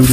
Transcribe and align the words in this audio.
Hey, 0.00 0.06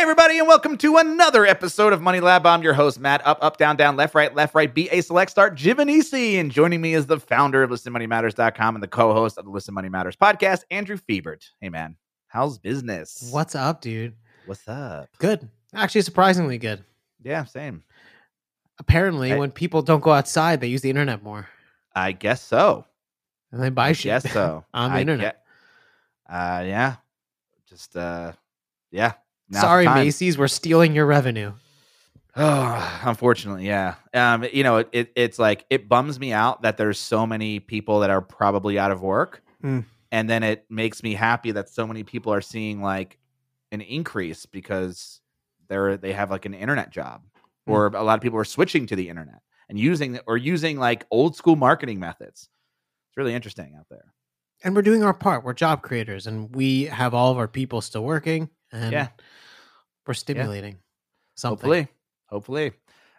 everybody, 0.00 0.40
and 0.40 0.48
welcome 0.48 0.76
to 0.78 0.96
another 0.96 1.46
episode 1.46 1.92
of 1.92 2.02
Money 2.02 2.18
Lab. 2.18 2.44
I'm 2.44 2.60
your 2.64 2.74
host, 2.74 2.98
Matt. 2.98 3.24
Up, 3.24 3.38
up, 3.40 3.56
down, 3.56 3.76
down, 3.76 3.94
left, 3.94 4.16
right, 4.16 4.34
left, 4.34 4.56
right. 4.56 4.74
Be 4.74 4.88
a 4.90 5.00
select 5.00 5.30
start, 5.30 5.54
Giovanisci. 5.54 6.40
And 6.40 6.50
joining 6.50 6.80
me 6.80 6.94
is 6.94 7.06
the 7.06 7.20
founder 7.20 7.62
of 7.62 7.70
ListenMoneyMatters.com 7.70 8.74
and 8.74 8.82
the 8.82 8.88
co 8.88 9.12
host 9.12 9.38
of 9.38 9.44
the 9.44 9.50
Listen 9.52 9.74
Money 9.74 9.90
Matters 9.90 10.16
podcast, 10.16 10.64
Andrew 10.72 10.96
Fiebert. 10.96 11.50
Hey, 11.60 11.68
man, 11.68 11.94
how's 12.26 12.58
business? 12.58 13.28
What's 13.30 13.54
up, 13.54 13.80
dude? 13.80 14.14
What's 14.46 14.66
up? 14.66 15.08
Good. 15.18 15.48
Actually, 15.72 16.02
surprisingly 16.02 16.58
good. 16.58 16.82
Yeah, 17.22 17.44
same. 17.44 17.84
Apparently, 18.80 19.32
I- 19.32 19.38
when 19.38 19.52
people 19.52 19.82
don't 19.82 20.00
go 20.02 20.10
outside, 20.10 20.60
they 20.60 20.66
use 20.66 20.80
the 20.82 20.90
internet 20.90 21.22
more 21.22 21.48
I 21.94 22.10
guess 22.12 22.42
so. 22.42 22.84
and 23.52 23.62
they 23.62 23.70
buy 23.70 23.88
I 23.90 23.92
shit. 23.92 24.04
guess 24.24 24.32
so. 24.32 24.64
on 24.74 24.90
the 24.90 24.96
I 24.96 25.00
internet. 25.02 25.44
get- 26.28 26.34
uh, 26.34 26.62
yeah. 26.66 26.96
Just, 27.68 27.96
uh, 27.96 28.32
yeah. 28.90 29.12
Now's 29.48 29.62
Sorry. 29.62 29.84
Macy's, 29.86 30.36
we're 30.38 30.48
stealing 30.48 30.94
your 30.94 31.06
revenue. 31.06 31.52
Oh, 32.36 33.00
unfortunately, 33.04 33.66
yeah. 33.66 33.94
Um, 34.14 34.44
you 34.52 34.62
know, 34.62 34.78
it, 34.78 34.88
it 34.92 35.12
it's 35.16 35.38
like 35.38 35.66
it 35.70 35.88
bums 35.88 36.18
me 36.20 36.32
out 36.32 36.62
that 36.62 36.76
there's 36.76 36.98
so 36.98 37.26
many 37.26 37.58
people 37.60 38.00
that 38.00 38.10
are 38.10 38.20
probably 38.22 38.78
out 38.78 38.90
of 38.92 39.02
work, 39.02 39.42
Mm. 39.64 39.84
and 40.12 40.30
then 40.30 40.42
it 40.44 40.64
makes 40.70 41.02
me 41.02 41.12
happy 41.14 41.50
that 41.52 41.68
so 41.68 41.86
many 41.86 42.02
people 42.04 42.32
are 42.32 42.40
seeing 42.40 42.80
like 42.80 43.18
an 43.72 43.80
increase 43.80 44.46
because 44.46 45.20
they're 45.68 45.96
they 45.96 46.12
have 46.12 46.30
like 46.30 46.46
an 46.46 46.54
internet 46.54 46.90
job. 46.90 47.22
Or 47.70 47.86
a 47.86 48.02
lot 48.02 48.14
of 48.14 48.20
people 48.20 48.38
are 48.38 48.44
switching 48.44 48.86
to 48.86 48.96
the 48.96 49.08
internet 49.08 49.40
and 49.68 49.78
using 49.78 50.18
or 50.26 50.36
using 50.36 50.78
like 50.78 51.06
old 51.10 51.36
school 51.36 51.56
marketing 51.56 52.00
methods. 52.00 52.48
It's 53.08 53.16
really 53.16 53.34
interesting 53.34 53.74
out 53.78 53.86
there. 53.90 54.12
And 54.62 54.76
we're 54.76 54.82
doing 54.82 55.02
our 55.02 55.14
part. 55.14 55.42
We're 55.44 55.54
job 55.54 55.82
creators, 55.82 56.26
and 56.26 56.54
we 56.54 56.84
have 56.84 57.14
all 57.14 57.30
of 57.32 57.38
our 57.38 57.48
people 57.48 57.80
still 57.80 58.04
working, 58.04 58.50
and 58.72 58.92
Yeah. 58.92 59.08
we're 60.06 60.14
stimulating 60.14 60.78
something. 61.34 61.56
Hopefully, 61.68 61.88
hopefully. 62.26 62.72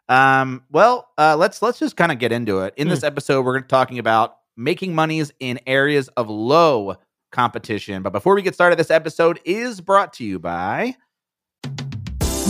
Um, 0.08 0.64
well, 0.70 1.10
uh, 1.18 1.36
let's 1.38 1.62
let's 1.62 1.80
just 1.80 1.96
kind 1.96 2.12
of 2.12 2.20
get 2.20 2.32
into 2.32 2.60
it. 2.62 2.74
In 2.78 2.90
this 2.90 3.04
episode, 3.04 3.44
we're 3.46 3.62
talking 3.62 3.98
about 3.98 4.36
making 4.58 4.94
monies 4.94 5.32
in 5.40 5.60
areas 5.66 6.10
of 6.10 6.30
low 6.30 6.96
competition. 7.32 8.04
But 8.04 8.12
before 8.12 8.36
we 8.36 8.42
get 8.42 8.54
started, 8.54 8.78
this 8.78 8.92
episode 8.92 9.40
is 9.46 9.80
brought 9.82 10.14
to 10.14 10.24
you 10.26 10.38
by 10.38 10.96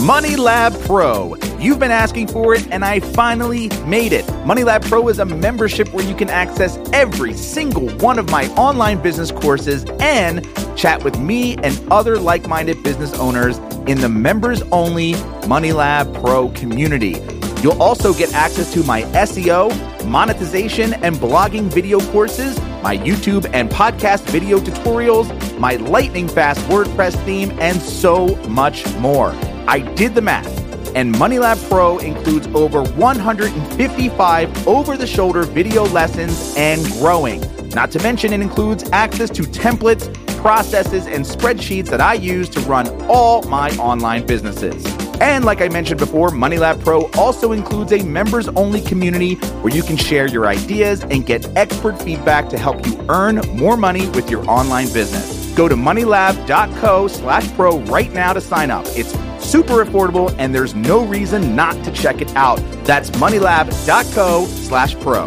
Money 0.01 0.35
Lab 0.35 0.73
Pro. 0.85 1.35
You've 1.59 1.77
been 1.77 1.91
asking 1.91 2.29
for 2.29 2.55
it, 2.55 2.67
and 2.71 2.83
I 2.83 3.01
finally 3.01 3.69
made 3.85 4.13
it. 4.13 4.27
Money 4.47 4.63
Lab 4.63 4.81
Pro 4.83 5.07
is 5.09 5.19
a 5.19 5.25
membership 5.25 5.93
where 5.93 6.03
you 6.03 6.15
can 6.15 6.27
access 6.27 6.79
every 6.91 7.35
single 7.35 7.87
one 7.97 8.17
of 8.17 8.27
my 8.31 8.47
online 8.55 8.99
business 8.99 9.29
courses 9.29 9.85
and 9.99 10.43
chat 10.75 11.03
with 11.03 11.19
me 11.19 11.55
and 11.57 11.79
other 11.91 12.17
like 12.17 12.47
minded 12.47 12.81
business 12.81 13.13
owners 13.19 13.59
in 13.85 14.01
the 14.01 14.09
members 14.09 14.63
only 14.71 15.13
Money 15.47 15.71
Lab 15.71 16.11
Pro 16.15 16.49
community. 16.49 17.17
You'll 17.61 17.79
also 17.79 18.11
get 18.11 18.33
access 18.33 18.73
to 18.73 18.83
my 18.83 19.03
SEO, 19.03 19.69
monetization, 20.07 20.95
and 20.95 21.15
blogging 21.17 21.71
video 21.71 21.99
courses, 22.11 22.59
my 22.81 22.97
YouTube 22.97 23.47
and 23.53 23.69
podcast 23.69 24.23
video 24.31 24.57
tutorials, 24.57 25.29
my 25.59 25.75
lightning 25.75 26.27
fast 26.27 26.59
WordPress 26.61 27.23
theme, 27.23 27.51
and 27.59 27.79
so 27.79 28.35
much 28.47 28.91
more. 28.95 29.35
I 29.67 29.79
did 29.95 30.15
the 30.15 30.21
math, 30.21 30.47
and 30.95 31.13
MoneyLab 31.15 31.69
Pro 31.69 31.97
includes 31.99 32.47
over 32.47 32.83
155 32.83 34.67
over 34.67 34.97
the 34.97 35.07
shoulder 35.07 35.43
video 35.43 35.85
lessons 35.85 36.53
and 36.57 36.83
growing. 36.93 37.41
Not 37.69 37.91
to 37.91 37.99
mention, 38.03 38.33
it 38.33 38.41
includes 38.41 38.89
access 38.91 39.29
to 39.31 39.43
templates, 39.43 40.13
processes, 40.37 41.07
and 41.07 41.23
spreadsheets 41.23 41.87
that 41.89 42.01
I 42.01 42.15
use 42.15 42.49
to 42.49 42.59
run 42.61 42.89
all 43.09 43.43
my 43.43 43.69
online 43.77 44.25
businesses. 44.25 44.85
And 45.21 45.45
like 45.45 45.61
I 45.61 45.69
mentioned 45.69 45.99
before, 45.99 46.29
MoneyLab 46.29 46.83
Pro 46.83 47.09
also 47.11 47.51
includes 47.51 47.91
a 47.91 48.03
members 48.03 48.47
only 48.49 48.81
community 48.81 49.35
where 49.61 49.73
you 49.73 49.83
can 49.83 49.95
share 49.95 50.27
your 50.27 50.47
ideas 50.47 51.03
and 51.03 51.25
get 51.25 51.45
expert 51.55 52.01
feedback 52.01 52.49
to 52.49 52.57
help 52.57 52.85
you 52.87 53.05
earn 53.07 53.35
more 53.55 53.77
money 53.77 54.09
with 54.09 54.31
your 54.31 54.43
online 54.49 54.91
business. 54.91 55.53
Go 55.55 55.67
to 55.67 55.75
moneylab.co 55.75 57.07
slash 57.07 57.47
pro 57.53 57.79
right 57.81 58.11
now 58.11 58.33
to 58.33 58.41
sign 58.41 58.71
up. 58.71 58.85
It's 58.89 59.13
super 59.51 59.83
affordable 59.83 60.33
and 60.37 60.55
there's 60.55 60.73
no 60.73 61.03
reason 61.03 61.55
not 61.55 61.73
to 61.83 61.91
check 61.91 62.21
it 62.21 62.33
out. 62.37 62.57
That's 62.85 63.09
moneylab.co 63.11 64.45
slash 64.45 64.95
pro. 64.95 65.23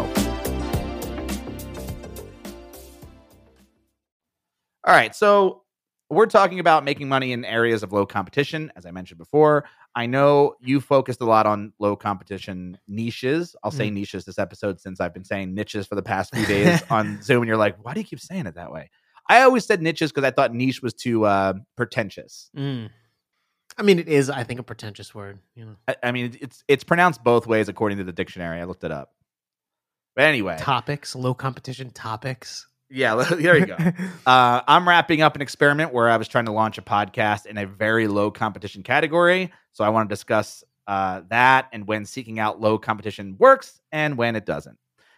All 4.83 4.93
right, 4.93 5.15
so 5.15 5.61
we're 6.09 6.25
talking 6.25 6.59
about 6.59 6.83
making 6.83 7.07
money 7.07 7.33
in 7.33 7.45
areas 7.45 7.83
of 7.83 7.91
low 7.91 8.05
competition, 8.05 8.71
as 8.75 8.85
I 8.85 8.91
mentioned 8.91 9.17
before. 9.17 9.65
I 9.95 10.07
know 10.07 10.55
you 10.59 10.81
focused 10.81 11.21
a 11.21 11.25
lot 11.25 11.45
on 11.45 11.73
low 11.79 11.95
competition 11.95 12.77
niches. 12.87 13.55
I'll 13.63 13.71
say 13.71 13.89
niches 13.89 14.25
this 14.25 14.37
episode 14.37 14.79
since 14.79 14.99
I've 14.99 15.13
been 15.13 15.23
saying 15.23 15.53
niches 15.53 15.87
for 15.87 15.95
the 15.95 16.03
past 16.03 16.35
few 16.35 16.45
days 16.45 16.83
on 16.89 17.21
Zoom, 17.23 17.43
and 17.43 17.47
you're 17.47 17.57
like, 17.57 17.83
why 17.83 17.93
do 17.93 17.99
you 17.99 18.05
keep 18.05 18.19
saying 18.19 18.45
it 18.45 18.55
that 18.55 18.71
way? 18.71 18.89
I 19.29 19.41
always 19.41 19.65
said 19.65 19.81
niches 19.81 20.11
because 20.11 20.23
I 20.23 20.31
thought 20.31 20.53
niche 20.53 20.81
was 20.81 20.93
too 20.93 21.25
uh, 21.25 21.53
pretentious. 21.75 22.51
Mm. 22.55 22.89
I 23.77 23.83
mean, 23.83 23.99
it 23.99 24.07
is, 24.07 24.29
I 24.29 24.43
think, 24.43 24.59
a 24.59 24.63
pretentious 24.63 25.13
word. 25.13 25.39
You 25.55 25.65
know, 25.65 25.75
I, 25.87 25.95
I 26.03 26.11
mean, 26.11 26.37
it's 26.39 26.63
it's 26.67 26.83
pronounced 26.83 27.23
both 27.23 27.45
ways 27.47 27.67
according 27.69 27.97
to 27.97 28.03
the 28.03 28.13
dictionary. 28.13 28.59
I 28.59 28.63
looked 28.65 28.83
it 28.83 28.91
up. 28.91 29.13
But 30.15 30.25
anyway, 30.25 30.57
topics, 30.59 31.15
low 31.15 31.33
competition 31.33 31.89
topics. 31.91 32.67
yeah, 32.89 33.15
there 33.31 33.57
you 33.57 33.65
go. 33.65 33.77
Uh, 34.25 34.61
I'm 34.67 34.87
wrapping 34.87 35.21
up 35.21 35.35
an 35.35 35.41
experiment 35.43 35.93
where 35.93 36.09
I 36.09 36.17
was 36.17 36.27
trying 36.27 36.45
to 36.45 36.51
launch 36.51 36.79
a 36.79 36.81
podcast 36.81 37.45
in 37.45 37.59
a 37.59 37.67
very 37.67 38.07
low 38.07 38.31
competition 38.31 38.81
category. 38.81 39.51
So 39.73 39.83
I 39.83 39.89
want 39.89 40.09
to 40.09 40.13
discuss 40.13 40.63
uh, 40.87 41.21
that 41.29 41.67
and 41.73 41.85
when 41.85 42.05
seeking 42.05 42.39
out 42.39 42.59
low 42.59 42.79
competition 42.79 43.35
works 43.37 43.79
and 43.91 44.17
when 44.17 44.35
it 44.35 44.45
doesn't. 44.45 44.77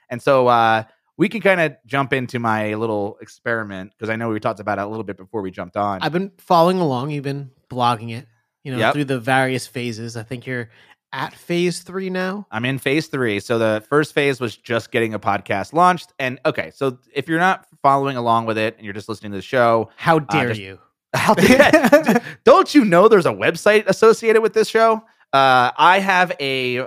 And 0.10 0.22
so 0.22 0.48
uh, 0.48 0.84
we 1.18 1.30
can 1.30 1.42
kind 1.42 1.62
of 1.62 1.76
jump 1.86 2.12
into 2.12 2.40
my 2.40 2.74
little 2.74 3.18
experiment 3.22 3.92
because 3.98 4.10
I 4.10 4.16
know 4.18 4.30
we 4.30 4.40
talked 4.40 4.60
about 4.60 4.78
it 4.78 4.82
a 4.82 4.88
little 4.88 5.04
bit 5.04 5.16
before 5.18 5.42
we 5.42 5.52
jumped 5.52 5.78
on. 5.78 6.00
I've 6.02 6.12
been 6.12 6.32
following 6.38 6.80
along. 6.80 7.12
You've 7.12 7.24
been 7.24 7.52
blogging 7.70 8.12
it, 8.18 8.28
you 8.68 8.74
know, 8.74 8.80
Yep. 8.80 8.94
through 8.94 9.06
the 9.06 9.20
various 9.20 9.66
phases. 9.66 10.18
I 10.18 10.24
think 10.24 10.46
you're 10.46 10.70
at 11.14 11.34
phase 11.34 11.84
three 11.84 12.10
now. 12.10 12.46
I'm 12.52 12.66
in 12.66 12.78
phase 12.80 13.08
three. 13.08 13.40
So 13.40 13.58
the 13.58 13.82
first 13.90 14.14
phase 14.14 14.42
was 14.42 14.58
just 14.58 14.92
getting 14.92 15.14
a 15.14 15.20
podcast 15.20 15.72
launched. 15.72 16.12
And 16.20 16.38
okay, 16.46 16.72
so 16.76 16.98
if 17.14 17.30
you're 17.30 17.40
not 17.40 17.66
following 17.82 18.18
along 18.18 18.46
with 18.46 18.58
it 18.58 18.76
and 18.76 18.84
you're 18.84 18.94
just 18.94 19.08
listening 19.08 19.32
to 19.32 19.38
the 19.38 19.42
show, 19.42 19.90
How 19.96 20.20
dare 20.20 20.50
just- 20.50 20.60
you? 20.60 20.80
How 21.16 21.34
dare- 21.34 22.22
don't 22.44 22.76
you 22.76 22.84
know 22.84 23.08
there's 23.08 23.26
a 23.26 23.32
website 23.32 23.86
associated 23.88 24.42
with 24.42 24.52
this 24.54 24.68
show? 24.68 24.96
Uh, 25.32 25.72
I 25.78 26.00
have 26.00 26.34
a 26.42 26.80
uh, 26.80 26.86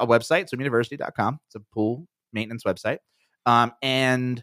a 0.00 0.06
website, 0.06 0.48
swimuniversity.com. 0.52 1.38
It's 1.46 1.54
a 1.54 1.60
pool 1.72 2.06
maintenance 2.32 2.64
website. 2.64 2.98
Um, 3.46 3.72
and 3.82 4.42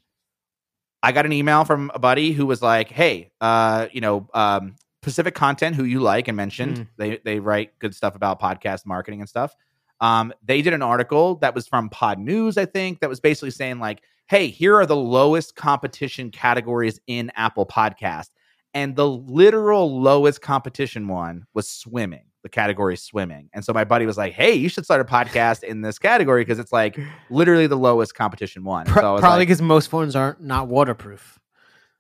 I 1.04 1.12
got 1.12 1.26
an 1.26 1.34
email 1.34 1.66
from 1.66 1.92
a 1.94 2.00
buddy 2.00 2.32
who 2.32 2.46
was 2.46 2.62
like, 2.62 2.90
"Hey, 2.90 3.32
uh, 3.42 3.88
you 3.92 4.00
know, 4.02 4.28
um, 4.34 4.76
Pacific 5.02 5.36
Content, 5.36 5.76
who 5.76 5.84
you 5.84 6.00
like 6.00 6.28
and 6.28 6.36
mentioned, 6.38 6.78
Mm. 6.78 6.88
they 6.98 7.18
they 7.24 7.40
write 7.40 7.78
good 7.80 7.96
stuff 7.96 8.16
about 8.16 8.42
podcast 8.42 8.86
marketing 8.86 9.20
and 9.22 9.30
stuff. 9.30 9.56
Um, 10.00 10.32
they 10.44 10.62
did 10.62 10.74
an 10.74 10.82
article 10.82 11.36
that 11.38 11.56
was 11.56 11.68
from 11.68 11.90
Pod 11.90 12.20
News, 12.20 12.58
I 12.58 12.66
think, 12.66 13.00
that 13.00 13.10
was 13.10 13.20
basically 13.20 13.52
saying 13.52 13.80
like, 13.80 14.02
"Hey, 14.28 14.48
here 14.48 14.76
are 14.76 14.86
the 14.86 14.96
lowest 14.96 15.56
competition 15.56 16.30
categories 16.32 17.00
in 17.08 17.32
Apple 17.36 17.66
Podcast." 17.66 18.30
And 18.74 18.96
the 18.96 19.08
literal 19.10 20.02
lowest 20.02 20.42
competition 20.42 21.08
one 21.08 21.46
was 21.56 21.68
swimming. 21.68 22.26
The 22.44 22.50
category 22.50 22.96
swimming. 22.96 23.50
And 23.54 23.66
so 23.66 23.74
my 23.74 23.84
buddy 23.86 24.06
was 24.06 24.18
like, 24.18 24.34
"Hey, 24.34 24.54
you 24.54 24.70
should 24.70 24.84
start 24.86 25.02
a 25.02 25.04
podcast 25.06 25.64
in 25.64 25.82
this 25.82 25.98
category 25.98 26.44
because 26.44 26.60
it's 26.60 26.72
like 26.72 26.98
literally 27.32 27.66
the 27.68 27.78
lowest 27.78 28.14
competition 28.14 28.64
one." 28.64 28.86
Pro- 28.86 29.02
so 29.02 29.20
probably 29.20 29.40
like, 29.40 29.48
because 29.48 29.62
most 29.62 29.90
phones 29.90 30.16
aren't 30.16 30.42
not 30.44 30.68
waterproof. 30.68 31.40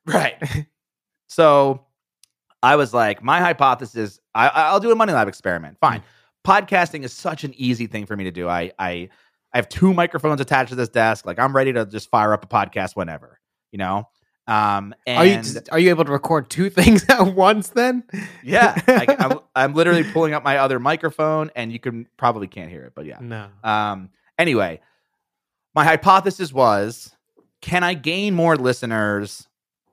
Right. 0.06 0.36
so 1.28 1.87
I 2.64 2.76
was 2.76 2.94
like, 2.94 3.24
my 3.24 3.40
hypothesis, 3.40 4.20
I, 4.34 4.48
I'll 4.48 4.80
do 4.80 4.92
a 4.92 4.96
money 4.96 5.14
lab 5.14 5.28
experiment. 5.28 5.78
Fine. 5.80 6.04
Podcasting 6.46 7.04
is 7.04 7.14
such 7.14 7.44
an 7.44 7.54
easy 7.56 7.88
thing 7.88 8.06
for 8.06 8.16
me 8.16 8.24
to 8.24 8.32
do. 8.32 8.48
I, 8.48 8.72
I, 8.80 9.10
I 9.54 9.58
have 9.58 9.70
two 9.70 9.94
microphones 9.94 10.42
attached 10.42 10.70
to 10.70 10.76
this 10.76 10.90
desk. 10.90 11.26
Like 11.26 11.40
I'm 11.40 11.56
ready 11.56 11.74
to 11.74 11.86
just 11.86 12.10
fire 12.10 12.34
up 12.34 12.44
a 12.44 12.48
podcast 12.48 12.96
whenever, 12.96 13.40
you 13.72 13.78
know? 13.78 14.08
Um, 14.48 14.96
and 15.06 15.20
Are 15.20 15.26
you 15.26 15.62
are 15.74 15.80
you 15.80 15.90
able 15.90 16.06
to 16.06 16.12
record 16.12 16.50
two 16.50 16.70
things 16.72 17.06
at 17.10 17.36
once? 17.36 17.70
Then 17.70 18.04
yeah, 18.44 18.82
like, 18.88 19.10
I'm, 19.22 19.40
I'm 19.56 19.74
literally 19.74 20.06
pulling 20.06 20.34
up 20.34 20.44
my 20.44 20.58
other 20.58 20.80
microphone 20.80 21.52
and 21.56 21.72
you 21.72 21.80
can 21.80 22.08
probably 22.16 22.48
can't 22.48 22.70
hear 22.70 22.84
it, 22.84 22.94
but 22.96 23.06
yeah. 23.06 23.18
no. 23.20 23.48
Um, 23.64 24.10
anyway, 24.40 24.80
my 25.76 25.84
hypothesis 25.84 26.54
was 26.54 27.14
can 27.62 27.84
I 27.84 27.94
gain 27.94 28.34
more 28.34 28.56
listeners 28.56 29.48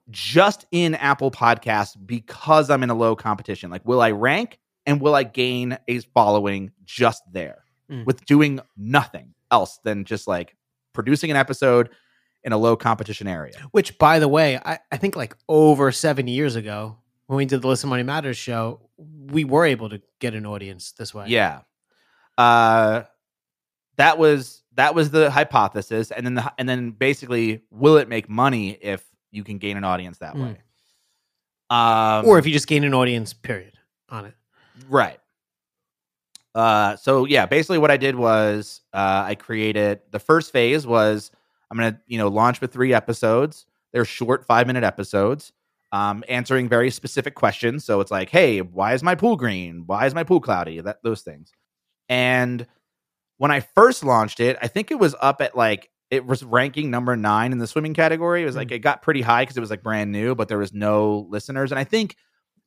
just 0.09 0.65
in 0.71 0.95
Apple 0.95 1.31
Podcasts 1.31 1.95
because 2.05 2.69
I'm 2.69 2.83
in 2.83 2.89
a 2.89 2.95
low 2.95 3.15
competition? 3.15 3.69
Like, 3.69 3.85
will 3.85 4.01
I 4.01 4.11
rank 4.11 4.59
and 4.85 5.01
will 5.01 5.15
I 5.15 5.23
gain 5.23 5.77
a 5.87 5.99
following 5.99 6.71
just 6.83 7.23
there 7.31 7.63
Mm. 7.91 8.05
with 8.05 8.25
doing 8.25 8.59
nothing? 8.75 9.33
else 9.51 9.79
than 9.83 10.05
just 10.05 10.27
like 10.27 10.55
producing 10.91 11.29
an 11.29 11.37
episode 11.37 11.89
in 12.43 12.51
a 12.51 12.57
low 12.57 12.75
competition 12.75 13.27
area. 13.27 13.53
Which, 13.71 13.95
by 13.99 14.17
the 14.17 14.27
way, 14.27 14.57
I, 14.57 14.79
I 14.91 14.97
think 14.97 15.15
like 15.15 15.35
over 15.47 15.91
seven 15.91 16.27
years 16.27 16.55
ago, 16.55 16.97
when 17.27 17.37
we 17.37 17.45
did 17.45 17.61
the 17.61 17.67
Listen 17.67 17.91
Money 17.91 18.01
Matters 18.01 18.37
show, 18.37 18.89
we 18.97 19.45
were 19.45 19.63
able 19.65 19.89
to 19.89 20.01
get 20.19 20.33
an 20.33 20.47
audience 20.47 20.93
this 20.93 21.13
way. 21.13 21.27
Yeah. 21.27 21.59
Uh 22.39 23.03
that 23.97 24.17
was 24.17 24.63
that 24.73 24.93
was 24.95 25.11
the 25.11 25.29
hypothesis 25.31 26.11
and 26.11 26.25
then 26.25 26.33
the, 26.33 26.53
and 26.57 26.67
then 26.67 26.91
basically 26.91 27.61
will 27.71 27.97
it 27.97 28.09
make 28.09 28.27
money 28.27 28.71
if 28.81 29.05
you 29.35 29.43
can 29.43 29.57
gain 29.57 29.77
an 29.77 29.83
audience 29.83 30.17
that 30.19 30.35
Mm. 30.35 30.43
way? 30.43 30.57
Um 31.69 32.25
Or 32.27 32.37
if 32.39 32.45
you 32.45 32.53
just 32.53 32.67
gain 32.67 32.83
an 32.83 32.93
audience, 32.93 33.33
period, 33.33 33.77
on 34.09 34.25
it. 34.25 34.33
Right. 34.87 35.19
Uh, 36.53 36.95
so 36.95 37.25
yeah, 37.25 37.45
basically 37.45 37.77
what 37.77 37.91
I 37.91 37.97
did 37.97 38.15
was 38.15 38.81
uh, 38.93 39.23
I 39.27 39.35
created 39.35 39.99
the 40.11 40.19
first 40.19 40.51
phase 40.53 40.87
was 40.87 41.31
I'm 41.69 41.77
gonna 41.77 41.99
you 42.07 42.17
know 42.17 42.29
launch 42.29 42.61
with 42.61 42.71
three 42.71 42.93
episodes. 42.93 43.65
They're 43.91 44.05
short 44.05 44.45
five 44.45 44.67
minute 44.67 44.83
episodes, 44.83 45.51
um, 45.91 46.23
answering 46.29 46.69
very 46.69 46.91
specific 46.91 47.35
questions. 47.35 47.83
So 47.83 47.99
it's 47.99 48.11
like, 48.11 48.29
hey, 48.29 48.61
why 48.61 48.93
is 48.93 49.03
my 49.03 49.15
pool 49.15 49.35
green? 49.35 49.83
Why 49.85 50.05
is 50.05 50.15
my 50.15 50.23
pool 50.23 50.39
cloudy? 50.39 50.79
That 50.79 51.03
those 51.03 51.21
things. 51.23 51.51
And 52.07 52.65
when 53.37 53.51
I 53.51 53.59
first 53.59 54.03
launched 54.03 54.39
it, 54.39 54.57
I 54.61 54.67
think 54.67 54.91
it 54.91 54.99
was 54.99 55.13
up 55.21 55.41
at 55.41 55.57
like 55.57 55.89
it 56.11 56.25
was 56.25 56.43
ranking 56.43 56.91
number 56.91 57.15
nine 57.15 57.51
in 57.51 57.57
the 57.57 57.67
swimming 57.67 57.93
category. 57.93 58.43
It 58.43 58.45
was 58.45 58.55
like 58.55 58.71
it 58.71 58.79
got 58.79 59.01
pretty 59.01 59.21
high 59.21 59.43
because 59.43 59.57
it 59.57 59.61
was 59.61 59.69
like 59.69 59.83
brand 59.83 60.11
new, 60.11 60.35
but 60.35 60.47
there 60.47 60.57
was 60.57 60.73
no 60.73 61.27
listeners. 61.29 61.71
And 61.71 61.79
I 61.79 61.83
think 61.83 62.15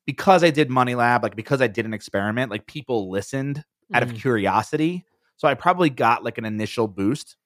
because 0.07 0.43
I 0.43 0.51
did 0.51 0.71
Money 0.71 0.95
Lab, 0.95 1.23
like 1.23 1.37
because 1.37 1.61
I 1.61 1.67
did 1.67 1.87
an 1.87 1.95
experiment, 1.95 2.51
like 2.51 2.67
people 2.67 3.11
listened 3.11 3.65
out 3.95 4.03
of 4.03 4.11
Mm. 4.13 4.21
curiosity. 4.21 5.05
So 5.37 5.47
I 5.49 5.55
probably 5.55 5.91
got 5.91 6.25
like 6.25 6.39
an 6.39 6.45
initial 6.45 6.89
boost. 6.89 7.37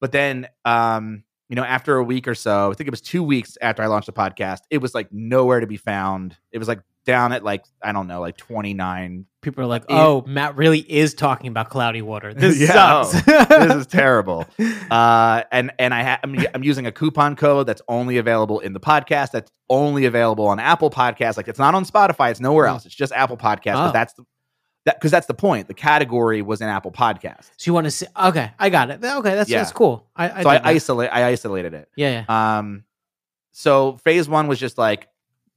But 0.00 0.12
then 0.12 0.48
um, 0.64 1.22
you 1.48 1.54
know, 1.54 1.64
after 1.64 1.96
a 1.96 2.02
week 2.02 2.26
or 2.26 2.34
so, 2.34 2.70
I 2.70 2.74
think 2.74 2.88
it 2.88 2.90
was 2.90 3.00
two 3.00 3.22
weeks 3.22 3.56
after 3.62 3.82
I 3.82 3.86
launched 3.86 4.06
the 4.06 4.12
podcast, 4.12 4.60
it 4.70 4.78
was 4.78 4.94
like 4.94 5.12
nowhere 5.12 5.60
to 5.60 5.66
be 5.66 5.76
found. 5.76 6.36
It 6.50 6.58
was 6.58 6.66
like 6.68 6.80
down 7.06 7.32
at 7.32 7.42
like, 7.42 7.64
I 7.82 7.92
don't 7.92 8.06
know, 8.08 8.20
like 8.20 8.36
29 8.36 9.24
People 9.40 9.62
are 9.62 9.66
like, 9.68 9.84
"Oh, 9.88 10.24
Matt 10.26 10.56
really 10.56 10.80
is 10.80 11.14
talking 11.14 11.46
about 11.48 11.70
cloudy 11.70 12.02
water. 12.02 12.34
This 12.34 12.58
Yeah, 12.60 13.02
sucks. 13.04 13.24
this 13.24 13.74
is 13.76 13.86
terrible. 13.86 14.44
Uh, 14.90 15.42
and 15.52 15.72
and 15.78 15.92
I 15.94 16.02
ha- 16.02 16.20
I'm, 16.22 16.36
I'm 16.54 16.62
using 16.64 16.86
a 16.86 16.92
coupon 16.92 17.34
code 17.36 17.66
that's 17.66 17.82
only 17.88 18.18
available 18.18 18.60
in 18.60 18.72
the 18.72 18.78
podcast. 18.80 19.30
That's 19.32 19.50
only 19.68 20.04
available 20.04 20.46
on 20.46 20.58
Apple 20.60 20.90
Podcasts. 20.90 21.36
Like 21.36 21.48
it's 21.48 21.58
not 21.58 21.74
on 21.74 21.84
Spotify. 21.84 22.30
It's 22.30 22.40
nowhere 22.40 22.66
Mm. 22.66 22.70
else. 22.70 22.86
It's 22.86 22.94
just 22.94 23.12
Apple 23.12 23.36
Podcasts. 23.36 23.74
Oh. 23.74 23.86
But 23.86 23.92
that's 23.92 24.12
the 24.14 24.24
that 24.84 24.96
because 24.98 25.10
that's 25.10 25.26
the 25.26 25.34
point. 25.34 25.66
The 25.68 25.74
category 25.74 26.40
was 26.42 26.60
an 26.60 26.68
Apple 26.68 26.92
podcast. 26.92 27.50
So 27.56 27.68
you 27.68 27.72
want 27.74 27.86
to 27.86 27.90
see? 27.90 28.06
Okay, 28.20 28.50
I 28.58 28.68
got 28.70 28.90
it. 28.90 29.04
Okay, 29.04 29.34
that's 29.34 29.50
Yeah. 29.50 29.58
that's 29.58 29.72
cool. 29.72 30.08
I, 30.14 30.30
I 30.40 30.42
so 30.42 30.48
I 30.50 30.54
that. 30.58 30.66
isolate. 30.66 31.10
I 31.12 31.24
isolated 31.26 31.74
it. 31.74 31.88
yeah, 31.96 32.24
yeah. 32.28 32.58
Um, 32.58 32.84
so 33.52 33.96
phase 34.04 34.28
one 34.28 34.46
was 34.48 34.58
just 34.58 34.78
like, 34.78 35.08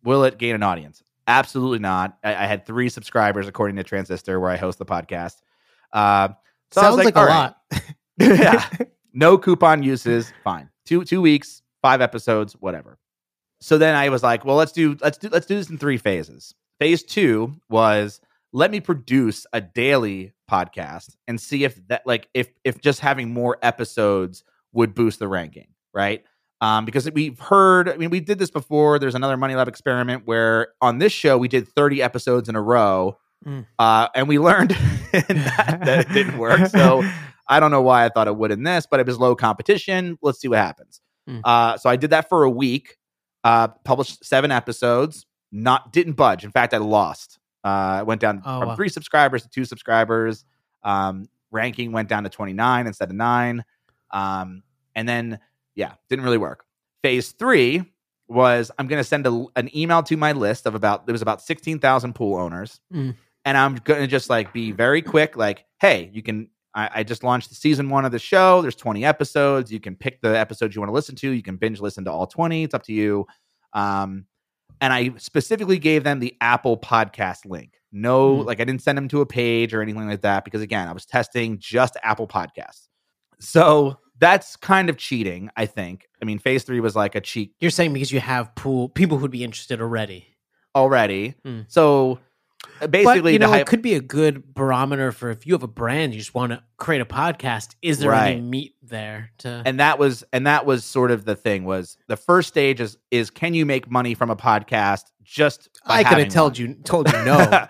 will 0.03 0.23
it 0.23 0.37
gain 0.37 0.55
an 0.55 0.63
audience? 0.63 1.01
Absolutely 1.29 1.77
not. 1.77 2.17
I, 2.23 2.31
I 2.35 2.47
had 2.47 2.65
three 2.65 2.89
subscribers 2.89 3.47
according 3.47 3.75
to 3.75 3.83
Transistor, 3.83 4.39
where 4.39 4.49
I 4.49 4.57
host 4.57 4.79
the 4.79 4.85
podcast. 4.85 5.35
Uh, 5.93 6.29
so 6.71 6.81
Sounds 6.81 6.97
like, 6.97 7.15
all 7.15 7.23
a 7.23 7.27
right. 7.27 7.35
lot. 7.35 7.57
yeah. 8.19 8.67
No 9.13 9.37
coupon 9.37 9.83
uses. 9.83 10.33
Fine. 10.43 10.69
Two 10.85 11.03
two 11.05 11.21
weeks, 11.21 11.61
five 11.81 12.01
episodes, 12.01 12.53
whatever. 12.53 12.97
So 13.61 13.77
then 13.77 13.95
I 13.95 14.09
was 14.09 14.23
like, 14.23 14.43
well, 14.43 14.55
let's 14.55 14.71
do 14.71 14.97
let's 15.01 15.17
do 15.19 15.29
let's 15.29 15.45
do 15.45 15.55
this 15.55 15.69
in 15.69 15.77
three 15.77 15.97
phases. 15.97 16.55
Phase 16.79 17.03
two 17.03 17.55
was 17.69 18.21
let 18.51 18.71
me 18.71 18.79
produce 18.79 19.45
a 19.53 19.61
daily 19.61 20.33
podcast 20.49 21.15
and 21.27 21.39
see 21.39 21.63
if 21.63 21.75
that 21.89 22.07
like 22.07 22.27
if 22.33 22.49
if 22.63 22.81
just 22.81 23.01
having 23.01 23.31
more 23.31 23.57
episodes 23.61 24.43
would 24.73 24.95
boost 24.95 25.19
the 25.19 25.27
ranking, 25.27 25.67
right? 25.93 26.23
Um, 26.61 26.83
because 26.85 27.09
we've 27.11 27.39
heard, 27.39 27.88
I 27.89 27.95
mean, 27.97 28.09
we 28.09 28.19
did 28.19 28.38
this 28.39 28.51
before. 28.51 29.00
There's 29.00 29.15
another 29.15 29.38
Money 29.38 29.56
Lab 29.56 29.67
experiment 29.69 30.23
where 30.25 30.69
on 30.81 30.97
this 30.97 31.13
show 31.13 31.38
we 31.38 31.47
did 31.47 31.67
30 31.67 32.01
episodes 32.01 32.50
in 32.50 32.56
a 32.56 32.61
row, 32.61 33.17
Mm. 33.47 33.65
uh, 33.79 34.09
and 34.15 34.27
we 34.27 34.38
learned 34.38 34.71
that, 35.13 35.79
that 35.85 36.00
it 36.01 36.13
didn't 36.13 36.38
work. 36.38 36.67
So 36.67 37.01
I 37.47 37.61
don't 37.61 37.71
know 37.71 37.81
why 37.81 38.03
I 38.03 38.09
thought 38.09 38.27
it 38.27 38.35
would 38.35 38.51
in 38.51 38.63
this, 38.63 38.85
but 38.91 39.00
it 39.00 39.06
was 39.06 39.17
low 39.17 39.33
competition. 39.33 40.17
Let's 40.21 40.41
see 40.41 40.50
what 40.50 40.57
happens. 40.59 41.00
Mm. 41.29 41.39
Uh, 41.45 41.77
so 41.77 41.89
I 41.89 41.95
did 41.95 42.09
that 42.09 42.27
for 42.27 42.44
a 42.44 42.50
week. 42.50 42.97
Uh, 43.45 43.69
published 43.85 44.25
seven 44.25 44.51
episodes. 44.51 45.25
Not 45.53 45.94
didn't 45.94 46.13
budge. 46.13 46.44
In 46.44 46.51
fact, 46.51 46.73
I 46.73 46.77
lost. 46.79 47.39
Uh, 47.63 47.67
I 47.67 48.03
went 48.03 48.19
down 48.19 48.41
Oh, 48.45 48.59
from 48.59 48.69
wow. 48.69 48.75
three 48.75 48.89
subscribers 48.89 49.44
to 49.44 49.50
two 49.50 49.63
subscribers. 49.63 50.44
Um, 50.83 51.29
ranking 51.50 51.94
went 51.94 52.09
down 52.09 52.23
to 52.23 52.29
twenty 52.29 52.51
nine 52.53 52.88
instead 52.88 53.09
of 53.09 53.15
nine. 53.15 53.63
Um, 54.11 54.63
and 54.95 55.07
then 55.07 55.39
yeah, 55.79 55.93
didn't 56.09 56.25
really 56.25 56.37
work. 56.37 56.63
Phase 57.03 57.31
three 57.31 57.83
was 58.27 58.69
I'm 58.77 58.87
going 58.87 58.99
to 58.99 59.03
send 59.13 59.25
a, 59.25 59.45
an 59.55 59.75
email 59.75 60.03
to 60.03 60.15
my 60.17 60.33
list 60.33 60.67
of 60.67 60.75
about 60.75 61.05
there 61.07 61.13
was 61.13 61.21
about 61.21 61.41
sixteen 61.41 61.79
thousand 61.79 62.13
pool 62.13 62.35
owners, 62.37 62.79
Mm. 62.93 63.15
and 63.45 63.57
I'm 63.57 63.75
going 63.75 64.01
to 64.01 64.07
just 64.07 64.29
like 64.29 64.53
be 64.53 64.71
very 64.71 65.01
quick, 65.01 65.35
like, 65.37 65.65
hey, 65.81 66.09
you 66.13 66.21
can. 66.21 66.49
I, 66.75 66.89
I 66.97 67.03
just 67.03 67.23
launched 67.23 67.49
the 67.49 67.55
season 67.55 67.89
one 67.89 68.05
of 68.05 68.11
the 68.11 68.19
show. 68.19 68.61
There's 68.61 68.75
20 68.75 69.03
episodes. 69.03 69.71
You 69.71 69.79
can 69.79 69.95
pick 69.95 70.21
the 70.21 70.37
episodes 70.37 70.75
you 70.75 70.81
want 70.81 70.89
to 70.89 70.93
listen 70.93 71.15
to. 71.15 71.31
You 71.31 71.41
can 71.41 71.55
binge 71.57 71.81
listen 71.81 72.05
to 72.05 72.11
all 72.11 72.27
20. 72.27 72.63
It's 72.63 72.75
up 72.75 72.83
to 72.83 72.93
you. 72.93 73.25
Um, 73.73 74.25
and 74.79 74.93
I 74.93 75.13
specifically 75.17 75.79
gave 75.79 76.03
them 76.03 76.19
the 76.19 76.37
Apple 76.41 76.77
Podcast 76.77 77.45
link. 77.45 77.73
No, 77.91 78.37
Mm. 78.37 78.45
like 78.45 78.59
I 78.61 78.65
didn't 78.65 78.83
send 78.83 78.99
them 78.99 79.07
to 79.07 79.21
a 79.21 79.25
page 79.25 79.73
or 79.73 79.81
anything 79.81 80.07
like 80.07 80.21
that 80.21 80.45
because 80.45 80.61
again, 80.61 80.87
I 80.87 80.91
was 80.93 81.07
testing 81.07 81.57
just 81.57 81.97
Apple 82.03 82.27
Podcasts. 82.27 82.87
So 83.39 83.97
that's 84.19 84.56
kind 84.57 84.89
of 84.89 84.98
cheating, 84.98 85.50
I 85.56 85.66
think. 85.66 86.07
I 86.21 86.25
mean, 86.25 86.39
phase 86.39 86.63
three 86.63 86.80
was 86.80 86.95
like 86.95 87.16
a 87.16 87.21
cheat 87.21 87.54
You're 87.60 87.71
saying 87.71 87.94
because 87.94 88.12
you 88.12 88.19
have 88.19 88.54
pool 88.56 88.89
people 88.89 89.18
who'd 89.18 89.31
be 89.31 89.44
interested 89.44 89.81
already. 89.81 90.27
already. 90.75 91.36
Mm. 91.45 91.66
So 91.69 92.19
uh, 92.81 92.88
basically, 92.88 93.21
but, 93.21 93.33
you 93.33 93.39
the 93.39 93.45
know, 93.45 93.51
hype- 93.51 93.62
it 93.62 93.68
could 93.68 93.81
be 93.81 93.94
a 93.95 94.01
good 94.01 94.54
barometer 94.54 95.12
for 95.13 95.30
if 95.30 95.48
you 95.48 95.54
have 95.54 95.63
a 95.63 95.68
brand, 95.68 96.13
you 96.13 96.19
just 96.19 96.33
want 96.36 96.51
to 96.51 96.62
create 96.77 97.01
a 97.01 97.06
podcast. 97.06 97.75
Is 97.81 98.00
there 98.00 98.13
any 98.13 98.36
Right. 98.36 98.44
meat 98.44 98.75
there 98.83 99.31
to? 99.39 99.63
and 99.66 99.80
that 99.80 99.98
was 99.98 100.24
and 100.33 100.45
that 100.48 100.66
was 100.66 100.83
sort 100.83 101.12
of 101.12 101.24
the 101.25 101.36
thing 101.36 101.63
was 101.63 101.98
the 102.07 102.18
first 102.18 102.50
stage 102.50 102.81
is 102.81 102.98
is 103.12 103.30
can 103.30 103.54
you 103.54 103.66
make 103.66 103.89
money 103.89 104.13
from 104.13 104.30
a 104.30 104.36
podcast 104.36 105.04
just 105.24 105.69
by 105.88 105.95
I 106.00 106.04
could 106.04 106.10
having 106.10 106.25
have 106.25 106.33
told 106.33 106.57
you 106.57 106.74
told 106.83 107.07
you 107.12 107.24
no. 107.24 107.38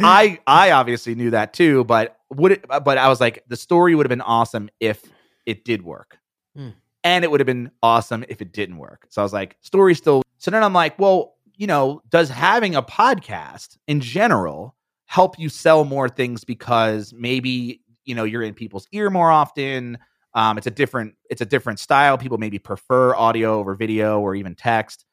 I 0.00 0.38
I 0.46 0.72
obviously 0.72 1.14
knew 1.14 1.30
that 1.30 1.52
too, 1.52 1.84
but 1.84 2.18
would 2.30 2.52
it? 2.52 2.64
But 2.68 2.98
I 2.98 3.08
was 3.08 3.20
like, 3.20 3.44
the 3.48 3.56
story 3.56 3.94
would 3.94 4.04
have 4.06 4.10
been 4.10 4.20
awesome 4.20 4.68
if 4.80 5.02
it 5.46 5.64
did 5.64 5.82
work, 5.82 6.18
Hmm. 6.54 6.70
and 7.04 7.24
it 7.24 7.30
would 7.30 7.40
have 7.40 7.46
been 7.46 7.70
awesome 7.82 8.24
if 8.28 8.42
it 8.42 8.52
didn't 8.52 8.76
work. 8.78 9.06
So 9.08 9.22
I 9.22 9.24
was 9.24 9.32
like, 9.32 9.56
story 9.60 9.94
still. 9.94 10.22
So 10.38 10.50
then 10.50 10.62
I'm 10.62 10.72
like, 10.74 10.98
well, 10.98 11.36
you 11.56 11.66
know, 11.66 12.02
does 12.10 12.28
having 12.28 12.74
a 12.74 12.82
podcast 12.82 13.78
in 13.86 14.00
general 14.00 14.74
help 15.06 15.38
you 15.38 15.48
sell 15.48 15.84
more 15.84 16.08
things 16.08 16.44
because 16.44 17.12
maybe 17.14 17.80
you 18.04 18.14
know 18.14 18.24
you're 18.24 18.42
in 18.42 18.52
people's 18.54 18.86
ear 18.92 19.08
more 19.08 19.30
often? 19.30 19.98
Um, 20.34 20.58
it's 20.58 20.66
a 20.66 20.70
different 20.70 21.14
it's 21.30 21.40
a 21.40 21.46
different 21.46 21.78
style. 21.78 22.18
People 22.18 22.36
maybe 22.38 22.58
prefer 22.58 23.14
audio 23.14 23.54
over 23.58 23.74
video 23.74 24.20
or 24.20 24.34
even 24.34 24.54
text. 24.54 25.06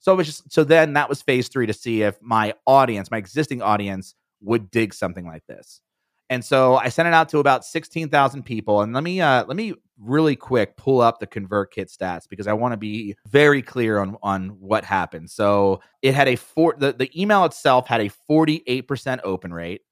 So 0.00 0.12
it 0.12 0.16
was 0.16 0.26
just 0.28 0.52
so 0.52 0.62
then 0.62 0.92
that 0.92 1.08
was 1.08 1.20
phase 1.22 1.48
three 1.48 1.66
to 1.66 1.72
see 1.72 2.02
if 2.02 2.16
my 2.22 2.54
audience, 2.66 3.10
my 3.10 3.16
existing 3.18 3.60
audience, 3.62 4.14
would 4.40 4.70
dig 4.70 4.94
something 4.94 5.26
like 5.26 5.44
this. 5.48 5.80
And 6.30 6.44
so 6.44 6.76
I 6.76 6.88
sent 6.90 7.08
it 7.08 7.14
out 7.14 7.28
to 7.30 7.38
about 7.38 7.64
sixteen 7.64 8.08
thousand 8.08 8.42
people. 8.44 8.82
And 8.82 8.92
let 8.92 9.02
me 9.02 9.20
uh, 9.20 9.44
let 9.46 9.56
me 9.56 9.74
really 9.98 10.36
quick 10.36 10.76
pull 10.76 11.00
up 11.00 11.18
the 11.18 11.26
ConvertKit 11.26 11.94
stats 11.94 12.28
because 12.28 12.46
I 12.46 12.52
want 12.52 12.72
to 12.72 12.76
be 12.76 13.16
very 13.28 13.62
clear 13.62 13.98
on 13.98 14.16
on 14.22 14.48
what 14.60 14.84
happened. 14.84 15.30
So 15.30 15.80
it 16.02 16.14
had 16.14 16.28
a 16.28 16.36
four 16.36 16.74
the, 16.78 16.92
the 16.92 17.10
email 17.20 17.44
itself 17.44 17.86
had 17.86 18.00
a 18.00 18.08
forty 18.08 18.62
eight 18.66 18.86
percent 18.86 19.22
open 19.24 19.52
rate, 19.52 19.82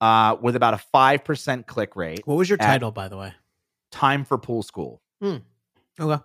uh, 0.00 0.36
with 0.40 0.54
about 0.56 0.74
a 0.74 0.78
five 0.78 1.24
percent 1.24 1.66
click 1.66 1.96
rate. 1.96 2.22
what 2.24 2.36
was 2.36 2.48
your 2.48 2.58
title, 2.58 2.90
by 2.90 3.08
the 3.08 3.16
way? 3.16 3.34
Time 3.90 4.24
for 4.24 4.38
pool 4.38 4.62
school. 4.62 5.02
Okay. 5.98 6.22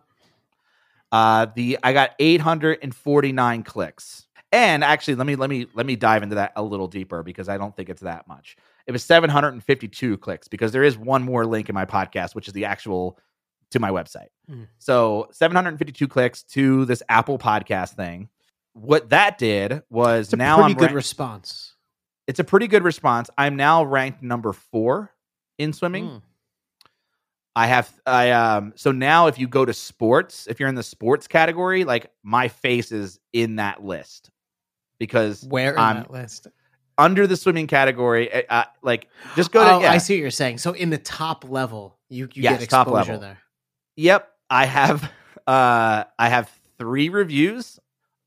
Uh, 1.11 1.47
the 1.55 1.79
I 1.83 1.93
got 1.93 2.11
849 2.19 3.63
clicks. 3.63 4.27
And 4.51 4.83
actually, 4.83 5.15
let 5.15 5.27
me 5.27 5.35
let 5.35 5.49
me 5.49 5.67
let 5.75 5.85
me 5.85 5.95
dive 5.95 6.23
into 6.23 6.35
that 6.35 6.53
a 6.55 6.63
little 6.63 6.87
deeper 6.87 7.21
because 7.21 7.49
I 7.49 7.57
don't 7.57 7.75
think 7.75 7.87
it's 7.89 8.01
that 8.01 8.27
much. 8.27 8.57
It 8.89 8.91
was 8.91 9.03
752 9.03 10.17
clicks 10.17 10.47
because 10.47 10.71
there 10.71 10.81
is 10.83 10.97
one 10.97 11.21
more 11.21 11.45
link 11.45 11.69
in 11.69 11.75
my 11.75 11.85
podcast, 11.85 12.33
which 12.33 12.47
is 12.47 12.55
the 12.55 12.65
actual 12.65 13.19
to 13.69 13.79
my 13.79 13.91
website. 13.91 14.29
Mm. 14.49 14.65
So 14.79 15.27
752 15.31 16.07
clicks 16.07 16.41
to 16.55 16.85
this 16.85 17.03
Apple 17.07 17.37
podcast 17.37 17.91
thing. 17.91 18.29
What 18.73 19.09
that 19.09 19.37
did 19.37 19.83
was 19.91 20.27
It's 20.29 20.33
a 20.33 20.37
now 20.37 20.55
pretty 20.55 20.71
I'm 20.71 20.77
good 20.77 20.85
rank- 20.85 20.95
response. 20.95 21.75
it's 22.25 22.39
a 22.39 22.43
pretty 22.43 22.65
good 22.65 22.83
response. 22.83 23.29
I'm 23.37 23.55
now 23.57 23.83
ranked 23.83 24.23
number 24.23 24.53
four 24.53 25.11
in 25.59 25.71
swimming. 25.71 26.05
Mm. 26.05 26.21
I 27.55 27.67
have 27.67 27.91
I 28.07 28.31
um 28.31 28.73
so 28.75 28.91
now 28.91 29.27
if 29.27 29.37
you 29.37 29.47
go 29.47 29.65
to 29.65 29.73
sports, 29.73 30.47
if 30.47 30.59
you're 30.59 30.69
in 30.69 30.73
the 30.73 30.81
sports 30.81 31.27
category, 31.27 31.83
like 31.83 32.11
my 32.23 32.47
face 32.47 32.91
is 32.91 33.19
in 33.33 33.57
that 33.57 33.83
list 33.83 34.31
because 34.97 35.43
Where 35.43 35.73
in 35.73 35.79
I'm 35.79 35.95
that 35.97 36.11
list? 36.11 36.47
Under 36.99 37.25
the 37.25 37.35
swimming 37.37 37.65
category, 37.65 38.31
uh, 38.31 38.41
uh, 38.49 38.63
like 38.83 39.07
just 39.35 39.51
go 39.51 39.63
to 39.63 39.71
oh, 39.73 39.81
yeah, 39.81 39.91
I 39.91 39.97
see 39.97 40.15
what 40.15 40.21
you're 40.21 40.29
saying. 40.31 40.59
So 40.59 40.73
in 40.73 40.89
the 40.91 40.97
top 40.99 41.49
level, 41.49 41.97
You 42.09 42.25
you 42.33 42.43
Yes, 42.43 42.59
get 42.59 42.69
top 42.69 42.87
exposure 42.87 43.13
level. 43.13 43.19
there. 43.21 43.39
Yep, 43.95 44.29
I 44.49 44.65
have 44.65 45.03
uh 45.47 46.03
I 46.19 46.29
have 46.29 46.51
3 46.77 47.09
reviews. 47.09 47.79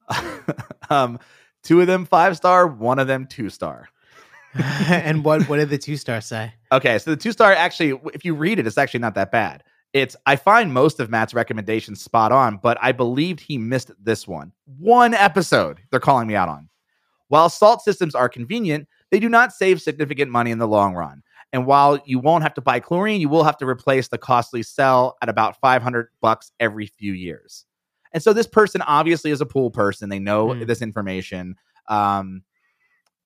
um 0.90 1.18
two 1.62 1.80
of 1.80 1.86
them 1.86 2.04
5 2.06 2.36
star, 2.36 2.66
one 2.66 2.98
of 2.98 3.06
them 3.06 3.26
2 3.26 3.48
star. 3.50 3.88
and 4.54 5.24
what 5.24 5.48
what 5.48 5.56
did 5.58 5.70
the 5.70 5.78
two 5.78 5.96
stars 5.96 6.26
say? 6.26 6.52
Okay, 6.70 6.98
so 6.98 7.10
the 7.10 7.16
2 7.16 7.32
star 7.32 7.52
actually 7.52 7.98
if 8.14 8.24
you 8.24 8.34
read 8.34 8.58
it 8.58 8.66
it's 8.66 8.78
actually 8.78 9.00
not 9.00 9.14
that 9.14 9.30
bad. 9.30 9.62
It's 9.92 10.16
I 10.24 10.36
find 10.36 10.72
most 10.72 11.00
of 11.00 11.10
Matt's 11.10 11.34
recommendations 11.34 12.02
spot 12.02 12.32
on, 12.32 12.56
but 12.56 12.78
I 12.80 12.92
believed 12.92 13.40
he 13.40 13.58
missed 13.58 13.90
this 14.02 14.26
one. 14.26 14.52
One 14.78 15.12
episode 15.14 15.80
they're 15.90 16.00
calling 16.00 16.26
me 16.26 16.34
out 16.34 16.48
on. 16.48 16.68
While 17.32 17.48
salt 17.48 17.80
systems 17.80 18.14
are 18.14 18.28
convenient, 18.28 18.86
they 19.10 19.18
do 19.18 19.30
not 19.30 19.54
save 19.54 19.80
significant 19.80 20.30
money 20.30 20.50
in 20.50 20.58
the 20.58 20.68
long 20.68 20.92
run. 20.92 21.22
And 21.54 21.64
while 21.64 21.98
you 22.04 22.18
won't 22.18 22.42
have 22.42 22.52
to 22.54 22.60
buy 22.60 22.78
chlorine, 22.78 23.22
you 23.22 23.30
will 23.30 23.42
have 23.44 23.56
to 23.56 23.66
replace 23.66 24.08
the 24.08 24.18
costly 24.18 24.62
cell 24.62 25.16
at 25.22 25.30
about 25.30 25.58
500 25.58 26.08
bucks 26.20 26.52
every 26.60 26.84
few 26.86 27.14
years. 27.14 27.64
And 28.12 28.22
so 28.22 28.34
this 28.34 28.46
person 28.46 28.82
obviously 28.82 29.30
is 29.30 29.40
a 29.40 29.46
pool 29.46 29.70
person. 29.70 30.10
They 30.10 30.18
know 30.18 30.52
Hmm. 30.52 30.64
this 30.66 30.82
information. 30.82 31.56
Um, 31.88 32.42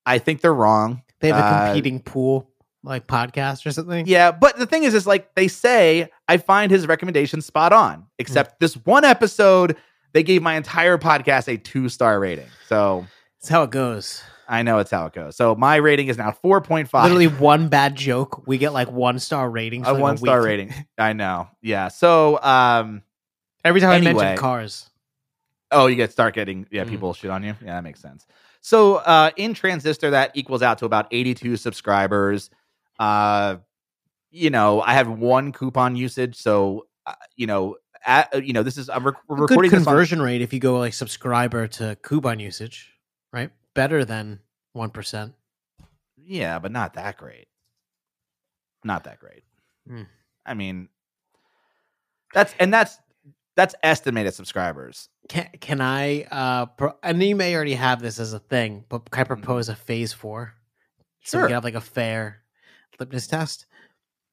I 0.06 0.18
think 0.18 0.40
they're 0.40 0.54
wrong. 0.54 1.02
They 1.18 1.26
have 1.26 1.38
a 1.38 1.44
Uh, 1.44 1.64
competing 1.64 1.98
pool 1.98 2.48
like 2.84 3.08
podcast 3.08 3.66
or 3.66 3.72
something. 3.72 4.06
Yeah, 4.06 4.30
but 4.30 4.56
the 4.56 4.66
thing 4.66 4.84
is, 4.84 4.94
is 4.94 5.04
like 5.04 5.34
they 5.34 5.48
say, 5.48 6.08
I 6.28 6.36
find 6.36 6.70
his 6.70 6.86
recommendation 6.86 7.42
spot 7.42 7.72
on. 7.72 8.06
Except 8.20 8.60
this 8.60 8.74
one 8.86 9.04
episode, 9.04 9.76
they 10.12 10.22
gave 10.22 10.42
my 10.42 10.54
entire 10.54 10.96
podcast 10.96 11.48
a 11.52 11.56
two 11.58 11.88
star 11.88 12.20
rating. 12.20 12.46
So 12.68 13.04
That's 13.40 13.48
how 13.50 13.62
it 13.64 13.70
goes. 13.70 14.22
I 14.48 14.62
know 14.62 14.78
it's 14.78 14.90
how 14.92 15.06
it 15.06 15.12
goes. 15.12 15.36
So 15.36 15.54
my 15.56 15.76
rating 15.76 16.06
is 16.08 16.16
now 16.18 16.30
four 16.32 16.60
point 16.60 16.88
five. 16.88 17.04
Literally 17.04 17.26
one 17.26 17.68
bad 17.68 17.96
joke, 17.96 18.46
we 18.46 18.58
get 18.58 18.72
like 18.72 18.90
one 18.90 19.18
star 19.18 19.50
ratings. 19.50 19.88
a 19.88 19.92
like, 19.92 20.00
one 20.02 20.16
star 20.16 20.38
week. 20.40 20.46
rating. 20.46 20.74
I 20.98 21.12
know. 21.12 21.48
Yeah. 21.62 21.88
So 21.88 22.40
um, 22.42 23.02
Every 23.64 23.80
time 23.80 23.90
I 23.90 23.96
Anyway. 23.96 24.12
mention 24.14 24.38
cars. 24.38 24.88
Oh, 25.72 25.88
you 25.88 25.96
get 25.96 26.12
start 26.12 26.34
getting 26.34 26.66
yeah, 26.70 26.84
Mm. 26.84 26.88
people 26.90 27.12
shit 27.12 27.30
on 27.30 27.42
you. 27.42 27.56
Yeah, 27.60 27.74
that 27.74 27.82
makes 27.82 28.00
sense. 28.00 28.24
So 28.60 28.96
uh 28.96 29.30
in 29.36 29.52
Transistor, 29.54 30.10
that 30.10 30.30
equals 30.34 30.62
out 30.62 30.78
to 30.78 30.84
about 30.84 31.08
82 31.10 31.56
subscribers. 31.56 32.50
Uh 33.00 33.56
you 34.30 34.50
know, 34.50 34.80
I 34.82 34.92
have 34.94 35.08
one 35.08 35.50
coupon 35.52 35.96
usage, 35.96 36.36
so 36.36 36.86
uh, 37.06 37.14
you 37.36 37.46
know, 37.48 37.76
at, 38.04 38.32
uh, 38.34 38.38
you 38.38 38.52
know, 38.52 38.62
this 38.62 38.76
is 38.78 38.88
I'm 38.88 39.04
rec- 39.04 39.14
we're 39.28 39.36
Good 39.36 39.50
recording 39.50 39.70
this 39.72 39.78
on, 39.80 39.84
conversion 39.84 40.22
rate 40.22 40.42
if 40.42 40.52
you 40.52 40.60
go 40.60 40.78
like 40.78 40.94
subscriber 40.94 41.66
to 41.68 41.96
coupon 42.02 42.38
usage? 42.38 42.92
Better 43.76 44.04
than 44.04 44.40
one 44.72 44.90
percent. 44.90 45.34
Yeah, 46.16 46.58
but 46.58 46.72
not 46.72 46.94
that 46.94 47.16
great. 47.16 47.46
Not 48.82 49.04
that 49.04 49.20
great. 49.20 49.44
Hmm. 49.86 50.02
I 50.44 50.54
mean, 50.54 50.88
that's 52.34 52.54
and 52.58 52.72
that's 52.72 52.98
that's 53.54 53.74
estimated 53.82 54.34
subscribers. 54.34 55.08
Can 55.28 55.48
can 55.60 55.80
I? 55.80 56.24
Uh, 56.24 56.66
pro- 56.66 56.96
and 57.02 57.22
you 57.22 57.36
may 57.36 57.54
already 57.54 57.74
have 57.74 58.00
this 58.00 58.18
as 58.18 58.32
a 58.32 58.38
thing, 58.38 58.84
but 58.88 59.10
can 59.10 59.20
I 59.22 59.24
propose 59.24 59.68
a 59.68 59.76
phase 59.76 60.12
four? 60.12 60.54
So 61.24 61.38
we 61.38 61.40
Sure. 61.42 61.48
can 61.48 61.54
have 61.54 61.64
like 61.64 61.74
a 61.74 61.80
fair 61.80 62.42
litmus 63.00 63.26
test. 63.26 63.66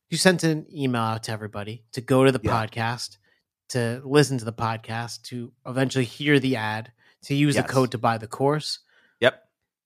You 0.09 0.17
sent 0.17 0.43
an 0.43 0.67
email 0.71 1.01
out 1.01 1.23
to 1.23 1.31
everybody 1.31 1.85
to 1.93 2.01
go 2.01 2.23
to 2.23 2.31
the 2.31 2.39
Yeah. 2.43 2.51
podcast, 2.51 3.17
to 3.69 4.01
listen 4.05 4.37
to 4.37 4.45
the 4.45 4.53
podcast, 4.53 5.23
to 5.23 5.51
eventually 5.65 6.05
hear 6.05 6.39
the 6.39 6.55
ad, 6.55 6.91
to 7.23 7.33
use 7.33 7.55
Yes. 7.55 7.65
the 7.65 7.73
code 7.73 7.91
to 7.91 7.97
buy 7.97 8.17
the 8.19 8.27
course. 8.27 8.79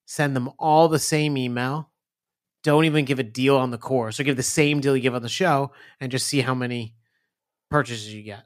Send 0.10 0.36
them 0.36 0.50
all 0.58 0.88
the 0.88 1.00
same 1.00 1.38
email. 1.38 1.92
Don't 2.64 2.86
even 2.86 3.06
give 3.06 3.20
a 3.20 3.24
deal 3.24 3.58
on 3.58 3.72
the 3.72 3.78
course 3.78 4.20
or 4.20 4.24
give 4.24 4.38
the 4.38 4.42
same 4.44 4.80
deal 4.80 4.96
you 4.96 5.02
give 5.02 5.14
on 5.14 5.22
the 5.22 5.30
show 5.30 5.72
and 6.00 6.12
just 6.12 6.26
see 6.28 6.40
how 6.42 6.56
many 6.56 6.96
purchases 7.70 8.12
you 8.14 8.24
get. 8.24 8.46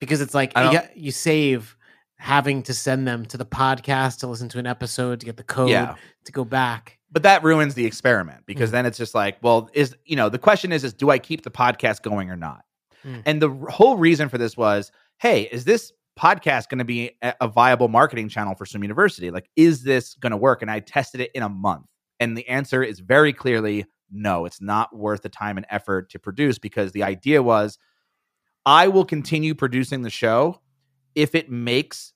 Because 0.00 0.20
it's 0.20 0.34
like 0.34 0.52
you, 0.56 0.70
get, 0.70 0.96
you 0.96 1.10
save 1.10 1.76
having 2.16 2.62
to 2.64 2.74
send 2.74 3.06
them 3.08 3.24
to 3.26 3.36
the 3.36 3.46
podcast 3.46 4.18
to 4.20 4.26
listen 4.26 4.48
to 4.50 4.58
an 4.58 4.66
episode 4.66 5.20
to 5.20 5.26
get 5.26 5.36
the 5.36 5.42
code 5.42 5.70
Yeah. 5.70 5.94
to 6.26 6.32
go 6.32 6.44
back. 6.44 6.98
But 7.10 7.22
that 7.22 7.42
ruins 7.42 7.74
the 7.74 7.86
experiment 7.86 8.44
because 8.46 8.70
Mm. 8.70 8.72
then 8.72 8.86
it's 8.86 8.98
just 8.98 9.14
like, 9.14 9.38
well, 9.42 9.70
is 9.72 9.96
you 10.04 10.16
know, 10.16 10.28
the 10.28 10.38
question 10.38 10.72
is 10.72 10.84
is 10.84 10.92
do 10.92 11.10
I 11.10 11.18
keep 11.18 11.42
the 11.42 11.50
podcast 11.50 12.02
going 12.02 12.30
or 12.30 12.36
not? 12.36 12.64
Mm. 13.04 13.22
And 13.24 13.42
the 13.42 13.50
whole 13.70 13.96
reason 13.96 14.28
for 14.28 14.36
this 14.38 14.56
was, 14.56 14.90
hey, 15.18 15.42
is 15.42 15.64
this 15.64 15.92
podcast 16.18 16.68
going 16.68 16.78
to 16.78 16.84
be 16.84 17.12
a, 17.22 17.48
viable 17.48 17.88
marketing 17.88 18.28
channel 18.28 18.54
for 18.54 18.66
Swim 18.66 18.82
University? 18.82 19.30
Like 19.30 19.48
is 19.56 19.82
this 19.82 20.14
going 20.14 20.30
to 20.30 20.36
work? 20.36 20.62
And 20.62 20.70
I 20.70 20.80
tested 20.80 21.20
it 21.20 21.30
in 21.34 21.42
a 21.42 21.48
month. 21.48 21.86
And 22.20 22.36
the 22.36 22.48
answer 22.48 22.82
is 22.82 23.00
very 23.00 23.32
clearly 23.32 23.86
no, 24.10 24.44
it's 24.44 24.60
not 24.60 24.94
worth 24.94 25.22
the 25.22 25.28
time 25.28 25.56
and 25.56 25.66
effort 25.70 26.10
to 26.10 26.18
produce 26.18 26.58
because 26.58 26.92
the 26.92 27.02
idea 27.02 27.42
was 27.42 27.78
I 28.64 28.88
will 28.88 29.04
continue 29.04 29.54
producing 29.54 30.02
the 30.02 30.10
show 30.10 30.60
if 31.14 31.34
it 31.34 31.50
makes 31.50 32.12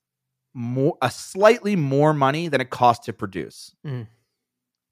more 0.54 0.96
a 1.02 1.10
slightly 1.10 1.76
more 1.76 2.14
money 2.14 2.48
than 2.48 2.60
it 2.60 2.70
costs 2.70 3.06
to 3.06 3.12
produce. 3.12 3.74
Mm. 3.86 4.06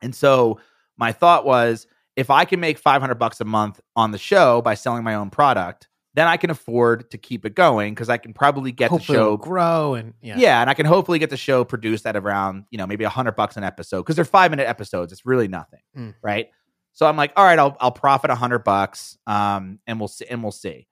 And 0.03 0.15
so 0.15 0.61
my 0.97 1.13
thought 1.13 1.47
was 1.47 1.87
if 2.17 2.31
I 2.31 2.45
can 2.45 2.61
make 2.61 2.79
500 2.79 3.15
bucks 3.17 3.41
a 3.41 3.45
month 3.45 3.81
on 3.95 4.11
the 4.11 4.19
show 4.19 4.63
by 4.63 4.75
selling 4.75 5.05
my 5.05 5.15
own 5.15 5.31
product, 5.31 5.89
then 6.17 6.27
I 6.27 6.39
can 6.39 6.49
afford 6.49 7.11
to 7.11 7.19
keep 7.19 7.45
it 7.45 7.55
going 7.55 7.95
because 7.95 8.09
I 8.09 8.17
can 8.17 8.33
probably 8.33 8.73
get 8.73 8.91
Hopefully 8.91 9.19
the 9.19 9.23
show 9.23 9.37
grow 9.37 9.93
and 9.95 10.15
yeah. 10.23 10.37
yeah. 10.39 10.61
and 10.63 10.71
I 10.71 10.75
can 10.75 10.87
hopefully 10.87 11.19
get 11.19 11.29
the 11.29 11.37
show 11.37 11.63
produced 11.63 12.07
at 12.07 12.17
around, 12.17 12.65
you 12.71 12.79
know, 12.79 12.87
maybe 12.87 13.05
a 13.05 13.11
hundred 13.11 13.37
bucks 13.37 13.59
an 13.59 13.65
episode 13.65 13.99
because 13.99 14.17
they're 14.17 14.25
five 14.25 14.51
minute 14.51 14.67
episodes. 14.67 15.13
It's 15.13 15.27
really 15.27 15.47
nothing. 15.47 15.81
Mm. 15.95 16.15
Right. 16.23 16.49
So 16.95 17.05
I'm 17.07 17.19
like, 17.19 17.33
all 17.37 17.45
right, 17.45 17.59
I'll 17.59 17.77
I'll 17.81 17.93
profit 17.93 18.31
a 18.31 18.35
hundred 18.35 18.65
bucks. 18.65 19.19
Um, 19.27 19.79
and 19.87 20.01
we'll 20.01 20.09
see 20.09 20.25
and 20.31 20.43
we'll 20.43 20.53
see. 20.53 20.89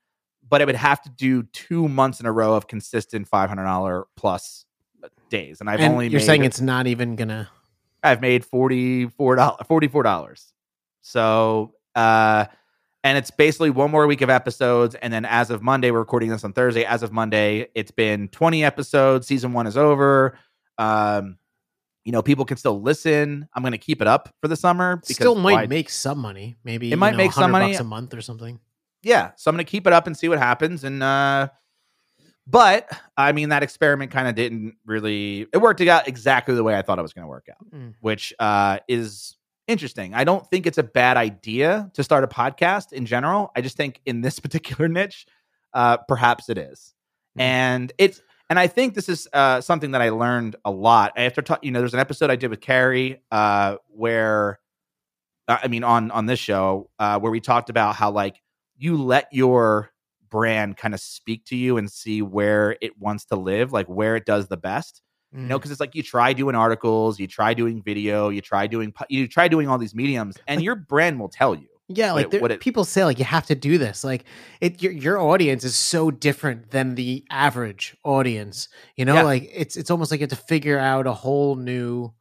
But 0.47 0.61
it 0.61 0.67
would 0.67 0.77
have 0.77 1.01
to 1.03 1.09
do 1.09 1.45
two 1.45 1.89
months 1.89 2.21
in 2.21 2.27
a 2.27 2.33
row 2.33 2.55
of 2.55 2.69
consistent 2.69 3.27
five 3.27 3.49
hundred 3.49 3.65
dollar 3.65 4.05
plus 4.17 4.67
days. 5.31 5.63
And 5.63 5.71
I've 5.71 5.81
and 5.81 5.95
only 5.95 6.09
you're 6.09 6.21
made, 6.21 6.27
saying 6.27 6.45
it's 6.45 6.61
not 6.61 6.87
even 6.87 7.17
gonna 7.17 7.49
I've 8.03 8.21
made 8.21 8.45
forty 8.45 9.07
four 9.07 9.37
dollars 9.37 9.63
forty 9.67 9.89
four 9.89 10.03
dollars. 10.03 10.53
So 11.01 11.73
uh 11.95 12.45
and 13.05 13.17
it's 13.17 13.31
basically 13.31 13.71
one 13.71 13.91
more 13.91 14.07
week 14.07 14.23
of 14.23 14.31
episodes. 14.31 14.95
And 14.97 15.13
then 15.13 15.25
as 15.25 15.51
of 15.51 15.63
Monday, 15.63 15.91
we're 15.93 15.99
recording 16.01 16.31
this 16.31 16.43
on 16.43 16.53
Thursday. 16.53 16.85
As 16.85 17.03
of 17.05 17.13
Monday, 17.13 17.69
it's 17.75 17.91
been 17.93 18.29
20 18.29 18.65
episodes. 18.65 19.27
Season 19.27 19.53
one 19.53 19.67
is 19.69 19.77
over. 19.77 20.37
Um, 20.79 21.37
you 22.05 22.13
know, 22.13 22.23
people 22.23 22.45
can 22.45 22.57
still 22.57 22.81
listen. 22.83 23.49
I'm 23.55 23.63
gonna 23.63 23.79
keep 23.79 24.01
it 24.03 24.07
up 24.09 24.35
for 24.43 24.49
the 24.49 24.57
summer 24.57 24.97
because 24.97 25.17
still 25.17 25.35
might 25.37 25.53
why- 25.53 25.67
make 25.67 25.89
some 25.91 26.19
money. 26.19 26.57
Maybe 26.65 26.91
It 26.93 26.97
might 26.97 27.13
know, 27.13 27.17
make 27.19 27.33
some 27.33 27.51
money. 27.51 27.69
bucks 27.69 27.81
a 27.81 27.85
month 27.85 28.13
or 28.15 28.21
something. 28.21 28.59
yeah. 29.03 29.31
So 29.37 29.49
I'm 29.51 29.55
gonna 29.55 29.65
keep 29.65 29.87
it 29.87 29.93
up 29.93 30.07
and 30.07 30.17
see 30.17 30.29
what 30.29 30.39
happens. 30.39 30.83
And 30.85 31.03
uh 31.03 31.49
but 32.47 32.91
I 33.17 33.33
mean 33.33 33.49
that 33.51 33.63
experiment 33.63 34.11
kind 34.11 34.29
of 34.29 34.35
didn't 34.35 34.75
really 34.85 35.47
it 35.53 35.59
worked 35.59 35.81
out 35.83 36.07
exactly 36.09 36.55
the 36.55 36.63
way 36.63 36.77
I 36.77 36.83
thought 36.83 36.99
it 36.99 37.03
was 37.03 37.13
gonna 37.15 37.27
work 37.29 37.47
out. 37.51 37.71
Mm. 37.73 37.95
which 38.01 38.35
uh, 38.39 38.81
is 38.89 39.37
interesting. 39.69 40.15
I 40.15 40.25
don't 40.25 40.47
think 40.49 40.67
it's 40.67 40.79
a 40.79 40.83
bad 40.83 41.17
idea 41.17 41.91
to 41.95 42.03
start 42.05 42.25
a 42.25 42.27
podcast 42.29 42.93
in 42.93 43.07
general. 43.07 43.51
I 43.57 43.61
just 43.61 43.77
think 43.77 44.01
in 44.07 44.21
this 44.21 44.39
particular 44.41 44.89
niche, 44.89 45.27
uh, 45.73 45.99
perhaps 45.99 46.49
it 46.49 46.59
is. 46.59 46.95
Mhm. 47.39 47.43
And 47.43 47.93
it's 47.99 48.21
and 48.51 48.59
I 48.59 48.67
think 48.67 48.95
this 48.95 49.09
is 49.09 49.27
uh, 49.33 49.61
something 49.63 49.93
that 49.93 50.03
I 50.03 50.11
learned 50.11 50.57
a 50.65 50.71
lot 50.71 51.13
after 51.17 51.41
talk. 51.43 51.65
You 51.65 51.71
know, 51.71 51.79
there's 51.81 51.95
an 51.95 52.01
episode 52.01 52.31
I 52.31 52.37
did 52.37 52.51
with 52.51 52.61
Carrie 52.61 53.23
uh, 53.33 53.77
where 53.89 54.61
uh, 55.49 55.59
I 55.63 55.69
mean 55.69 55.85
on 55.85 56.11
on 56.11 56.27
this 56.27 56.39
show 56.39 56.91
uh, 56.99 57.19
where 57.19 57.33
we 57.33 57.41
talked 57.41 57.71
about 57.71 57.97
how 57.97 58.11
like 58.11 58.43
you 58.77 58.97
let 59.03 59.29
your 59.33 59.91
brand 60.31 60.77
kind 60.77 60.95
of 60.95 61.01
speak 61.01 61.45
to 61.47 61.57
you 61.57 61.77
and 61.77 61.91
see 61.91 62.21
where 62.23 62.77
it 62.81 62.99
wants 62.99 63.25
to 63.27 63.37
live, 63.37 63.73
like 63.73 63.87
where 63.87 64.17
it 64.17 64.27
does 64.27 64.49
the 64.49 64.57
best 64.57 65.01
you 65.35 65.41
Mm. 65.41 65.49
know 65.49 65.59
because 65.59 65.71
it's 65.73 65.81
like 65.81 65.95
you 65.95 66.03
try 66.03 66.33
doing 66.33 66.55
articles 66.55 67.19
you 67.19 67.27
try 67.27 67.53
doing 67.55 67.83
video 67.83 68.29
you 68.29 68.41
try 68.41 68.67
doing 68.67 68.93
you 69.09 69.27
try 69.29 69.49
doing 69.49 69.69
all 69.69 69.79
these 69.79 69.95
mediums 69.95 70.37
and 70.47 70.63
your 70.63 70.77
brand 70.77 71.19
will 71.21 71.29
tell 71.29 71.55
you 71.55 71.67
Yeah, 71.89 72.13
like 72.13 72.33
it- 72.33 72.41
what 72.41 72.51
it- 72.53 72.61
people 72.61 72.85
say, 72.85 73.05
like 73.05 73.19
you 73.19 73.27
have 73.27 73.45
to 73.47 73.55
do 73.55 73.77
this. 73.77 74.05
Like 74.05 74.25
it, 74.63 74.81
your 74.83 74.93
your 74.93 75.19
audience 75.21 75.65
is 75.65 75.75
so 75.77 76.11
different 76.11 76.71
than 76.71 76.95
the 76.95 77.25
average 77.31 77.95
audience. 78.05 78.69
You 78.97 79.05
know, 79.05 79.15
Yeah. 79.17 79.23
like 79.33 79.51
it's 79.53 79.77
it's 79.77 79.91
almost 79.91 80.11
like 80.11 80.21
you 80.21 80.25
have 80.25 80.31
to 80.39 80.45
figure 80.55 80.79
out 80.79 81.07
a 81.07 81.13
whole 81.13 81.57
new. 81.57 82.15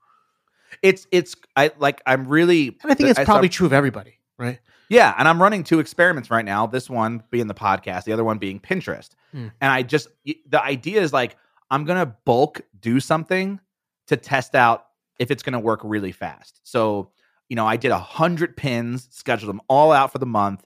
it's 0.82 1.06
it's 1.12 1.36
i 1.56 1.72
like 1.78 2.02
i'm 2.08 2.28
really 2.28 2.70
And 2.82 2.92
I 2.92 2.96
think 2.96 3.10
it's 3.10 3.20
I- 3.20 3.26
probably 3.26 3.48
I'm- 3.48 3.52
true 3.58 3.68
of 3.68 3.74
everybody, 3.74 4.14
right? 4.40 4.60
yeah 4.90 5.14
and 5.18 5.28
i'm 5.30 5.42
running 5.42 5.64
two 5.64 5.80
experiments 5.80 6.30
right 6.30 6.44
now 6.44 6.68
this 6.68 6.90
one 6.90 7.24
being 7.32 7.48
the 7.48 7.54
podcast 7.54 8.04
the 8.04 8.12
other 8.12 8.24
one 8.24 8.38
being 8.40 8.60
pinterest 8.60 9.12
Hmm. 9.32 9.48
and 9.62 9.72
i 9.72 9.82
just 9.84 10.08
the 10.50 10.62
idea 10.62 11.00
is 11.02 11.14
like 11.14 11.38
i'm 11.72 11.84
gonna 11.86 12.06
bulk 12.26 12.62
do 12.80 13.00
something 13.00 13.60
to 14.08 14.18
test 14.18 14.56
out 14.56 14.86
if 15.20 15.32
it's 15.32 15.44
gonna 15.44 15.60
work 15.60 15.80
really 15.84 16.12
fast 16.12 16.60
so 16.64 17.10
you 17.50 17.56
know 17.56 17.66
i 17.66 17.78
did 17.78 17.92
a 17.92 18.00
hundred 18.00 18.56
pins 18.58 19.08
scheduled 19.12 19.50
them 19.50 19.62
all 19.68 19.92
out 19.92 20.12
for 20.12 20.18
the 20.20 20.26
month 20.26 20.64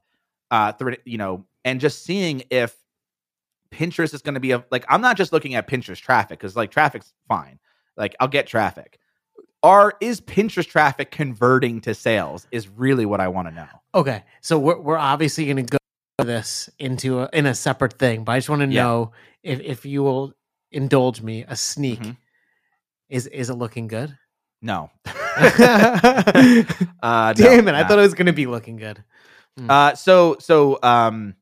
uh 0.51 0.71
th- 0.73 0.99
you 1.05 1.17
know 1.17 1.45
and 1.65 1.79
just 1.81 2.03
seeing 2.03 2.43
if 2.49 2.75
Pinterest 3.71 4.13
is 4.13 4.21
going 4.21 4.35
to 4.35 4.39
be 4.39 4.51
a 4.51 4.63
like 4.71 4.85
I'm 4.87 5.01
not 5.01 5.17
just 5.17 5.33
looking 5.33 5.53
at 5.55 5.67
Pinterest 5.67 5.99
traffic 5.99 6.39
because 6.39 6.55
like 6.55 6.71
traffic's 6.71 7.13
fine. 7.27 7.59
Like 7.97 8.15
I'll 8.21 8.29
get 8.29 8.47
traffic. 8.47 8.97
are 9.61 9.93
is 9.99 10.21
Pinterest 10.21 10.65
traffic 10.67 11.11
converting 11.11 11.81
to 11.81 11.93
sales? 11.93 12.47
Is 12.51 12.69
really 12.69 13.05
what 13.05 13.19
I 13.19 13.27
want 13.27 13.49
to 13.49 13.53
know. 13.53 13.67
Okay, 13.93 14.23
so 14.39 14.57
we're 14.57 14.79
we're 14.79 14.97
obviously 14.97 15.43
going 15.45 15.65
to 15.65 15.77
go 16.17 16.23
this 16.23 16.69
into 16.79 17.19
a, 17.23 17.29
in 17.33 17.45
a 17.45 17.53
separate 17.53 17.99
thing, 17.99 18.23
but 18.23 18.31
I 18.31 18.37
just 18.37 18.47
want 18.49 18.61
to 18.61 18.67
Yeah. 18.69 18.83
know 18.83 19.11
if 19.43 19.59
if 19.59 19.85
you 19.85 20.01
will 20.03 20.33
indulge 20.71 21.21
me 21.21 21.45
a 21.47 21.55
sneak. 21.55 21.99
Mhm. 21.99 22.17
Is 23.09 23.27
is 23.27 23.49
it 23.49 23.55
looking 23.55 23.87
good? 23.87 24.17
No. 24.61 24.89
Damn 25.05 25.15
uh, 27.03 27.33
no, 27.37 27.51
it! 27.51 27.67
I 27.67 27.81
nah. 27.81 27.87
thought 27.87 27.99
it 27.99 28.01
was 28.01 28.13
going 28.13 28.25
to 28.25 28.33
be 28.33 28.47
looking 28.47 28.77
good. 28.77 29.03
Uh, 29.69 29.95
so 29.95 30.37
so 30.39 30.77
um, 30.83 31.35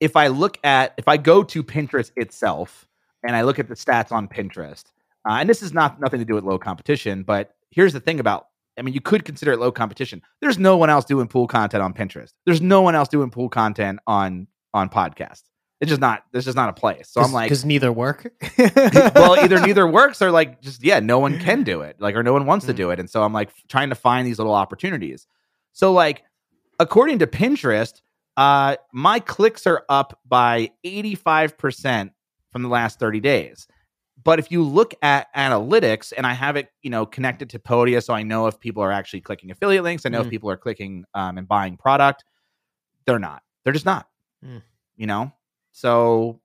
if 0.00 0.16
I 0.16 0.26
look 0.28 0.58
at 0.64 0.94
if 0.98 1.08
I 1.08 1.16
go 1.16 1.42
to 1.44 1.62
Pinterest 1.62 2.10
itself 2.16 2.86
and 3.26 3.34
I 3.34 3.42
look 3.42 3.58
at 3.58 3.68
the 3.68 3.74
stats 3.74 4.12
on 4.12 4.28
Pinterest, 4.28 4.84
uh, 5.28 5.34
and 5.34 5.48
this 5.48 5.62
is 5.62 5.72
not 5.72 6.00
nothing 6.00 6.18
to 6.20 6.26
do 6.26 6.34
with 6.34 6.44
low 6.44 6.58
competition, 6.58 7.22
but 7.22 7.54
here's 7.70 7.92
the 7.92 8.00
thing 8.00 8.20
about 8.20 8.48
I 8.78 8.82
mean, 8.82 8.92
you 8.92 9.00
could 9.00 9.24
consider 9.24 9.52
it 9.52 9.58
low 9.58 9.72
competition. 9.72 10.20
There's 10.42 10.58
no 10.58 10.76
one 10.76 10.90
else 10.90 11.06
doing 11.06 11.28
pool 11.28 11.46
content 11.46 11.82
on 11.82 11.94
Pinterest. 11.94 12.32
There's 12.44 12.60
no 12.60 12.82
one 12.82 12.94
else 12.94 13.08
doing 13.08 13.30
pool 13.30 13.48
content 13.48 14.00
on 14.06 14.46
on 14.74 14.90
podcast. 14.90 15.42
It's 15.80 15.90
just 15.90 16.00
not. 16.00 16.22
There's 16.32 16.44
just 16.46 16.56
not 16.56 16.70
a 16.70 16.72
place. 16.72 17.08
So 17.10 17.20
I'm 17.20 17.32
like, 17.32 17.46
because 17.46 17.64
neither 17.64 17.92
work. 17.92 18.32
well, 19.14 19.38
either 19.38 19.60
neither 19.60 19.86
works 19.86 20.22
or 20.22 20.30
like 20.30 20.62
just 20.62 20.82
yeah, 20.82 21.00
no 21.00 21.18
one 21.18 21.38
can 21.38 21.64
do 21.64 21.82
it, 21.82 21.96
like 22.00 22.14
or 22.14 22.22
no 22.22 22.32
one 22.32 22.46
wants 22.46 22.64
to 22.66 22.72
Mm. 22.72 22.76
do 22.76 22.90
it, 22.90 22.98
and 23.00 23.10
so 23.10 23.22
I'm 23.22 23.32
like 23.34 23.50
trying 23.68 23.90
to 23.90 23.94
find 23.94 24.26
these 24.26 24.38
little 24.38 24.54
opportunities. 24.54 25.26
So 25.72 25.92
like, 25.92 26.22
according 26.80 27.18
to 27.18 27.26
Pinterest, 27.26 28.00
uh, 28.38 28.76
my 28.92 29.20
clicks 29.20 29.66
are 29.66 29.84
up 29.90 30.18
by 30.26 30.70
85 30.82 31.58
percent 31.58 32.12
from 32.52 32.62
the 32.62 32.68
last 32.70 32.98
30 32.98 33.20
days. 33.20 33.68
But 34.24 34.38
if 34.38 34.50
you 34.50 34.62
look 34.62 34.94
at 35.02 35.26
analytics, 35.36 36.12
and 36.16 36.26
I 36.26 36.32
have 36.32 36.56
it, 36.56 36.68
you 36.82 36.88
know, 36.88 37.04
connected 37.04 37.50
to 37.50 37.58
Podia, 37.58 38.02
so 38.02 38.14
I 38.14 38.22
know 38.22 38.46
if 38.46 38.58
people 38.58 38.82
are 38.82 38.90
actually 38.90 39.20
clicking 39.20 39.50
affiliate 39.50 39.84
links. 39.84 40.06
I 40.06 40.08
know 40.08 40.20
if 40.22 40.26
Mm. 40.28 40.30
people 40.30 40.50
are 40.50 40.56
clicking 40.56 41.04
um, 41.14 41.36
and 41.36 41.46
buying 41.46 41.76
product. 41.76 42.24
They're 43.04 43.18
not. 43.18 43.42
They're 43.62 43.74
just 43.74 43.84
not. 43.86 44.08
Mm. 44.42 44.62
You 44.96 45.06
know. 45.06 45.32
So 45.76 46.40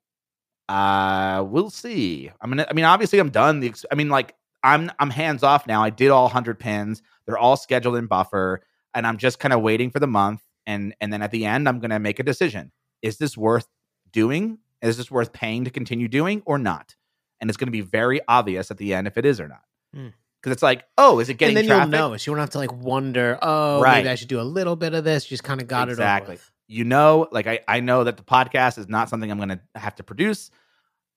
uh 0.69 1.43
we'll 1.47 1.69
see 1.69 2.29
i'm 2.39 2.49
gonna 2.49 2.65
i 2.69 2.73
mean 2.73 2.85
obviously 2.85 3.19
i'm 3.19 3.29
done 3.29 3.59
the 3.59 3.73
i 3.91 3.95
mean 3.95 4.07
like 4.09 4.35
i'm 4.63 4.89
i'm 4.99 5.09
hands 5.09 5.43
off 5.43 5.65
now 5.67 5.83
i 5.83 5.89
did 5.89 6.09
all 6.11 6.25
100 6.25 6.59
pins 6.59 7.01
they're 7.25 7.37
all 7.37 7.57
scheduled 7.57 7.95
in 7.97 8.05
buffer 8.07 8.61
and 8.93 9.05
i'm 9.07 9.17
just 9.17 9.39
kind 9.39 9.53
of 9.53 9.61
waiting 9.61 9.89
for 9.89 9.99
the 9.99 10.07
month 10.07 10.41
and 10.67 10.95
and 11.01 11.11
then 11.11 11.21
at 11.21 11.31
the 11.31 11.45
end 11.45 11.67
i'm 11.67 11.79
gonna 11.79 11.99
make 11.99 12.19
a 12.19 12.23
decision 12.23 12.71
is 13.01 13.17
this 13.17 13.35
worth 13.35 13.67
doing 14.13 14.59
is 14.81 14.97
this 14.97 15.09
worth 15.11 15.33
paying 15.33 15.65
to 15.65 15.71
continue 15.71 16.07
doing 16.07 16.41
or 16.45 16.57
not 16.57 16.95
and 17.41 17.49
it's 17.49 17.57
gonna 17.57 17.71
be 17.71 17.81
very 17.81 18.21
obvious 18.27 18.69
at 18.71 18.77
the 18.77 18.93
end 18.93 19.07
if 19.07 19.17
it 19.17 19.25
is 19.25 19.41
or 19.41 19.47
not 19.47 19.63
Hmm. 19.93 20.09
because 20.41 20.53
it's 20.53 20.63
like 20.63 20.85
oh 20.97 21.19
is 21.19 21.27
it 21.27 21.33
getting 21.33 21.57
and 21.57 21.67
then 21.67 21.75
traffic 21.75 21.93
you'll 21.93 22.09
know. 22.11 22.17
So 22.17 22.31
you 22.31 22.33
won't 22.33 22.41
have 22.41 22.49
to 22.51 22.59
like 22.59 22.71
wonder. 22.71 23.37
Oh, 23.41 23.81
Right. 23.81 23.97
maybe 23.97 24.09
I 24.09 24.15
should 24.15 24.29
do 24.29 24.39
a 24.39 24.43
little 24.43 24.75
bit 24.77 24.93
of 24.93 25.03
this. 25.03 25.25
You 25.25 25.29
just 25.35 25.43
kind 25.43 25.59
of 25.59 25.67
got 25.67 25.89
Exactly. 25.89 26.35
it 26.35 26.37
with. 26.37 26.50
You 26.71 26.83
know 26.85 27.27
like 27.31 27.47
I, 27.47 27.59
I 27.67 27.79
know 27.81 28.03
that 28.05 28.15
the 28.17 28.23
podcast 28.23 28.77
is 28.77 28.87
not 28.87 29.09
something 29.09 29.29
i'm 29.31 29.37
gonna 29.37 29.61
have 29.75 29.95
to 29.95 30.03
produce 30.03 30.49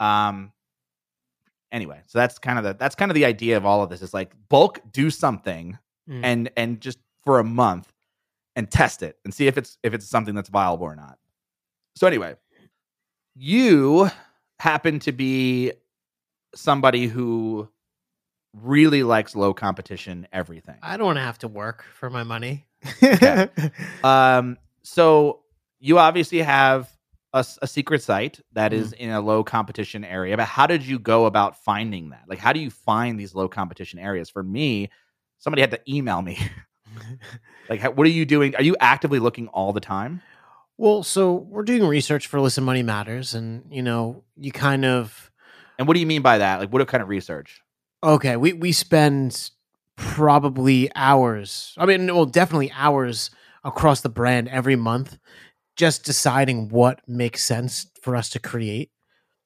um 0.01 0.53
anyway 1.71 2.01
so 2.07 2.19
that's 2.19 2.39
kind 2.39 2.59
of 2.59 2.65
the 2.65 2.75
that's 2.75 2.95
kind 2.95 3.11
of 3.11 3.15
the 3.15 3.25
idea 3.25 3.57
of 3.57 3.65
all 3.65 3.83
of 3.83 3.89
this 3.91 4.03
is 4.03 4.13
like 4.13 4.33
bulk 4.49 4.81
do 4.93 5.11
something 5.11 5.79
Mm. 6.07 6.21
and 6.23 6.51
and 6.59 6.81
just 6.83 6.99
for 7.25 7.39
a 7.39 7.45
month 7.45 7.91
and 8.57 8.71
test 8.71 9.03
it 9.03 9.17
and 9.25 9.33
see 9.33 9.47
if 9.47 9.57
it's 9.57 9.79
if 9.83 9.95
it's 9.95 10.07
something 10.07 10.35
that's 10.35 10.51
viable 10.51 10.85
or 10.85 10.95
not 10.95 11.19
so 11.97 12.07
anyway 12.07 12.35
you 13.35 14.11
happen 14.59 14.99
to 14.99 15.13
be 15.13 15.73
somebody 16.55 17.07
who 17.07 17.69
really 18.53 19.03
likes 19.03 19.35
low 19.35 19.55
competition 19.55 20.29
everything 20.31 20.77
I 20.83 20.97
don't 20.99 21.07
want 21.07 21.17
to 21.17 21.23
have 21.23 21.39
to 21.39 21.49
work 21.49 21.85
for 21.95 22.11
my 22.11 22.23
money. 22.23 22.67
Okay. 23.03 23.49
Um, 24.05 24.59
so 24.83 25.41
you 25.85 25.99
obviously 25.99 26.41
have 26.41 26.91
a 27.33 27.67
secret 27.67 28.01
site 28.01 28.41
that 28.53 28.73
is 28.73 28.93
mm-hmm. 28.93 29.03
in 29.03 29.11
a 29.11 29.21
low 29.21 29.43
competition 29.43 30.05
area, 30.05 30.37
but 30.37 30.47
how 30.47 30.69
did 30.69 30.85
you 30.85 31.01
go 31.01 31.27
about 31.27 31.57
finding 31.65 32.11
that? 32.11 32.23
Like, 32.29 32.39
how 32.39 32.53
do 32.53 32.61
you 32.61 32.71
find 32.71 33.19
these 33.19 33.35
low 33.35 33.49
competition 33.49 33.99
areas? 33.99 34.31
For 34.31 34.45
me, 34.45 34.89
somebody 35.39 35.61
had 35.61 35.73
to 35.73 35.81
email 35.89 36.23
me. 36.23 36.39
like, 37.69 37.81
how, 37.81 37.91
what 37.91 38.07
are 38.07 38.11
you 38.11 38.25
doing? 38.25 38.55
Are 38.55 38.63
you 38.63 38.77
actively 38.79 39.19
looking 39.19 39.49
all 39.49 39.73
the 39.73 39.81
time? 39.81 40.23
well, 40.77 41.03
so 41.03 41.35
we're 41.35 41.63
doing 41.63 41.87
research 41.87 42.27
for 42.27 42.41
Listen 42.41 42.65
Money 42.65 42.83
Matters, 42.83 43.35
and 43.35 43.65
you 43.71 43.83
know, 43.83 44.25
you 44.37 44.53
kind 44.53 44.85
of 44.85 45.31
And 45.79 45.87
what 45.87 45.95
do 45.95 46.01
you 46.01 46.07
mean 46.07 46.23
by 46.23 46.39
that? 46.39 46.61
Like, 46.61 46.73
what 46.73 46.87
kind 46.89 47.03
of 47.03 47.09
research? 47.09 47.61
okay. 48.03 48.37
We 48.37 48.53
we 48.53 48.73
spend 48.73 49.51
probably 49.97 50.91
hours. 50.95 51.75
I 51.77 51.87
mean, 51.87 52.07
well, 52.07 52.27
definitely 52.27 52.73
hours 52.73 53.31
across 53.63 54.01
the 54.01 54.09
brand 54.09 54.49
every 54.49 54.77
month, 54.77 55.19
just 55.77 56.05
deciding 56.05 56.69
what 56.69 57.01
makes 57.09 57.43
sense 57.45 57.87
for 58.03 58.17
us 58.17 58.31
to 58.31 58.39
create. 58.39 58.91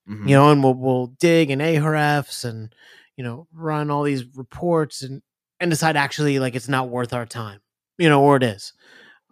Mhm. 0.09 0.29
you 0.29 0.35
know, 0.35 0.51
and 0.51 0.63
we'll 0.65 0.75
we'll 0.75 1.09
dig 1.21 1.51
in 1.51 1.59
Ahrefs 1.61 2.45
and 2.45 2.75
you 3.17 3.25
know 3.25 3.47
run 3.53 3.91
all 3.91 4.05
these 4.05 4.25
reports 4.37 5.03
and 5.03 5.23
and 5.61 5.71
decide 5.71 5.97
actually 5.97 6.39
like 6.39 6.55
it's 6.55 6.69
not 6.69 6.89
worth 6.89 7.13
our 7.13 7.27
time, 7.27 7.61
you 7.99 8.09
know, 8.09 8.23
or 8.23 8.37
it 8.37 8.43
is. 8.43 8.73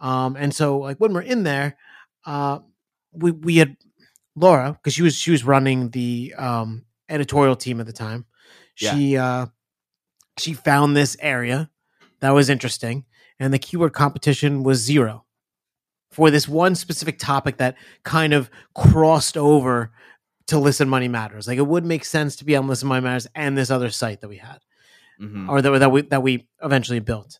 Um, 0.01 0.37
and 0.37 0.55
so 0.55 0.79
like 0.79 0.99
when 0.99 1.15
we're 1.15 1.23
in 1.23 1.45
there, 1.45 1.79
uh, 2.27 2.59
we 3.13 3.31
we 3.33 3.57
had 3.57 3.77
Laura 4.35 4.73
because 4.73 4.93
she 4.95 5.03
was 5.03 5.15
she 5.17 5.31
was 5.31 5.45
running 5.45 5.91
the 5.91 6.35
um 6.37 6.85
editorial 7.09 7.57
team 7.57 7.81
at 7.81 7.87
the 7.87 7.93
time. 7.93 8.27
Yeah. 8.79 8.95
She 8.95 9.17
uh 9.17 9.47
she 10.39 10.53
found 10.53 10.97
this 10.97 11.17
area 11.21 11.71
that 12.21 12.31
was 12.31 12.51
interesting, 12.51 13.07
and 13.41 13.53
the 13.55 13.59
keyword 13.59 13.93
competition 13.95 14.63
was 14.63 14.79
zero 14.81 15.25
for 16.17 16.31
this 16.31 16.49
one 16.49 16.75
specific 16.75 17.19
topic 17.19 17.59
that 17.59 17.77
kind 18.03 18.33
of 18.33 18.49
crossed 18.75 19.37
over 19.37 19.91
to 20.47 20.59
Listen 20.59 20.89
Money 20.89 21.09
Matters. 21.09 21.47
Like 21.47 21.59
it 21.59 21.67
would 21.67 21.85
make 21.85 22.07
sense 22.07 22.37
to 22.37 22.45
be 22.47 22.57
on 22.57 22.67
Listen 22.67 22.89
Money 22.89 23.03
Matters 23.03 23.27
and 23.35 23.57
this 23.59 23.71
other 23.71 23.91
site 23.91 24.23
that 24.23 24.29
we 24.29 24.39
had, 24.39 24.61
Mhm. 25.21 25.47
or 25.47 25.61
that, 25.61 25.79
that 25.79 25.93
we 25.93 26.01
that 26.03 26.23
we 26.23 26.47
eventually 26.63 27.01
built. 27.01 27.39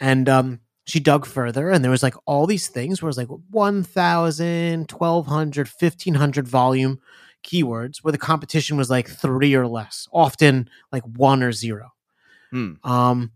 And 0.00 0.28
um, 0.28 0.60
she 0.84 1.00
dug 1.00 1.24
further, 1.24 1.70
and 1.70 1.82
there 1.82 1.90
was 1.90 2.02
like 2.02 2.14
all 2.26 2.46
these 2.46 2.68
things 2.68 3.00
where 3.00 3.06
it 3.08 3.16
was 3.16 3.18
like 3.18 3.28
1,000, 3.50 4.90
1,200, 4.90 5.68
1,500 5.68 6.46
volume 6.46 7.00
keywords, 7.42 7.98
where 8.04 8.12
the 8.12 8.18
competition 8.18 8.76
was 8.76 8.90
like 8.90 9.08
three 9.08 9.54
or 9.54 9.66
less, 9.66 10.06
often 10.12 10.68
like 10.92 11.04
one 11.04 11.42
or 11.42 11.52
zero. 11.52 11.92
Hmm. 12.50 12.72
Um, 12.84 13.32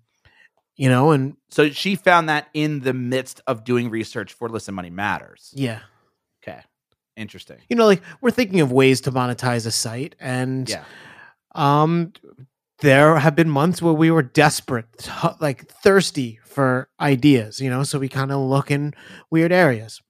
you 0.76 0.88
know, 0.88 1.10
and 1.12 1.36
So 1.50 1.70
she 1.70 1.94
found 1.96 2.28
that 2.28 2.48
in 2.54 2.80
the 2.80 2.92
midst 2.94 3.40
of 3.46 3.64
doing 3.64 3.90
research 3.90 4.32
for 4.32 4.48
Listen 4.48 4.74
Money 4.74 4.90
Matters. 4.90 5.52
yeah, 5.56 5.80
Okay. 6.42 6.60
Interesting. 7.16 7.58
you 7.68 7.76
know, 7.76 7.86
like 7.86 8.02
we're 8.20 8.30
thinking 8.32 8.60
of 8.60 8.72
ways 8.72 9.00
to 9.02 9.12
monetize 9.12 9.66
a 9.66 9.70
site, 9.70 10.16
and 10.18 10.68
Yeah. 10.68 10.84
um 11.54 12.12
there 12.80 13.16
have 13.18 13.36
been 13.36 13.48
months 13.48 13.80
where 13.80 13.92
we 13.94 14.10
were 14.10 14.22
desperate 14.22 15.08
like 15.40 15.68
thirsty 15.68 16.40
for 16.44 16.88
ideas 17.00 17.60
you 17.60 17.70
know 17.70 17.84
so 17.84 17.98
we 18.00 18.08
kind 18.08 18.32
of 18.32 18.40
look 18.40 18.68
in 18.70 18.92
weird 19.30 19.52
areas 19.52 20.02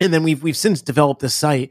and 0.00 0.12
then 0.12 0.24
we've 0.24 0.42
we've 0.42 0.56
since 0.56 0.82
developed 0.82 1.20
this 1.20 1.34
site 1.34 1.70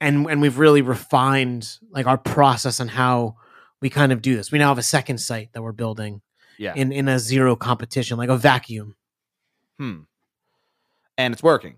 and 0.00 0.26
and 0.30 0.40
we've 0.40 0.58
really 0.58 0.80
refined 0.80 1.78
like 1.90 2.06
our 2.06 2.16
process 2.18 2.80
on 2.80 2.88
how 2.88 3.36
we 3.82 3.90
kind 3.90 4.10
of 4.10 4.22
do 4.22 4.34
this 4.34 4.50
we 4.50 4.58
now 4.58 4.68
have 4.68 4.78
a 4.78 4.82
second 4.82 5.18
site 5.18 5.52
that 5.52 5.62
we're 5.62 5.72
building 5.72 6.22
Yeah. 6.58 6.72
in 6.74 6.92
in 6.92 7.08
a 7.08 7.18
zero 7.18 7.56
competition 7.56 8.16
like 8.18 8.28
a 8.30 8.36
vacuum 8.36 8.96
Hmm. 9.78 10.00
And 11.18 11.32
it's 11.34 11.42
working. 11.42 11.76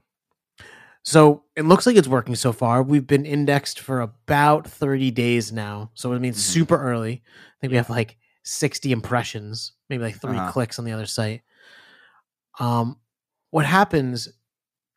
So 1.03 1.45
it 1.57 1.63
looks 1.65 1.87
like 1.87 1.97
it's 1.97 2.07
working 2.09 2.35
so 2.37 2.53
far. 2.53 2.83
We've 2.83 3.07
been 3.07 3.25
indexed 3.27 3.81
for 3.81 4.01
about 4.01 4.69
30 4.69 5.11
days 5.11 5.51
now. 5.53 5.91
So 5.95 6.13
it 6.13 6.21
means 6.21 6.37
Mhm. 6.37 6.41
super 6.53 6.81
early. 6.81 7.23
I 7.25 7.57
think 7.61 7.71
we 7.73 7.77
have 7.77 7.91
like 7.91 8.17
60 8.45 8.93
impressions, 8.93 9.73
maybe 9.89 10.03
like 10.05 10.21
3 10.21 10.37
Uh-huh. 10.37 10.53
clicks 10.53 10.79
on 10.79 10.85
the 10.85 10.93
other 10.93 11.07
site. 11.07 11.43
Um, 12.61 12.99
what 13.51 13.65
happens 13.67 14.29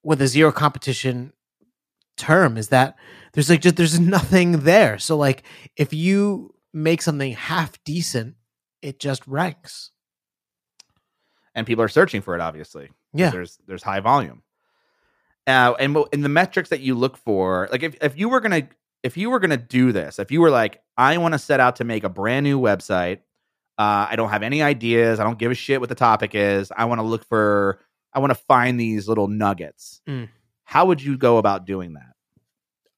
with 0.03 0.21
a 0.21 0.27
zero 0.27 0.51
competition 0.51 1.33
term 2.17 2.57
is 2.57 2.67
that 2.69 2.95
there's 3.33 3.49
like 3.49 3.61
just 3.61 3.75
there's 3.77 3.99
nothing 3.99 4.59
there. 4.61 4.97
So 4.99 5.15
like 5.17 5.43
if 5.75 5.93
you 5.93 6.53
make 6.73 7.01
something 7.01 7.33
half 7.33 7.83
decent, 7.83 8.35
it 8.81 8.99
just 8.99 9.25
ranks. 9.27 9.91
and 11.55 11.67
people 11.67 11.83
are 11.83 11.87
searching 11.89 12.21
for 12.21 12.35
it 12.35 12.41
obviously. 12.41 12.89
Yeah. 13.13 13.29
there's 13.31 13.57
there's 13.67 13.83
high 13.83 13.99
volume 13.99 14.41
uh, 15.47 15.73
and 15.79 15.97
in 16.13 16.21
the 16.21 16.29
metrics 16.29 16.69
that 16.69 16.79
you 16.79 16.95
look 16.95 17.17
for 17.17 17.67
like 17.71 17.83
if, 17.83 17.95
if 18.01 18.17
you 18.17 18.29
were 18.29 18.39
gonna 18.39 18.67
if 19.03 19.17
you 19.17 19.29
were 19.29 19.39
gonna 19.39 19.57
do 19.57 19.91
this 19.91 20.17
if 20.19 20.31
you 20.31 20.39
were 20.39 20.49
like 20.51 20.81
i 20.97 21.17
want 21.17 21.33
to 21.33 21.39
set 21.39 21.59
out 21.59 21.75
to 21.77 21.83
make 21.83 22.03
a 22.05 22.09
brand 22.09 22.43
new 22.45 22.57
website 22.59 23.17
uh, 23.77 24.07
i 24.09 24.15
don't 24.15 24.29
have 24.29 24.43
any 24.43 24.61
ideas 24.61 25.19
i 25.19 25.23
don't 25.25 25.39
give 25.39 25.51
a 25.51 25.55
shit 25.55 25.79
what 25.81 25.89
the 25.89 25.95
topic 25.95 26.35
is 26.35 26.71
i 26.77 26.85
want 26.85 26.99
to 26.99 27.03
look 27.03 27.25
for 27.25 27.79
i 28.13 28.19
want 28.19 28.29
to 28.31 28.35
find 28.47 28.79
these 28.79 29.07
little 29.09 29.27
nuggets 29.27 30.01
Mm. 30.07 30.29
how 30.63 30.85
would 30.85 31.01
you 31.01 31.17
go 31.17 31.37
about 31.37 31.65
doing 31.65 31.93
that 31.93 32.13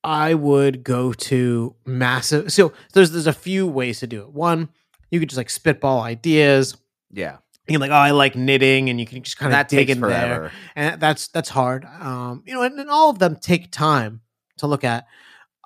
I 0.05 0.33
would 0.33 0.83
go 0.83 1.13
to 1.13 1.75
massive. 1.85 2.51
So 2.51 2.73
there's 2.91 3.11
there's 3.11 3.25
a 3.25 3.31
few 3.31 3.65
ways 3.65 4.01
to 4.01 4.07
do 4.07 4.19
it. 4.23 4.33
One, 4.33 4.67
you 5.13 5.19
could 5.19 5.29
just 5.29 5.37
like 5.37 5.49
spitball 5.51 6.01
ideas. 6.01 6.75
Yeah. 7.11 7.37
You 7.67 7.73
can 7.73 7.81
like, 7.81 7.91
oh, 7.91 7.93
I 7.93 8.11
like 8.11 8.35
knitting, 8.35 8.89
and 8.89 8.99
you 8.99 9.05
can 9.05 9.21
just 9.23 9.37
kind 9.37 9.53
of 9.53 9.67
dig 9.67 9.89
in 9.89 10.01
there 10.01 10.51
and 10.75 10.99
that's 10.99 11.27
that's 11.29 11.47
hard 11.49 11.85
um 11.85 12.43
you 12.45 12.53
know 12.53 12.63
and, 12.63 12.77
and 12.79 12.89
all 12.89 13.09
of 13.09 13.19
them 13.19 13.35
take 13.37 13.71
time 13.71 14.21
to 14.57 14.67
look 14.67 14.83
at 14.83 15.05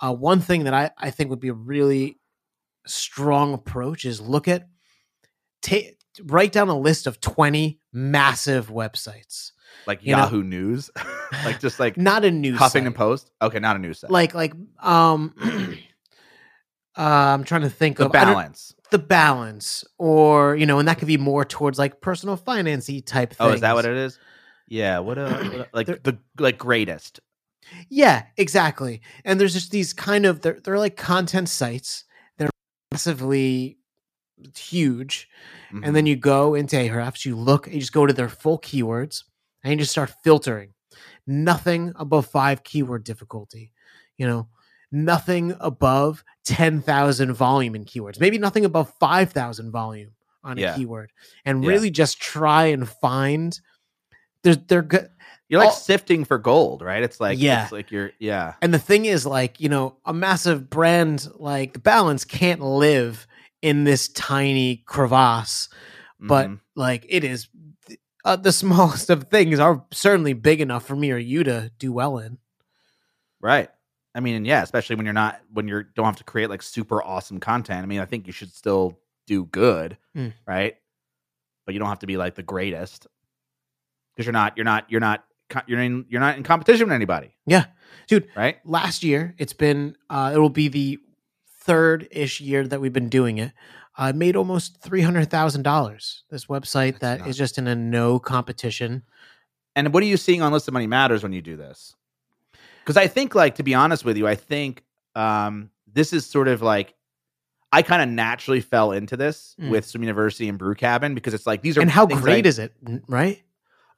uh 0.02 0.14
one 0.14 0.40
thing 0.42 0.66
that 0.66 0.74
i 0.76 0.92
i 0.98 1.10
think 1.10 1.30
would 1.32 1.40
be 1.40 1.48
a 1.48 1.54
really 1.54 2.20
strong 2.86 3.54
approach 3.54 4.06
is 4.06 4.22
look 4.22 4.48
at 4.48 4.68
take 5.64 5.98
write 6.26 6.52
down 6.52 6.70
a 6.70 6.78
list 6.78 7.08
of 7.08 7.20
20 7.20 7.80
massive 7.94 8.68
websites 8.70 9.54
Like 9.88 10.04
You 10.04 10.12
know- 10.16 10.24
Yahoo 10.24 10.44
News, 10.44 10.92
like 11.46 11.60
just 11.60 11.80
like 11.80 11.98
not 11.98 12.24
a 12.26 12.30
news 12.32 12.60
Huffington 12.60 12.84
site. 12.86 12.96
Post. 12.96 13.32
Okay, 13.42 13.60
not 13.60 13.76
a 13.76 13.80
news 13.80 14.00
site. 14.00 14.12
like 14.12 14.34
like 14.36 14.54
um 14.84 15.34
uh, 16.98 17.02
i'm 17.02 17.44
trying 17.44 17.62
to 17.62 17.70
think 17.70 17.98
the 17.98 18.06
of 18.06 18.12
balance. 18.12 18.74
The 18.91 18.97
balance 19.00 19.84
or 19.97 20.56
you 20.56 20.65
know 20.65 20.80
and 20.80 20.88
that 20.88 20.97
could 21.00 21.08
be 21.08 21.17
more 21.17 21.43
towards 21.45 21.78
like 21.78 22.00
personal 22.02 22.38
financy 22.38 23.06
type 23.06 23.30
things 23.34 23.38
Oh, 23.50 23.54
is 23.54 23.62
that 23.62 23.76
what 23.76 23.86
it 23.86 23.97
is? 23.97 24.19
Yeah. 24.67 25.00
What 25.00 25.17
a, 25.17 25.23
what 25.30 25.54
a- 25.56 25.67
like 25.73 25.88
the 26.04 26.17
like 26.39 26.58
greatest. 26.58 27.19
Yeah, 27.89 28.23
exactly. 28.38 29.02
And 29.26 29.39
there's 29.39 29.54
just 29.54 29.71
these 29.71 29.93
kind 29.93 30.26
of 30.26 30.41
they're 30.41 30.60
they're 30.63 30.80
like 30.80 30.95
content 30.97 31.50
sites. 31.50 32.06
They're 32.38 32.50
massively 32.91 33.78
huge. 34.56 35.30
Mhm. 35.73 35.82
And 35.86 35.95
then 35.95 36.06
you 36.06 36.15
go 36.15 36.54
into 36.56 36.76
Ahrefs, 36.76 37.26
you 37.26 37.36
look, 37.36 37.67
you 37.67 37.80
just 37.80 37.91
go 37.93 38.06
to 38.06 38.13
their 38.13 38.30
full 38.30 38.60
keywords, 38.60 39.23
and 39.63 39.71
you 39.71 39.80
just 39.80 39.91
start 39.91 40.13
filtering. 40.23 40.73
Nothing 41.26 41.91
above 41.95 42.28
five 42.28 42.63
keyword 42.63 43.04
difficulty. 43.04 43.71
You 44.17 44.28
know, 44.28 44.47
nothing 44.91 45.56
above 45.60 46.23
ten 46.48 46.82
thousand 46.82 47.34
volume 47.34 47.76
in 47.76 47.86
keywords. 47.86 48.20
Maybe 48.20 48.38
nothing 48.38 48.66
above 48.66 48.92
five 49.00 49.32
thousand 49.32 49.72
volume 49.72 50.12
on 50.44 50.58
Yeah. 50.58 50.74
a 50.74 50.78
keyword. 50.78 51.12
And 51.46 51.64
Yeah. 51.64 51.70
really 51.70 51.92
just 51.92 52.22
try 52.22 52.66
and 52.68 52.88
find. 52.88 53.60
There's 54.44 54.58
they're 54.68 54.82
good. 54.82 55.10
you're 55.50 55.60
like 55.60 55.70
all- 55.70 55.76
sifting 55.76 56.26
for 56.26 56.38
gold, 56.38 56.82
right? 56.82 57.04
It's 57.04 57.20
like 57.20 57.38
Yeah. 57.40 57.64
it's 57.64 57.72
like 57.72 57.92
you're 57.92 58.12
yeah. 58.20 58.54
And 58.62 58.74
the 58.74 58.80
thing 58.80 59.06
is, 59.06 59.26
like, 59.26 59.60
you 59.60 59.70
know, 59.70 59.98
a 60.06 60.14
massive 60.14 60.70
brand 60.70 61.28
like 61.36 61.74
the 61.74 61.80
balance 61.80 62.24
can't 62.26 62.62
live 62.62 63.28
in 63.62 63.84
this 63.84 64.08
tiny 64.10 64.84
crevasse, 64.86 65.68
but 66.20 66.48
Mhm. 66.50 66.60
like 66.76 67.06
it 67.10 67.24
is 67.24 67.48
uh, 68.26 68.36
the 68.36 68.52
smallest 68.64 69.10
of 69.10 69.24
things 69.30 69.60
are 69.60 69.86
certainly 69.92 70.34
big 70.34 70.60
enough 70.62 70.86
for 70.86 70.96
me 70.96 71.12
or 71.12 71.18
you 71.18 71.44
to 71.44 71.72
do 71.80 71.92
well 71.94 72.18
in. 72.20 72.38
right. 73.42 73.70
I 74.17 74.19
mean, 74.19 74.36
and 74.36 74.47
yeah, 74.47 74.63
especially 74.63 74.95
when 74.97 75.06
you're 75.06 75.13
not 75.13 75.39
when 75.53 75.67
you're 75.67 75.84
don't 75.84 76.06
have 76.06 76.15
to 76.17 76.23
create 76.23 76.49
like 76.49 76.62
super 76.63 77.01
awesome 77.03 77.39
content. 77.39 77.84
I 77.84 77.86
mean, 77.86 77.99
I 77.99 78.06
think 78.06 78.25
you 78.27 78.34
should 78.34 78.51
still 78.53 78.97
do 79.27 79.45
good, 79.45 79.97
Mm. 80.15 80.34
right? 80.47 80.75
But 81.65 81.73
you 81.73 81.80
don't 81.80 81.89
have 81.89 81.99
to 81.99 82.08
be 82.08 82.17
like 82.17 82.34
the 82.36 82.43
greatest 82.43 83.06
because 84.15 84.25
you're 84.25 84.34
not 84.34 84.58
you're 84.58 84.63
not 84.65 84.89
you're 84.89 84.99
not 85.01 85.23
you're 85.67 85.80
in 85.80 86.06
you're 86.10 86.19
not 86.21 86.36
in 86.36 86.43
competition 86.43 86.88
with 86.88 86.95
anybody, 86.95 87.36
Yeah. 87.45 87.65
Dude, 88.08 88.27
right? 88.36 88.58
last 88.65 89.03
year 89.03 89.36
it's 89.38 89.53
been 89.53 89.95
uh 90.10 90.32
it 90.34 90.39
will 90.39 90.49
be 90.49 90.67
the 90.67 90.99
third 91.62 92.08
ish 92.12 92.41
year 92.41 92.65
that 92.67 92.82
we've 92.82 92.93
been 92.93 93.10
doing 93.10 93.38
it. 93.38 93.51
I 93.97 94.12
made 94.13 94.36
almost 94.36 94.82
three 94.82 95.01
hundred 95.01 95.30
thousand 95.30 95.62
dollars. 95.63 96.23
This 96.32 96.45
website 96.47 96.99
That's 96.99 97.21
that 97.21 97.27
is 97.30 97.38
just 97.38 97.58
in 97.58 97.67
a 97.67 97.75
no 97.75 98.17
competition. 98.19 99.03
And 99.75 99.93
what 99.93 100.01
are 100.01 100.08
you 100.08 100.17
seeing 100.17 100.41
on 100.41 100.51
Listen 100.51 100.73
Money 100.73 100.88
Matters 100.88 101.21
when 101.21 101.34
you 101.34 101.41
do 101.41 101.56
this? 101.58 101.93
Because 102.88 102.95
I 102.95 103.08
think, 103.08 103.36
like, 103.36 103.56
to 103.56 103.63
be 103.63 103.73
honest 103.73 104.06
with 104.06 104.15
you, 104.15 104.26
I 104.26 104.36
think 104.36 104.82
um, 105.13 105.71
this 105.91 106.13
is 106.13 106.26
sort 106.26 106.47
of 106.47 106.62
like 106.62 106.93
I 107.69 107.82
kind 107.82 108.02
of 108.02 108.08
naturally 108.08 108.62
fell 108.62 108.93
into 108.93 109.17
this 109.17 109.56
Mm. 109.60 109.71
with 109.71 109.86
Swim 109.86 110.04
University 110.04 110.47
and 110.47 110.58
Brew 110.58 110.73
Cabin 110.73 111.13
because 111.13 111.34
it's 111.34 111.45
like 111.45 111.62
these 111.62 111.78
are 111.78 111.82
And 111.82 111.91
how 111.91 112.06
great 112.06 112.45
I, 112.45 112.47
is 112.47 112.60
it, 112.60 112.73
right? 113.10 113.43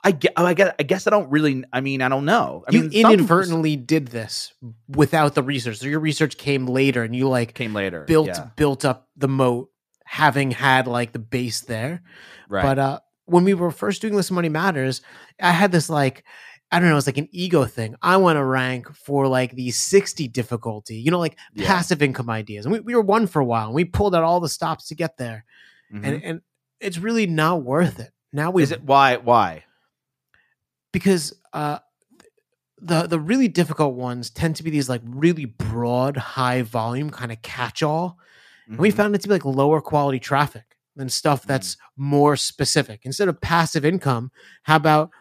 I 0.03 0.11
get. 0.11 0.33
Oh, 0.37 0.45
I 0.45 0.55
guess. 0.55 0.73
I 0.79 0.83
guess 0.83 1.05
I 1.05 1.11
don't 1.11 1.29
really. 1.29 1.63
I 1.71 1.81
mean, 1.81 2.01
I 2.01 2.09
don't 2.09 2.25
know. 2.25 2.63
I 2.67 2.71
you 2.71 2.83
mean, 2.83 3.03
some 3.03 3.13
inadvertently 3.13 3.75
did 3.75 4.07
this 4.07 4.53
without 4.87 5.35
the 5.35 5.43
research. 5.43 5.77
So 5.77 5.85
your 5.87 5.99
research 5.99 6.37
came 6.37 6.65
later, 6.65 7.03
and 7.03 7.15
you 7.15 7.27
like 7.29 7.53
came 7.53 7.75
later. 7.75 8.05
built 8.05 8.27
yeah, 8.27 8.47
built 8.55 8.85
up 8.85 9.07
the 9.17 9.27
moat, 9.27 9.69
having 10.05 10.49
had 10.49 10.87
like 10.87 11.11
the 11.11 11.19
base 11.19 11.61
there. 11.61 12.01
right. 12.47 12.63
But 12.63 12.79
uh, 12.79 12.99
when 13.25 13.43
we 13.43 13.53
were 13.53 13.69
first 13.71 14.01
doing 14.01 14.15
this, 14.15 14.31
money 14.31 14.49
matters. 14.49 15.01
I 15.39 15.51
had 15.51 15.71
this 15.71 15.89
like. 15.91 16.23
I 16.71 16.79
don't 16.79 16.89
know. 16.89 16.97
It's 16.97 17.07
like 17.07 17.17
an 17.17 17.29
ego 17.31 17.65
thing. 17.65 17.95
I 18.01 18.17
want 18.17 18.37
to 18.37 18.43
rank 18.43 18.93
for 18.93 19.27
like 19.27 19.53
the 19.53 19.71
60 19.71 20.27
difficulty, 20.27 20.97
you 20.97 21.09
know, 21.11 21.17
like 21.19 21.37
Yeah. 21.53 21.67
passive 21.67 22.01
income 22.03 22.29
ideas. 22.29 22.65
And 22.65 22.73
we, 22.73 22.79
we 22.79 22.93
were 22.95 23.01
one 23.01 23.25
for 23.27 23.39
a 23.39 23.45
while 23.45 23.65
and 23.65 23.73
we 23.75 23.85
pulled 23.85 24.13
out 24.13 24.23
all 24.23 24.39
the 24.39 24.49
stops 24.49 24.87
to 24.89 24.95
get 24.95 25.17
there. 25.17 25.45
Mhm. 25.91 26.05
And, 26.05 26.23
and 26.23 26.41
it's 26.79 26.97
really 26.99 27.25
not 27.25 27.63
worth 27.63 27.99
it. 27.99 28.11
Now 28.31 28.51
we 28.51 28.61
is 28.63 28.71
it 28.71 28.83
why? 28.83 29.17
Why? 29.17 29.63
because 30.91 31.33
uh 31.53 31.79
the 32.81 33.03
the 33.07 33.19
really 33.19 33.47
difficult 33.47 33.95
ones 33.95 34.29
tend 34.29 34.55
to 34.55 34.63
be 34.63 34.69
these 34.69 34.89
like 34.89 35.01
really 35.05 35.45
broad 35.45 36.17
high 36.17 36.61
volume 36.61 37.09
kind 37.09 37.31
of 37.31 37.41
catch 37.41 37.83
all 37.83 38.17
and 38.67 38.77
we 38.79 38.91
Mhm. 38.91 38.95
found 38.95 39.15
it 39.15 39.21
to 39.21 39.27
be 39.27 39.33
like 39.33 39.45
lower 39.45 39.81
quality 39.81 40.19
traffic 40.19 40.77
than 40.95 41.09
stuff 41.09 41.45
that's 41.45 41.77
more 41.97 42.35
specific 42.35 43.01
instead 43.03 43.27
of 43.27 43.39
passive 43.41 43.83
income 43.85 44.31
how 44.63 44.75
about 44.77 45.11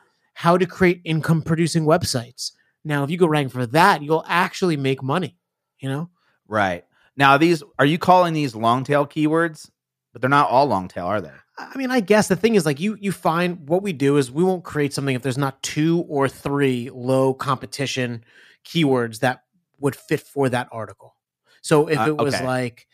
how 0.43 0.57
to 0.57 0.67
create 0.67 1.01
income 1.05 1.43
producing 1.43 1.85
websites 1.85 2.53
now 2.85 3.03
if 3.05 3.11
you 3.11 3.19
go 3.19 3.27
rank 3.27 3.51
for 3.51 3.67
that 3.67 4.03
you'll 4.03 4.25
actually 4.29 4.77
make 4.77 5.03
money 5.03 5.37
you 5.81 5.89
know 5.89 6.09
right 6.47 6.85
now. 7.17 7.37
These 7.37 7.63
are 7.79 7.85
you 7.85 7.99
calling 7.99 8.33
these 8.33 8.55
long 8.55 8.85
tail 8.85 9.05
keywords? 9.05 9.69
But 10.13 10.23
they're 10.23 10.31
not 10.31 10.49
all 10.49 10.67
long 10.67 10.87
tail, 10.89 11.07
are 11.07 11.21
they? 11.21 11.33
I 11.59 11.77
mean, 11.77 11.91
I 11.91 12.01
guess 12.01 12.29
the 12.29 12.37
thing 12.37 12.55
is 12.55 12.65
like 12.65 12.81
you 12.81 12.97
you 13.01 13.13
find 13.13 13.69
what 13.69 13.83
we 13.83 13.93
do 13.93 14.17
is 14.17 14.31
we 14.31 14.45
won't 14.45 14.65
create 14.65 14.95
something 14.95 15.15
if 15.17 15.23
there's 15.23 15.37
not 15.47 15.61
two 15.63 16.05
or 16.09 16.29
three 16.29 16.91
low 16.95 17.35
competition 17.35 18.25
keywords 18.65 19.19
that 19.21 19.43
would 19.81 19.97
fit 19.97 20.21
for 20.21 20.49
that 20.49 20.69
article. 20.71 21.17
So 21.61 21.89
if 21.89 21.99
Uh, 21.99 22.07
it 22.11 22.17
was 22.17 22.35
okay. 22.35 22.47
like 22.47 22.87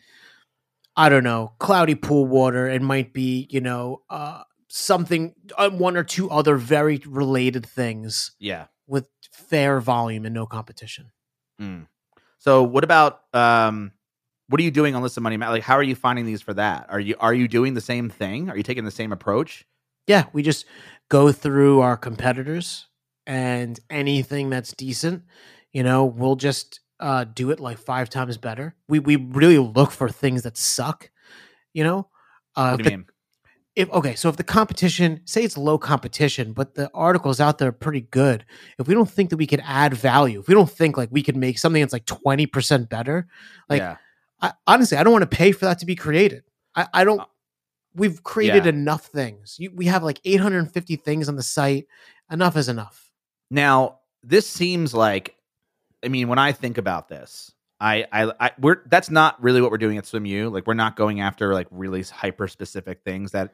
I 0.97 1.09
don't 1.09 1.23
know, 1.23 1.53
cloudy 1.59 1.95
pool 1.95 2.25
water, 2.25 2.67
it 2.67 2.81
might 2.81 3.13
be, 3.13 3.47
you 3.51 3.61
know, 3.61 4.01
uh 4.09 4.41
something 4.75 5.33
uh, 5.57 5.69
one 5.69 5.95
or 5.95 6.03
two 6.03 6.29
other 6.29 6.57
very 6.57 7.01
related 7.07 7.65
things 7.65 8.31
Yeah. 8.39 8.65
with 8.87 9.07
fair 9.31 9.79
volume 9.79 10.25
and 10.25 10.33
no 10.35 10.45
competition. 10.45 11.11
Mm. 11.61 11.87
So 12.39 12.61
what 12.63 12.83
about 12.83 13.21
um 13.33 13.93
what 14.47 14.59
are 14.59 14.63
you 14.63 14.71
doing 14.71 14.93
on 14.93 15.01
list 15.01 15.15
of 15.17 15.23
money 15.23 15.37
like 15.37 15.63
how 15.63 15.75
are 15.75 15.83
you 15.83 15.95
finding 15.95 16.25
these 16.25 16.41
for 16.41 16.53
that 16.53 16.85
are 16.89 16.99
you 16.99 17.15
are 17.19 17.33
you 17.33 17.47
doing 17.47 17.73
the 17.73 17.81
same 17.81 18.09
thing 18.09 18.49
are 18.49 18.57
you 18.57 18.61
taking 18.63 18.83
the 18.85 18.91
same 18.91 19.11
approach 19.11 19.65
Yeah, 20.07 20.25
we 20.33 20.43
just 20.43 20.65
go 21.09 21.31
through 21.31 21.79
our 21.79 21.97
competitors 21.97 22.87
and 23.25 23.79
anything 23.89 24.49
that's 24.51 24.71
decent, 24.73 25.23
you 25.71 25.81
know, 25.83 26.05
we'll 26.05 26.35
just 26.35 26.79
uh, 26.99 27.23
do 27.23 27.49
it 27.51 27.59
like 27.59 27.77
five 27.79 28.09
times 28.09 28.37
better. 28.37 28.75
We 28.89 28.99
we 28.99 29.15
really 29.15 29.57
look 29.57 29.91
for 29.91 30.09
things 30.09 30.43
that 30.43 30.57
suck, 30.57 31.09
you 31.73 31.83
know. 31.83 32.09
Uh, 32.55 32.71
what 32.71 32.77
do 32.77 32.83
you 32.83 32.89
the- 32.91 32.97
mean 32.97 33.05
if 33.75 33.89
okay, 33.91 34.15
so 34.15 34.29
if 34.29 34.37
the 34.37 34.43
competition, 34.43 35.21
say 35.25 35.43
it's 35.43 35.57
low 35.57 35.77
competition, 35.77 36.53
but 36.53 36.75
the 36.75 36.89
articles 36.93 37.39
out 37.39 37.57
there 37.57 37.69
are 37.69 37.73
pretty 37.73 38.01
good. 38.01 38.45
If 38.79 38.87
we 38.87 38.93
don't 38.93 39.09
think 39.09 39.29
that 39.31 39.37
we 39.37 39.47
could 39.47 39.61
add 39.65 39.93
value, 39.93 40.39
if 40.39 40.47
we 40.47 40.53
don't 40.53 40.69
think 40.69 40.97
like 40.97 41.09
we 41.11 41.21
could 41.21 41.35
make 41.35 41.59
something 41.59 41.81
that's 41.81 41.93
like 41.93 42.05
twenty 42.05 42.45
percent 42.45 42.89
better, 42.89 43.27
like 43.69 43.81
yeah 43.81 43.97
I, 44.41 44.53
honestly, 44.67 44.97
I 44.97 45.03
don't 45.03 45.13
want 45.13 45.29
to 45.29 45.37
pay 45.37 45.51
for 45.51 45.65
that 45.65 45.79
to 45.79 45.85
be 45.85 45.95
created. 45.95 46.43
I, 46.75 46.87
I 46.93 47.03
don't. 47.03 47.21
Uh, 47.21 47.25
We've 47.97 48.21
created 48.23 48.65
yeah. 48.65 48.71
enough 48.71 49.05
things. 49.05 49.55
You, 49.57 49.71
we 49.73 49.85
have 49.85 50.03
like 50.03 50.19
850 50.25 50.97
things 50.97 51.29
on 51.29 51.37
the 51.37 51.43
site. 51.43 51.87
Enough 52.29 52.57
is 52.57 52.67
enough. 52.67 53.09
now 53.49 53.99
this 54.23 54.47
seems 54.47 54.91
like 54.91 55.35
i 56.03 56.07
mean 56.07 56.27
when 56.27 56.39
i 56.39 56.51
think 56.51 56.79
about 56.79 57.07
this 57.07 57.51
I, 57.79 58.07
I, 58.11 58.31
I, 58.39 58.51
we're 58.59 58.81
that's 58.87 59.11
not 59.11 59.41
really 59.43 59.61
what 59.61 59.69
we're 59.69 59.77
doing 59.77 59.97
at 59.97 60.05
SwimU. 60.05 60.49
Like, 60.49 60.65
we're 60.65 60.75
not 60.75 60.95
going 60.95 61.19
after 61.19 61.53
like 61.53 61.67
really 61.71 62.03
hyper 62.03 62.47
specific 62.47 63.01
things. 63.03 63.31
That 63.31 63.53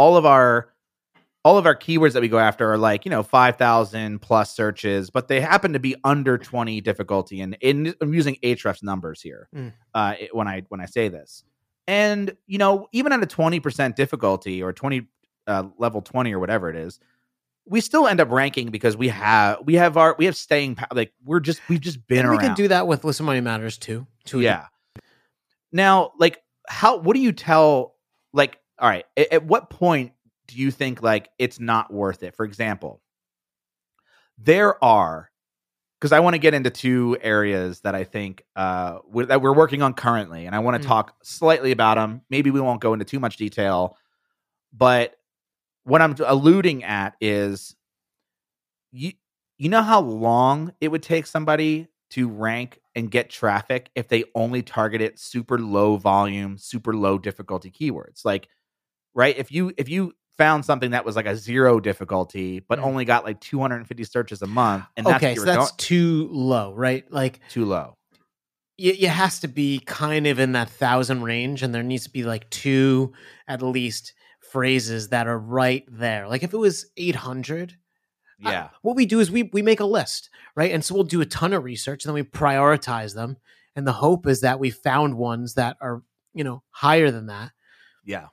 all 0.00 0.16
of 0.16 0.24
our, 0.26 0.72
all 1.44 1.56
of 1.58 1.66
our 1.66 1.74
keywords 1.76 2.12
that 2.14 2.22
we 2.22 2.28
go 2.28 2.38
after 2.38 2.70
are 2.72 2.78
like 2.78 3.04
you 3.04 3.10
know 3.10 3.22
five 3.22 3.56
thousand 3.56 4.20
plus 4.20 4.54
searches, 4.54 5.10
but 5.10 5.28
they 5.28 5.40
happen 5.40 5.72
to 5.74 5.78
be 5.78 5.94
under 6.04 6.38
twenty 6.38 6.80
difficulty. 6.80 7.40
And 7.42 7.56
in 7.60 7.94
I'm 8.00 8.14
using 8.14 8.36
Ahrefs 8.42 8.82
numbers 8.82 9.20
here 9.22 9.48
Mm. 9.54 9.72
uh, 9.94 10.14
when 10.32 10.48
I 10.48 10.62
when 10.68 10.80
I 10.80 10.86
say 10.86 11.08
this. 11.08 11.44
And 11.86 12.36
you 12.46 12.58
know, 12.58 12.88
even 12.92 13.12
at 13.12 13.22
a 13.22 13.26
twenty 13.26 13.60
percent 13.60 13.96
difficulty 13.96 14.62
or 14.62 14.72
twenty 14.72 15.08
uh, 15.46 15.64
level 15.78 16.02
twenty 16.02 16.32
or 16.34 16.38
whatever 16.38 16.70
it 16.70 16.76
is, 16.76 17.00
we 17.66 17.80
still 17.80 18.06
end 18.06 18.20
up 18.20 18.30
ranking 18.30 18.68
because 18.70 18.96
we 18.96 19.08
have 19.08 19.58
we 19.64 19.74
have 19.74 19.96
our 19.96 20.14
we 20.18 20.26
have 20.26 20.36
staying 20.36 20.76
power. 20.76 20.88
Like 20.94 21.12
we're 21.24 21.40
just 21.40 21.60
we've 21.68 21.80
just 21.80 22.06
been 22.06 22.18
And 22.20 22.28
around. 22.28 22.38
we 22.38 22.44
can 22.46 22.54
do 22.54 22.68
that 22.68 22.86
with 22.86 23.02
Listen 23.04 23.26
Money 23.26 23.40
Matters 23.40 23.76
too. 23.78 24.06
too 24.24 24.40
Yeah. 24.40 24.66
Now, 25.72 26.12
like, 26.18 26.38
how? 26.68 26.98
What 26.98 27.14
do 27.14 27.20
you 27.20 27.32
tell? 27.32 27.94
Like, 28.32 28.58
all 28.80 28.88
right, 28.88 29.04
at, 29.16 29.32
at 29.32 29.44
what 29.44 29.70
point 29.70 30.12
do 30.46 30.56
you 30.56 30.70
think 30.70 31.02
like 31.02 31.28
it's 31.38 31.60
not 31.60 31.92
worth 31.92 32.22
it? 32.22 32.34
For 32.34 32.44
example, 32.44 33.00
there 34.38 34.82
are 34.82 35.30
because 36.00 36.12
I 36.12 36.20
want 36.20 36.32
to 36.32 36.38
get 36.38 36.54
into 36.54 36.70
two 36.70 37.18
areas 37.20 37.80
that 37.80 37.94
I 37.94 38.04
think 38.04 38.42
uh, 38.56 39.00
we 39.06 39.26
that 39.26 39.42
we're 39.42 39.54
working 39.54 39.82
on 39.82 39.94
currently, 39.94 40.46
and 40.46 40.54
I 40.54 40.60
want 40.60 40.80
to 40.80 40.86
Mm. 40.86 40.88
talk 40.88 41.14
slightly 41.22 41.72
about 41.72 41.96
them. 41.96 42.22
Maybe 42.30 42.50
we 42.50 42.60
won't 42.60 42.80
go 42.80 42.92
into 42.94 43.04
too 43.04 43.20
much 43.20 43.36
detail, 43.36 43.96
but 44.72 45.16
what 45.84 46.00
I'm 46.02 46.14
alluding 46.24 46.84
at 46.84 47.16
is 47.20 47.76
you 48.92 49.12
you 49.58 49.68
know 49.68 49.82
how 49.82 50.00
long 50.00 50.72
it 50.80 50.88
would 50.88 51.02
take 51.02 51.26
somebody 51.26 51.88
to 52.10 52.28
rank 52.28 52.80
and 52.94 53.10
get 53.10 53.30
traffic 53.30 53.90
if 53.94 54.08
they 54.08 54.24
only 54.34 54.62
targeted 54.62 55.18
super 55.18 55.58
low 55.58 55.96
volume, 55.96 56.56
super 56.58 56.94
low 56.94 57.18
difficulty 57.18 57.70
keywords. 57.70 58.24
Like, 58.24 58.48
right? 59.14 59.36
If 59.36 59.50
you 59.52 59.72
if 59.76 59.88
you 59.88 60.12
found 60.38 60.64
something 60.64 60.92
that 60.92 61.04
was 61.04 61.16
like 61.16 61.26
a 61.26 61.36
zero 61.36 61.80
difficulty, 61.80 62.60
but 62.60 62.78
Mm. 62.78 62.84
only 62.84 63.04
got 63.04 63.24
like 63.24 63.40
250 63.40 64.04
searches 64.04 64.40
a 64.42 64.46
month, 64.46 64.84
and 64.96 65.04
that's 65.06 65.22
okay, 65.22 65.34
so 65.34 65.44
that's 65.44 65.70
going- 65.70 65.76
too 65.76 66.28
low, 66.32 66.72
right? 66.74 67.10
Like 67.12 67.40
too 67.50 67.64
low. 67.66 67.96
it, 68.78 69.02
it 69.02 69.10
has 69.10 69.40
to 69.40 69.48
be 69.48 69.80
kind 69.80 70.26
of 70.26 70.38
in 70.38 70.52
that 70.52 70.70
thousand 70.70 71.22
range, 71.22 71.62
and 71.62 71.74
there 71.74 71.82
needs 71.82 72.04
to 72.04 72.10
be 72.10 72.22
like 72.24 72.48
two 72.48 73.12
at 73.46 73.60
least 73.62 74.14
phrases 74.40 75.08
that 75.08 75.26
are 75.26 75.38
right 75.38 75.84
there. 75.90 76.26
Like 76.26 76.42
if 76.42 76.54
it 76.54 76.56
was 76.58 76.86
eight 76.96 77.16
hundred, 77.16 77.76
I- 78.42 78.52
Yeah. 78.52 78.68
what 78.80 78.96
we 78.96 79.04
do 79.04 79.20
is 79.20 79.30
we 79.30 79.42
we 79.52 79.60
make 79.60 79.80
a 79.80 79.84
list, 79.84 80.30
right? 80.56 80.72
And 80.72 80.82
so 80.82 80.94
we'll 80.94 81.04
do 81.04 81.20
a 81.20 81.26
ton 81.26 81.52
of 81.52 81.62
research, 81.64 82.04
and 82.04 82.08
then 82.08 82.14
we 82.14 82.22
prioritize 82.28 83.14
them. 83.14 83.36
And 83.76 83.86
the 83.86 83.92
hope 83.92 84.26
is 84.26 84.40
that 84.40 84.58
we 84.58 84.70
found 84.70 85.18
ones 85.18 85.54
that 85.54 85.76
are 85.82 86.02
you 86.32 86.44
know 86.44 86.62
higher 86.70 87.10
than 87.10 87.26
that. 87.26 87.50
Yeah. 88.06 88.28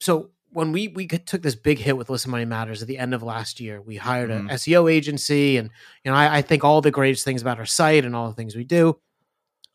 So 0.00 0.30
when 0.50 0.72
we 0.72 0.88
we 0.88 1.06
took 1.06 1.42
this 1.42 1.54
big 1.54 1.78
hit 1.78 1.96
with 1.96 2.08
Listen 2.10 2.30
Money 2.30 2.44
Matters 2.44 2.80
at 2.82 2.88
the 2.88 2.98
end 2.98 3.12
of 3.14 3.22
last 3.22 3.60
year, 3.60 3.80
we 3.80 3.96
hired 3.96 4.30
Mhm. 4.30 4.40
an 4.40 4.48
SEO 4.50 4.90
agency, 4.90 5.56
and 5.56 5.70
you 6.04 6.10
know 6.10 6.16
I, 6.16 6.38
I 6.38 6.42
think 6.42 6.64
all 6.64 6.80
the 6.80 6.90
greatest 6.90 7.24
things 7.24 7.42
about 7.42 7.58
our 7.58 7.66
site 7.66 8.04
and 8.04 8.16
all 8.16 8.28
the 8.28 8.34
things 8.34 8.56
we 8.56 8.64
do. 8.64 8.98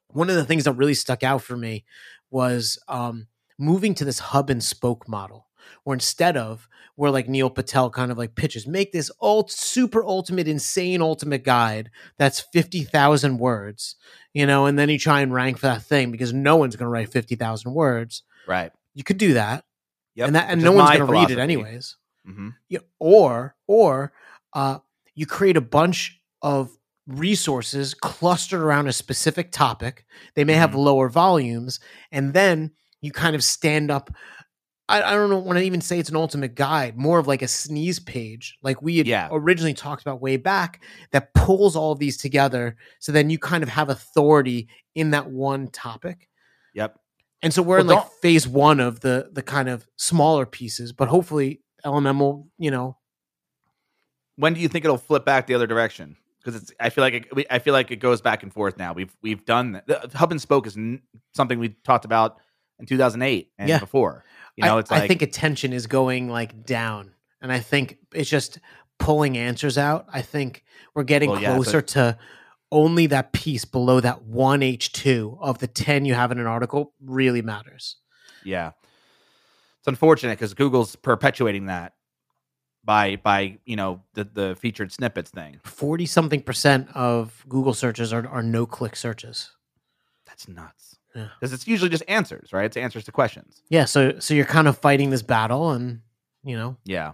One 0.07 0.29
of 0.29 0.36
the 0.36 0.45
things 0.45 0.63
that 0.65 0.73
really 0.73 0.93
stuck 0.93 1.23
out 1.23 1.41
for 1.41 1.57
me 1.57 1.86
was 2.29 2.77
um, 2.88 3.27
moving 3.59 3.93
to 3.95 4.05
this 4.05 4.19
hub 4.19 4.49
and 4.49 4.63
spoke 4.63 5.07
model, 5.07 5.47
where 5.83 5.93
instead 5.95 6.38
of 6.38 6.67
where 6.95 7.12
like 7.12 7.27
Neil 7.27 7.49
Patel 7.49 7.89
kind 7.89 8.12
of 8.12 8.17
like 8.19 8.36
pitches, 8.36 8.67
make 8.67 8.91
this 8.91 9.09
ult 9.21 9.51
super 9.51 10.03
ultimate, 10.03 10.47
insane 10.47 11.01
ultimate 11.01 11.43
guide 11.43 11.89
that's 12.17 12.39
fifty 12.39 12.83
thousand 12.83 13.38
words, 13.39 13.95
you 14.33 14.45
know, 14.45 14.65
and 14.65 14.77
then 14.77 14.89
you 14.89 14.97
try 14.99 15.21
and 15.21 15.33
rank 15.33 15.57
for 15.59 15.67
that 15.67 15.83
thing 15.83 16.12
because 16.12 16.33
no 16.33 16.55
one's 16.55 16.75
going 16.75 16.86
to 16.86 16.89
write 16.91 17.09
fifty 17.12 17.36
thousand 17.36 17.73
words. 17.73 18.23
Right. 18.47 18.71
You 18.95 19.03
could 19.03 19.17
do 19.17 19.33
that 19.33 19.65
Yep. 20.15 20.28
and 20.28 20.36
that 20.36 20.49
and 20.49 20.62
which 20.62 20.65
no 20.65 20.71
one's 20.73 20.89
going 20.97 21.08
to 21.08 21.12
read 21.12 21.32
it 21.32 21.39
anyways. 21.39 21.97
hmm 22.26 22.49
Yeah, 22.69 22.80
or 22.99 23.56
or 23.67 24.13
uh, 24.54 24.80
you 25.15 25.26
create 25.26 25.58
a 25.58 25.62
bunch 25.62 26.19
of 26.41 26.69
resources 27.08 27.93
clustered 27.93 28.62
around 28.62 28.88
a 28.88 28.93
specific 28.93 29.52
topic. 29.52 30.06
They 30.36 30.43
may 30.43 30.54
have 30.54 30.71
Mhm. 30.71 30.76
lower 30.86 31.10
volumes, 31.10 31.80
and 32.12 32.34
then 32.34 32.71
you 33.02 33.12
kind 33.12 33.36
of 33.36 33.43
stand 33.43 33.91
up. 33.91 34.10
I, 34.89 35.02
I 35.02 35.12
don't 35.13 35.30
know, 35.30 35.39
want 35.39 35.58
to 35.58 35.63
even 35.65 35.80
say 35.82 35.97
it's 35.97 36.10
an 36.10 36.15
ultimate 36.15 36.56
guide, 36.56 36.97
more 36.97 37.17
of 37.17 37.26
like 37.28 37.41
a 37.41 37.47
sneeze 37.47 37.99
page, 37.99 38.58
like 38.62 38.82
we 38.82 38.97
had 38.97 39.08
Yeah. 39.08 39.30
originally 39.32 39.73
talked 39.73 40.02
about 40.02 40.21
way 40.21 40.36
back, 40.38 40.84
that 41.12 41.34
pulls 41.34 41.76
all 41.76 41.93
of 41.93 41.99
these 41.99 42.17
together. 42.17 42.76
So 42.99 43.12
then 43.13 43.30
you 43.30 43.39
kind 43.39 43.63
of 43.63 43.69
have 43.69 43.89
authority 43.89 44.67
in 44.93 45.12
that 45.12 45.28
one 45.32 45.67
topic. 45.69 46.30
Yep. 46.73 46.99
And 47.43 47.53
so 47.53 47.62
we're 47.62 47.77
Well, 47.84 47.89
in 47.91 47.95
like 47.97 48.12
phase 48.21 48.47
one 48.47 48.79
of 48.79 49.01
the 49.01 49.29
the 49.32 49.43
kind 49.43 49.69
of 49.69 49.86
smaller 49.97 50.45
pieces, 50.47 50.91
but 50.93 51.08
hopefully 51.10 51.62
LMM 51.86 52.17
will, 52.19 52.47
you 52.58 52.71
know, 52.71 52.97
When 54.38 54.53
do 54.56 54.62
you 54.62 54.67
think 54.69 54.86
it'll 54.86 54.97
flip 54.97 55.25
back 55.25 55.45
the 55.47 55.53
other 55.53 55.67
direction? 55.67 56.15
Because 56.43 56.62
it's, 56.62 56.71
I 56.79 56.89
feel 56.89 57.03
like 57.03 57.13
it, 57.13 57.47
I 57.51 57.60
feel 57.60 57.73
like 57.73 57.91
it 57.91 57.97
goes 57.97 58.19
back 58.21 58.43
and 58.43 58.51
forth 58.51 58.77
now. 58.77 58.93
We've 58.93 59.15
we've 59.21 59.45
done 59.45 59.73
that. 59.73 59.88
The 59.88 60.17
hub 60.17 60.32
and 60.32 60.41
spoke 60.41 60.65
is 60.67 60.75
n- 60.75 61.01
something 61.36 61.60
we 61.60 61.69
talked 61.84 62.06
about 62.06 62.38
in 62.79 62.86
2008 62.86 63.51
and 63.58 63.69
Yeah. 63.69 63.79
before. 63.79 64.23
You 64.58 64.65
know, 64.65 64.77
I, 64.77 64.79
it's 64.79 64.91
like 64.91 65.03
I 65.03 65.08
think 65.08 65.21
attention 65.21 65.71
is 65.73 65.88
going 65.88 66.29
like 66.29 66.65
down, 66.65 67.12
and 67.41 67.51
I 67.51 67.60
think 67.60 67.97
it's 68.13 68.29
just 68.29 68.60
pulling 68.99 69.38
answers 69.38 69.77
out. 69.77 70.06
I 70.12 70.21
think 70.21 70.63
we're 70.95 71.03
getting 71.03 71.29
Well, 71.29 71.41
yeah, 71.41 71.53
closer 71.56 71.82
to 71.82 72.17
only 72.73 73.07
that 73.07 73.31
piece 73.31 73.63
below 73.65 73.99
that 74.01 74.23
one 74.23 74.62
H 74.63 74.91
two 74.91 75.38
of 75.39 75.59
the 75.59 75.67
ten 75.67 76.05
you 76.05 76.13
have 76.13 76.31
in 76.31 76.39
an 76.39 76.47
article 76.47 76.93
really 77.01 77.41
matters. 77.41 77.97
Yeah. 78.43 78.71
It's 79.79 79.88
unfortunate 79.88 80.38
because 80.39 80.53
Google's 80.53 80.95
perpetuating 80.95 81.67
that 81.67 81.93
by 82.83 83.17
by, 83.17 83.59
you 83.65 83.75
know, 83.75 84.01
the 84.13 84.23
the 84.25 84.57
featured 84.59 84.91
snippets 84.91 85.29
thing. 85.31 85.59
Forty 85.63 86.05
something 86.05 86.41
percent 86.41 86.89
of 86.93 87.45
Google 87.47 87.73
searches 87.73 88.12
are, 88.12 88.27
are 88.27 88.43
no 88.43 88.65
click 88.65 88.95
searches. 88.95 89.51
That's 90.25 90.47
nuts. 90.47 90.97
Yeah. 91.15 91.27
Because 91.39 91.53
it's 91.53 91.67
usually 91.67 91.89
just 91.89 92.03
answers, 92.07 92.51
right? 92.51 92.65
It's 92.65 92.75
answers 92.77 93.03
to 93.05 93.12
questions. 93.12 93.62
Yeah, 93.69 93.86
so 93.86 94.19
so 94.19 94.33
you're 94.33 94.45
kind 94.45 94.67
of 94.67 94.77
fighting 94.77 95.12
this 95.12 95.21
battle, 95.21 95.71
and 95.71 96.01
you 96.43 96.57
know, 96.57 96.77
Yeah. 96.86 97.13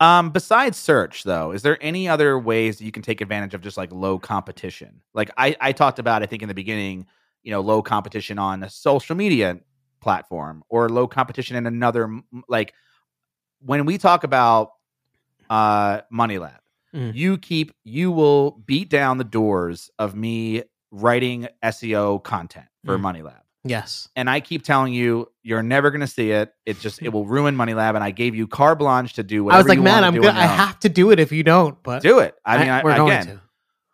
Um, 0.00 0.30
besides 0.30 0.78
search, 0.78 1.24
though, 1.24 1.50
is 1.52 1.62
there 1.62 1.76
any 1.80 2.08
other 2.08 2.38
ways 2.38 2.78
that 2.78 2.84
you 2.84 2.92
can 2.92 3.02
take 3.02 3.20
advantage 3.20 3.52
of 3.54 3.60
just 3.60 3.76
like 3.76 3.92
low 3.92 4.18
competition? 4.18 5.00
Like 5.12 5.30
I, 5.36 5.56
I 5.60 5.72
talked 5.72 5.98
about, 5.98 6.22
I 6.22 6.26
think 6.26 6.42
in 6.42 6.48
the 6.48 6.54
beginning, 6.54 7.06
you 7.42 7.50
know, 7.50 7.60
low 7.60 7.82
competition 7.82 8.38
on 8.38 8.62
a 8.62 8.70
social 8.70 9.16
media 9.16 9.58
platform 10.00 10.62
or 10.68 10.88
low 10.88 11.08
competition 11.08 11.56
in 11.56 11.66
another 11.66 12.08
like 12.48 12.72
when 13.60 13.84
we 13.84 13.98
talk 13.98 14.22
about 14.22 14.70
uh 15.50 16.00
Money 16.10 16.38
Lab, 16.38 16.60
Mm. 16.94 17.14
you 17.14 17.36
keep 17.36 17.72
you 17.84 18.10
will 18.10 18.52
beat 18.64 18.88
down 18.88 19.18
the 19.18 19.24
doors 19.24 19.90
of 19.98 20.14
me 20.14 20.62
writing 20.90 21.46
SEO 21.62 22.22
content 22.24 22.64
for 22.86 22.96
Mm. 22.96 23.00
Money 23.02 23.22
Lab 23.22 23.42
yes, 23.64 24.08
and 24.16 24.28
I 24.28 24.40
keep 24.40 24.62
telling 24.62 24.92
you, 24.92 25.30
you're 25.42 25.62
never 25.62 25.90
going 25.90 26.00
to 26.00 26.06
see 26.06 26.30
it. 26.30 26.52
It 26.66 26.80
just 26.80 27.02
it 27.02 27.10
will 27.10 27.26
ruin 27.26 27.56
Money 27.56 27.74
Lab, 27.74 27.94
and 27.94 28.04
I 28.04 28.10
gave 28.10 28.34
you 28.34 28.46
carte 28.46 28.78
blanche 28.78 29.14
to 29.14 29.22
do 29.22 29.44
whatever. 29.44 29.58
I 29.58 29.62
was 29.62 29.68
like, 29.68 29.80
man, 29.80 30.04
I'm 30.04 30.14
good. 30.14 30.26
I 30.26 30.46
have 30.46 30.78
to 30.80 30.88
do 30.88 31.10
it 31.10 31.20
if 31.20 31.32
you 31.32 31.42
don't, 31.42 31.82
but 31.82 32.02
do 32.02 32.18
it. 32.20 32.34
I 32.44 32.58
mean, 32.58 32.68
I, 32.68 32.82
we're 32.82 32.96
going 32.96 33.12
again, 33.12 33.26
to. 33.26 33.42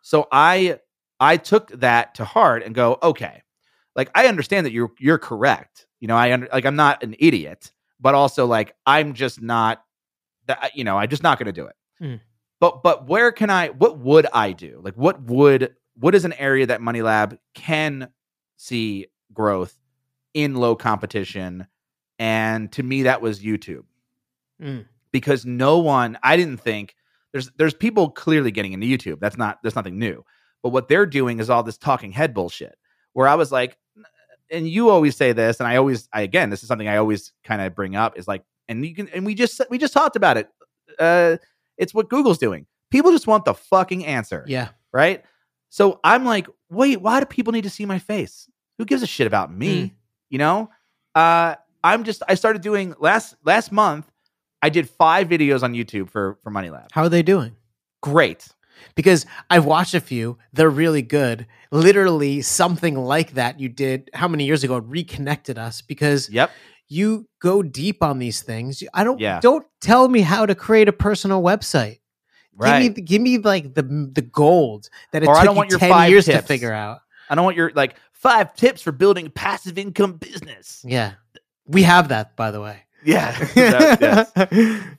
so 0.03 0.29
I 0.31 0.79
I 1.21 1.37
took 1.37 1.71
that 1.81 2.17
to 2.17 2.25
heart 2.25 2.63
and 2.65 2.75
go, 2.75 2.99
okay, 3.03 3.43
like 3.97 4.11
I 4.15 4.27
understand 4.27 4.67
that 4.67 4.73
you're 4.73 4.93
you're 4.99 5.19
correct. 5.19 5.87
You 6.01 6.09
know, 6.09 6.17
I 6.17 6.33
under, 6.33 6.49
like 6.53 6.67
I'm 6.67 6.77
not 6.77 7.03
an 7.03 7.15
idiot, 7.19 7.73
but 8.01 8.15
also 8.15 8.47
like 8.47 8.75
I'm 8.87 9.15
just 9.15 9.41
not 9.41 9.83
that. 10.47 10.73
You 10.75 10.85
know, 10.85 10.99
I'm 10.99 11.09
just 11.09 11.23
not 11.23 11.39
going 11.39 11.47
to 11.47 11.53
do 11.53 11.67
it. 11.67 11.77
Mm. 12.03 12.21
But 12.61 12.83
but 12.83 13.07
where 13.07 13.33
can 13.33 13.51
I? 13.51 13.69
What 13.69 13.99
would 13.99 14.27
I 14.33 14.53
do? 14.53 14.81
Like 14.83 14.95
what 14.95 15.23
would 15.23 15.75
what 15.97 16.15
is 16.15 16.25
an 16.25 16.33
area 16.35 16.67
that 16.67 16.81
Money 16.81 17.03
Lab 17.03 17.39
can 17.55 18.09
see 18.57 19.07
growth 19.35 19.77
in 20.33 20.55
low 20.55 20.75
competition? 20.77 21.67
And 22.19 22.71
to 22.73 22.83
me, 22.83 23.03
that 23.05 23.21
was 23.21 23.41
YouTube 23.41 23.85
Mm. 24.63 24.87
because 25.11 25.45
no 25.45 25.79
one 25.79 26.17
I 26.23 26.37
didn't 26.37 26.59
think 26.59 26.95
there's 27.33 27.51
there's 27.59 27.75
people 27.75 28.11
clearly 28.11 28.53
getting 28.53 28.73
into 28.73 28.87
YouTube. 28.87 29.19
That's 29.21 29.37
not 29.37 29.59
that's 29.63 29.75
nothing 29.75 29.99
new. 29.99 30.25
But 30.63 30.71
what 30.71 30.87
they're 30.89 31.07
doing 31.07 31.41
is 31.41 31.51
all 31.51 31.63
this 31.65 31.77
talking 31.77 32.13
head 32.13 32.33
bullshit. 32.33 32.77
Where 33.13 33.27
I 33.29 33.35
was 33.35 33.51
like, 33.53 33.77
and 34.51 34.69
you 34.69 34.89
always 34.91 35.17
say 35.17 35.33
this, 35.33 35.59
and 35.59 35.67
I 35.67 35.77
always 35.77 36.09
I 36.13 36.21
again, 36.23 36.51
this 36.51 36.63
is 36.63 36.69
something 36.69 36.87
I 36.89 36.97
always 36.99 37.33
kind 37.43 37.61
of 37.61 37.75
bring 37.75 37.97
up 37.97 38.17
is 38.17 38.29
like, 38.29 38.45
and 38.69 38.87
you 38.87 38.95
can 38.95 39.09
and 39.09 39.27
we 39.27 39.35
just 39.35 39.61
we 39.71 39.77
just 39.79 39.93
talked 39.93 40.15
about 40.17 40.37
it. 40.37 40.49
Uh 40.99 41.37
it's 41.77 41.93
what 41.93 42.09
Google's 42.09 42.39
doing. 42.39 42.67
People 42.93 43.11
just 43.11 43.27
want 43.27 43.45
the 43.45 43.55
fucking 43.55 44.07
answer. 44.07 44.45
Yeah, 44.47 44.69
Right. 44.93 45.25
So 45.71 45.99
I'm 46.05 46.25
like, 46.25 46.47
wait, 46.71 47.01
why 47.01 47.19
do 47.19 47.27
people 47.27 47.53
need 47.53 47.65
to 47.65 47.71
see 47.71 47.85
my 47.85 47.99
face? 47.99 48.49
Who 48.79 48.85
gives 48.85 49.03
a 49.03 49.07
shit 49.07 49.27
about 49.27 49.53
me? 49.55 49.83
Mm. 49.87 49.91
You 50.31 50.39
know? 50.39 50.71
Uh 51.15 51.55
I'm 51.83 52.05
just 52.05 52.23
I 52.29 52.35
started 52.35 52.63
doing 52.63 52.95
last 52.99 53.35
last 53.45 53.71
month 53.73 54.11
I 54.63 54.71
did 54.71 54.89
five 54.89 55.29
videos 55.29 55.63
on 55.63 55.75
YouTube 55.75 56.09
for 56.11 56.39
for 56.43 56.51
Money 56.51 56.71
Lab. 56.71 56.89
how 56.93 57.03
are 57.03 57.09
they 57.09 57.23
doing? 57.23 57.57
Great. 58.03 58.49
because 58.97 59.25
I've 59.49 59.65
watched 59.65 59.95
a 59.95 60.01
few. 60.01 60.37
They're 60.53 60.69
really 60.71 61.03
good. 61.03 61.47
Literally, 61.71 62.43
something 62.43 62.97
like 62.97 63.33
that 63.35 63.61
you 63.61 63.69
did 63.69 64.11
how 64.15 64.27
many 64.29 64.45
years 64.45 64.65
ago 64.65 64.79
reconnected 64.79 65.59
us 65.59 65.81
because 65.83 66.29
Yep. 66.31 66.51
you 66.89 67.29
go 67.41 67.63
deep 67.63 68.03
on 68.03 68.19
these 68.19 68.43
things. 68.43 68.83
I 68.93 69.05
don't. 69.05 69.21
Yeah. 69.21 69.41
Don't 69.41 69.65
tell 69.81 70.09
me 70.09 70.21
how 70.23 70.45
to 70.47 70.55
create 70.55 70.89
a 70.89 70.93
personal 70.93 71.41
website. 71.43 71.99
Right. 72.57 72.83
Give 72.83 72.97
me, 72.97 73.03
give 73.03 73.23
me 73.23 73.39
like 73.39 73.75
the 73.75 73.83
the 73.83 74.23
gold 74.23 74.89
that 75.13 75.23
it 75.23 75.29
Or 75.29 75.35
I 75.37 75.41
took 75.41 75.45
don't 75.47 75.55
you 75.55 75.59
want 75.59 75.71
your 75.71 75.79
ten 75.79 75.91
five 75.91 76.11
years 76.11 76.25
to 76.27 76.43
figure 76.43 76.73
out. 76.73 76.99
I 77.31 77.35
don't 77.35 77.45
want 77.45 77.57
your 77.57 77.71
like 77.75 77.97
five 78.25 78.55
tips 78.57 78.81
for 78.83 78.91
building 78.91 79.27
a 79.27 79.31
passive 79.31 79.77
income 79.79 80.15
business. 80.15 80.83
Yeah, 80.85 81.13
we 81.67 81.83
have 81.85 82.09
that 82.09 82.35
by 82.37 82.51
the 82.51 82.61
way. 82.61 82.81
Yeah. 83.05 83.33
That- 83.55 84.01
yes. 84.01 84.33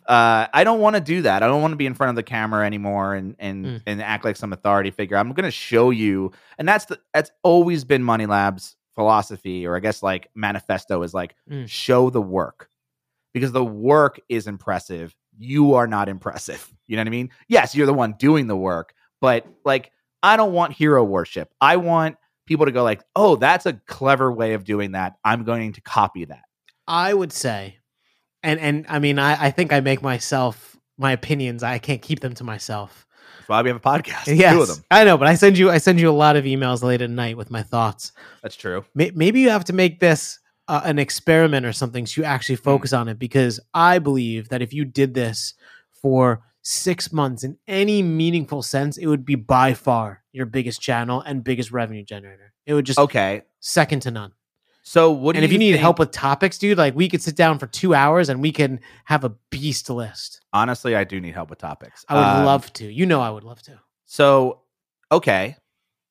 uh, 0.08 0.48
I 0.54 0.64
don't 0.64 0.80
want 0.80 0.96
to 0.96 1.02
do 1.02 1.24
that. 1.24 1.42
I 1.42 1.48
don't 1.48 1.62
want 1.64 1.72
to 1.72 1.76
be 1.76 1.88
in 1.88 1.96
front 1.96 2.12
of 2.12 2.16
the 2.16 2.24
camera 2.24 2.66
anymore 2.66 3.16
and 3.16 3.36
and 3.40 3.66
Mm. 3.66 3.82
and 3.88 4.02
act 4.02 4.24
like 4.24 4.36
some 4.38 4.54
authority 4.54 4.92
figure. 4.92 5.18
I'm 5.18 5.32
going 5.34 5.46
to 5.46 5.52
show 5.52 5.90
you, 5.90 6.32
and 6.60 6.68
that's 6.68 6.86
the 6.86 7.00
that's 7.14 7.32
always 7.44 7.84
been 7.84 8.04
Money 8.04 8.28
Lab's 8.28 8.76
philosophy, 8.94 9.66
or 9.68 9.76
I 9.76 9.80
guess 9.80 10.02
like 10.04 10.30
manifesto 10.36 11.02
is 11.04 11.14
like 11.14 11.36
Mm. 11.52 11.68
show 11.68 12.10
the 12.12 12.22
work 12.22 12.70
because 13.34 13.52
the 13.52 13.66
work 13.66 14.20
is 14.30 14.46
impressive. 14.48 15.16
You 15.38 15.74
are 15.74 15.88
not 15.88 16.08
impressive. 16.08 16.72
You 16.88 16.96
know 16.96 17.02
what 17.02 17.08
I 17.08 17.12
mean? 17.12 17.30
Yes, 17.50 17.76
you're 17.76 17.88
the 17.88 17.94
one 17.94 18.14
doing 18.20 18.46
the 18.48 18.56
work, 18.56 18.94
but 19.20 19.46
like 19.66 19.92
I 20.22 20.38
don't 20.38 20.54
want 20.54 20.74
hero 20.74 21.04
worship. 21.04 21.52
I 21.60 21.78
want 21.78 22.18
people 22.46 22.66
to 22.66 22.72
go 22.72 22.84
like, 22.84 23.04
"Oh, 23.16 23.36
that's 23.36 23.66
a 23.66 23.74
clever 23.88 24.32
way 24.32 24.54
of 24.54 24.64
doing 24.64 24.92
that. 24.94 25.16
I'm 25.24 25.44
going 25.44 25.74
to 25.74 25.82
copy 25.82 26.26
that." 26.26 26.44
I 26.88 27.14
would 27.14 27.32
say, 27.34 27.78
and 28.44 28.60
and 28.60 28.86
I 28.90 29.00
mean, 29.00 29.20
I, 29.20 29.46
I 29.48 29.52
think 29.52 29.74
I 29.74 29.80
make 29.80 30.02
myself 30.02 30.78
my 30.98 31.12
opinions. 31.12 31.64
I 31.64 31.78
can't 31.80 32.02
keep 32.02 32.20
them 32.20 32.34
to 32.36 32.44
myself. 32.44 33.06
That's 33.40 33.50
why 33.50 33.62
we 33.62 33.70
have 33.70 33.78
a 33.78 33.80
podcast. 33.80 34.36
Yes, 34.38 34.54
Two 34.54 34.62
of 34.62 34.68
them. 34.68 34.78
I 34.90 35.04
know, 35.04 35.18
but 35.18 35.28
I 35.28 35.36
send 35.36 35.58
you 35.58 35.70
I 35.70 35.78
send 35.78 36.00
you 36.00 36.10
a 36.10 36.12
lot 36.12 36.36
of 36.36 36.46
emails 36.46 36.82
late 36.84 37.02
at 37.02 37.10
night 37.10 37.38
with 37.38 37.52
my 37.52 37.64
thoughts. 37.64 38.12
That's 38.42 38.56
true. 38.56 38.86
May- 38.96 39.12
Maybe 39.14 39.42
you 39.42 39.50
have 39.50 39.66
to 39.66 39.74
make 39.74 40.00
this 40.00 40.40
uh, 40.68 40.82
an 40.84 40.98
experiment 40.98 41.66
or 41.66 41.72
something 41.74 42.06
so 42.08 42.22
you 42.22 42.26
actually 42.26 42.56
focus 42.56 42.92
on 42.94 43.08
it 43.08 43.20
because 43.20 43.60
I 43.74 44.00
believe 44.00 44.50
that 44.50 44.62
if 44.64 44.74
you 44.74 44.84
did 44.86 45.14
this 45.14 45.54
for 46.02 46.42
six 46.68 47.14
months 47.14 47.44
in 47.44 47.58
any 47.68 48.02
meaningful 48.02 48.62
sense, 48.64 48.98
it 48.98 49.06
would 49.06 49.24
be 49.24 49.36
by 49.36 49.74
far 49.76 50.24
your 50.34 50.46
biggest 50.48 50.82
channel 50.82 51.22
and 51.22 51.44
biggest 51.44 51.72
revenue 51.72 52.04
generator. 52.04 52.54
It 52.66 52.74
would 52.74 52.86
just 52.86 52.98
Okay. 53.00 53.44
second 53.60 54.02
to 54.02 54.12
none. 54.12 54.32
So 54.82 55.12
what 55.12 55.34
do 55.34 55.38
and 55.38 55.46
if 55.46 55.52
you 55.52 55.56
you 55.56 55.60
need 55.60 55.72
think- 55.74 55.82
help 55.82 56.00
with 56.00 56.12
topics, 56.12 56.58
dude, 56.58 56.78
like 56.78 56.96
we 56.96 57.08
could 57.08 57.22
sit 57.22 57.36
down 57.36 57.60
for 57.60 57.68
two 57.68 57.94
hours 57.94 58.30
and 58.30 58.42
we 58.42 58.52
can 58.52 58.80
have 59.06 59.24
a 59.24 59.30
beast 59.52 59.90
list. 59.90 60.42
honestly, 60.54 60.96
I 60.96 61.04
do 61.04 61.20
need 61.22 61.34
help 61.34 61.50
with 61.50 61.60
topics. 61.60 62.04
I 62.10 62.16
would 62.16 62.40
Um, 62.42 62.46
love 62.46 62.74
to. 62.74 62.92
You 62.92 63.06
know, 63.06 63.22
I 63.22 63.30
would 63.30 63.44
love 63.44 63.62
to. 63.64 63.80
So, 64.06 64.62
okay, 65.12 65.58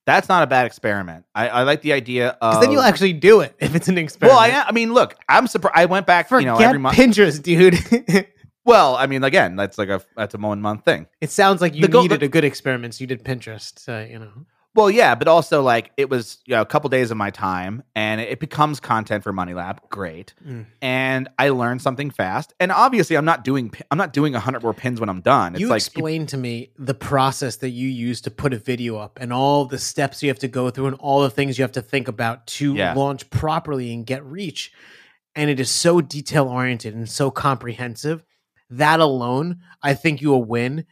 that's 0.06 0.28
not 0.28 0.42
a 0.42 0.46
bad 0.46 0.66
experiment. 0.66 1.24
I, 1.34 1.48
I 1.48 1.62
like 1.62 1.82
the 1.82 1.92
idea 1.92 2.36
of. 2.40 2.60
Then 2.60 2.70
you'll 2.72 2.82
actually 2.82 3.12
do 3.12 3.40
it 3.40 3.54
if 3.58 3.74
it's 3.74 3.88
an 3.88 3.96
experiment. 3.98 4.38
Well, 4.38 4.60
I, 4.62 4.68
I 4.68 4.72
mean, 4.72 4.92
look, 4.92 5.14
I'm 5.28 5.46
surprised. 5.46 5.76
I 5.76 5.86
went 5.86 6.06
back, 6.06 6.28
Forget 6.28 6.42
you 6.42 6.46
know, 6.48 6.58
every 6.58 6.78
month. 6.78 6.96
Pinterest, 6.96 7.42
dude. 7.42 7.74
Well, 8.64 8.96
I 8.96 9.06
mean, 9.06 9.22
again, 9.24 9.56
that's 9.56 9.76
like 9.78 9.88
a 9.90 10.00
that's 10.16 10.34
a 10.34 10.38
one 10.38 10.60
month 10.62 10.84
thing. 10.84 11.06
it 11.20 11.30
sounds 11.30 11.60
like 11.60 11.74
you 11.74 11.82
The 11.82 11.88
goal- 11.88 12.02
needed 12.02 12.22
a 12.22 12.28
good 12.28 12.44
experiment, 12.44 12.94
so 12.94 13.02
you 13.02 13.06
did 13.06 13.24
Pinterest. 13.24 13.78
So, 13.78 14.00
you 14.10 14.18
know. 14.18 14.30
Well, 14.76 14.90
yeah, 14.90 15.14
but 15.14 15.28
also 15.28 15.62
like 15.62 15.92
it 15.96 16.10
was 16.10 16.38
you 16.46 16.56
know, 16.56 16.60
a 16.62 16.66
couple 16.66 16.90
days 16.90 17.12
of 17.12 17.16
my 17.16 17.30
time, 17.30 17.84
and 17.94 18.20
it 18.20 18.40
becomes 18.40 18.80
content 18.80 19.22
for 19.22 19.32
Money 19.32 19.54
Lab. 19.54 19.80
Great, 19.88 20.34
Mm. 20.44 20.66
and 20.82 21.28
I 21.38 21.50
learned 21.50 21.80
something 21.80 22.10
fast. 22.10 22.54
And 22.58 22.72
obviously, 22.72 23.14
I'm 23.16 23.24
not 23.24 23.44
doing 23.44 23.70
pi- 23.70 23.84
I'm 23.92 23.98
not 23.98 24.12
doing 24.12 24.32
hundred 24.32 24.64
more 24.64 24.74
pins 24.74 24.98
when 24.98 25.08
I'm 25.08 25.20
done. 25.20 25.52
It's 25.54 25.60
you 25.60 25.68
like 25.68 25.76
explained 25.76 26.30
to 26.30 26.36
me 26.36 26.72
the 26.76 26.94
process 26.94 27.54
that 27.56 27.68
you 27.70 27.86
use 27.88 28.20
to 28.22 28.32
put 28.32 28.52
a 28.52 28.58
video 28.58 28.96
up 28.96 29.18
and 29.20 29.32
all 29.32 29.64
the 29.66 29.78
steps 29.78 30.24
you 30.24 30.28
have 30.30 30.40
to 30.40 30.48
go 30.48 30.70
through 30.70 30.86
and 30.86 30.96
all 30.96 31.20
the 31.22 31.30
things 31.30 31.56
you 31.56 31.62
have 31.62 31.72
to 31.72 31.82
think 31.82 32.08
about 32.08 32.46
to 32.58 32.74
Yeah. 32.74 32.94
launch 32.94 33.30
properly 33.30 33.92
and 33.94 34.04
get 34.04 34.24
reach. 34.24 34.72
And 35.36 35.50
it 35.50 35.60
is 35.60 35.70
so 35.70 36.00
detail 36.00 36.48
oriented 36.48 36.94
and 36.96 37.08
so 37.08 37.30
comprehensive. 37.30 38.24
That 38.70 39.00
alone, 39.00 39.60
I 39.82 39.94
think 39.94 40.22
you 40.22 40.30
will 40.30 40.44
win, 40.44 40.86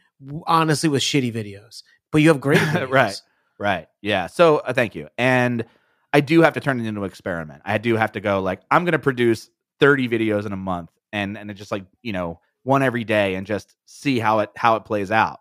honestly, 0.45 0.89
with 0.89 1.01
shitty 1.01 1.33
videos. 1.33 1.83
But 2.11 2.21
you 2.21 2.29
have 2.29 2.39
great 2.39 2.59
videos. 2.59 2.89
Right. 2.89 3.21
Right. 3.59 3.87
Yeah. 4.01 4.27
So 4.27 4.57
uh, 4.57 4.73
thank 4.73 4.95
you. 4.95 5.07
And 5.17 5.65
I 6.11 6.21
do 6.21 6.41
have 6.41 6.53
to 6.53 6.59
turn 6.59 6.79
it 6.79 6.85
into 6.85 7.01
an 7.01 7.09
experiment. 7.09 7.61
I 7.65 7.77
do 7.77 7.95
have 7.95 8.11
to 8.13 8.19
go 8.19 8.41
like 8.41 8.61
I'm 8.69 8.83
going 8.83 8.93
to 8.93 8.99
produce 8.99 9.49
30 9.79 10.07
videos 10.09 10.45
in 10.45 10.53
a 10.53 10.57
month, 10.57 10.91
and 11.11 11.37
and 11.37 11.53
just 11.55 11.71
like 11.71 11.85
you 12.01 12.13
know 12.13 12.39
one 12.63 12.83
every 12.83 13.03
day, 13.03 13.35
and 13.35 13.47
just 13.47 13.75
see 13.85 14.19
how 14.19 14.39
it 14.39 14.51
how 14.55 14.75
it 14.75 14.85
plays 14.85 15.11
out. 15.11 15.39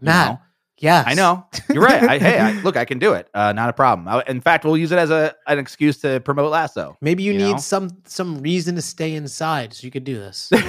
Matt? 0.00 0.40
Yes. 0.82 1.04
I 1.06 1.14
know 1.14 1.46
you're 1.72 1.82
right. 1.82 2.02
I, 2.02 2.18
hey, 2.18 2.38
I, 2.40 2.52
look, 2.62 2.76
I 2.76 2.84
can 2.84 2.98
do 2.98 3.12
it. 3.12 3.28
Uh, 3.32 3.52
not 3.52 3.68
a 3.70 3.72
problem. 3.72 4.08
I, 4.08 4.24
in 4.26 4.40
fact, 4.40 4.64
we'll 4.64 4.76
use 4.76 4.90
it 4.90 4.98
as 4.98 5.10
a 5.10 5.32
an 5.46 5.58
excuse 5.60 5.98
to 5.98 6.18
promote 6.20 6.50
Lasso. 6.50 6.96
Maybe 7.00 7.22
you, 7.22 7.32
You 7.32 7.38
need 7.38 7.52
know? 7.52 7.58
some 7.58 7.90
some 8.04 8.38
reason 8.42 8.74
to 8.74 8.82
stay 8.82 9.14
inside 9.14 9.72
so 9.74 9.84
you 9.84 9.92
could 9.92 10.02
do 10.04 10.16
this. 10.18 10.50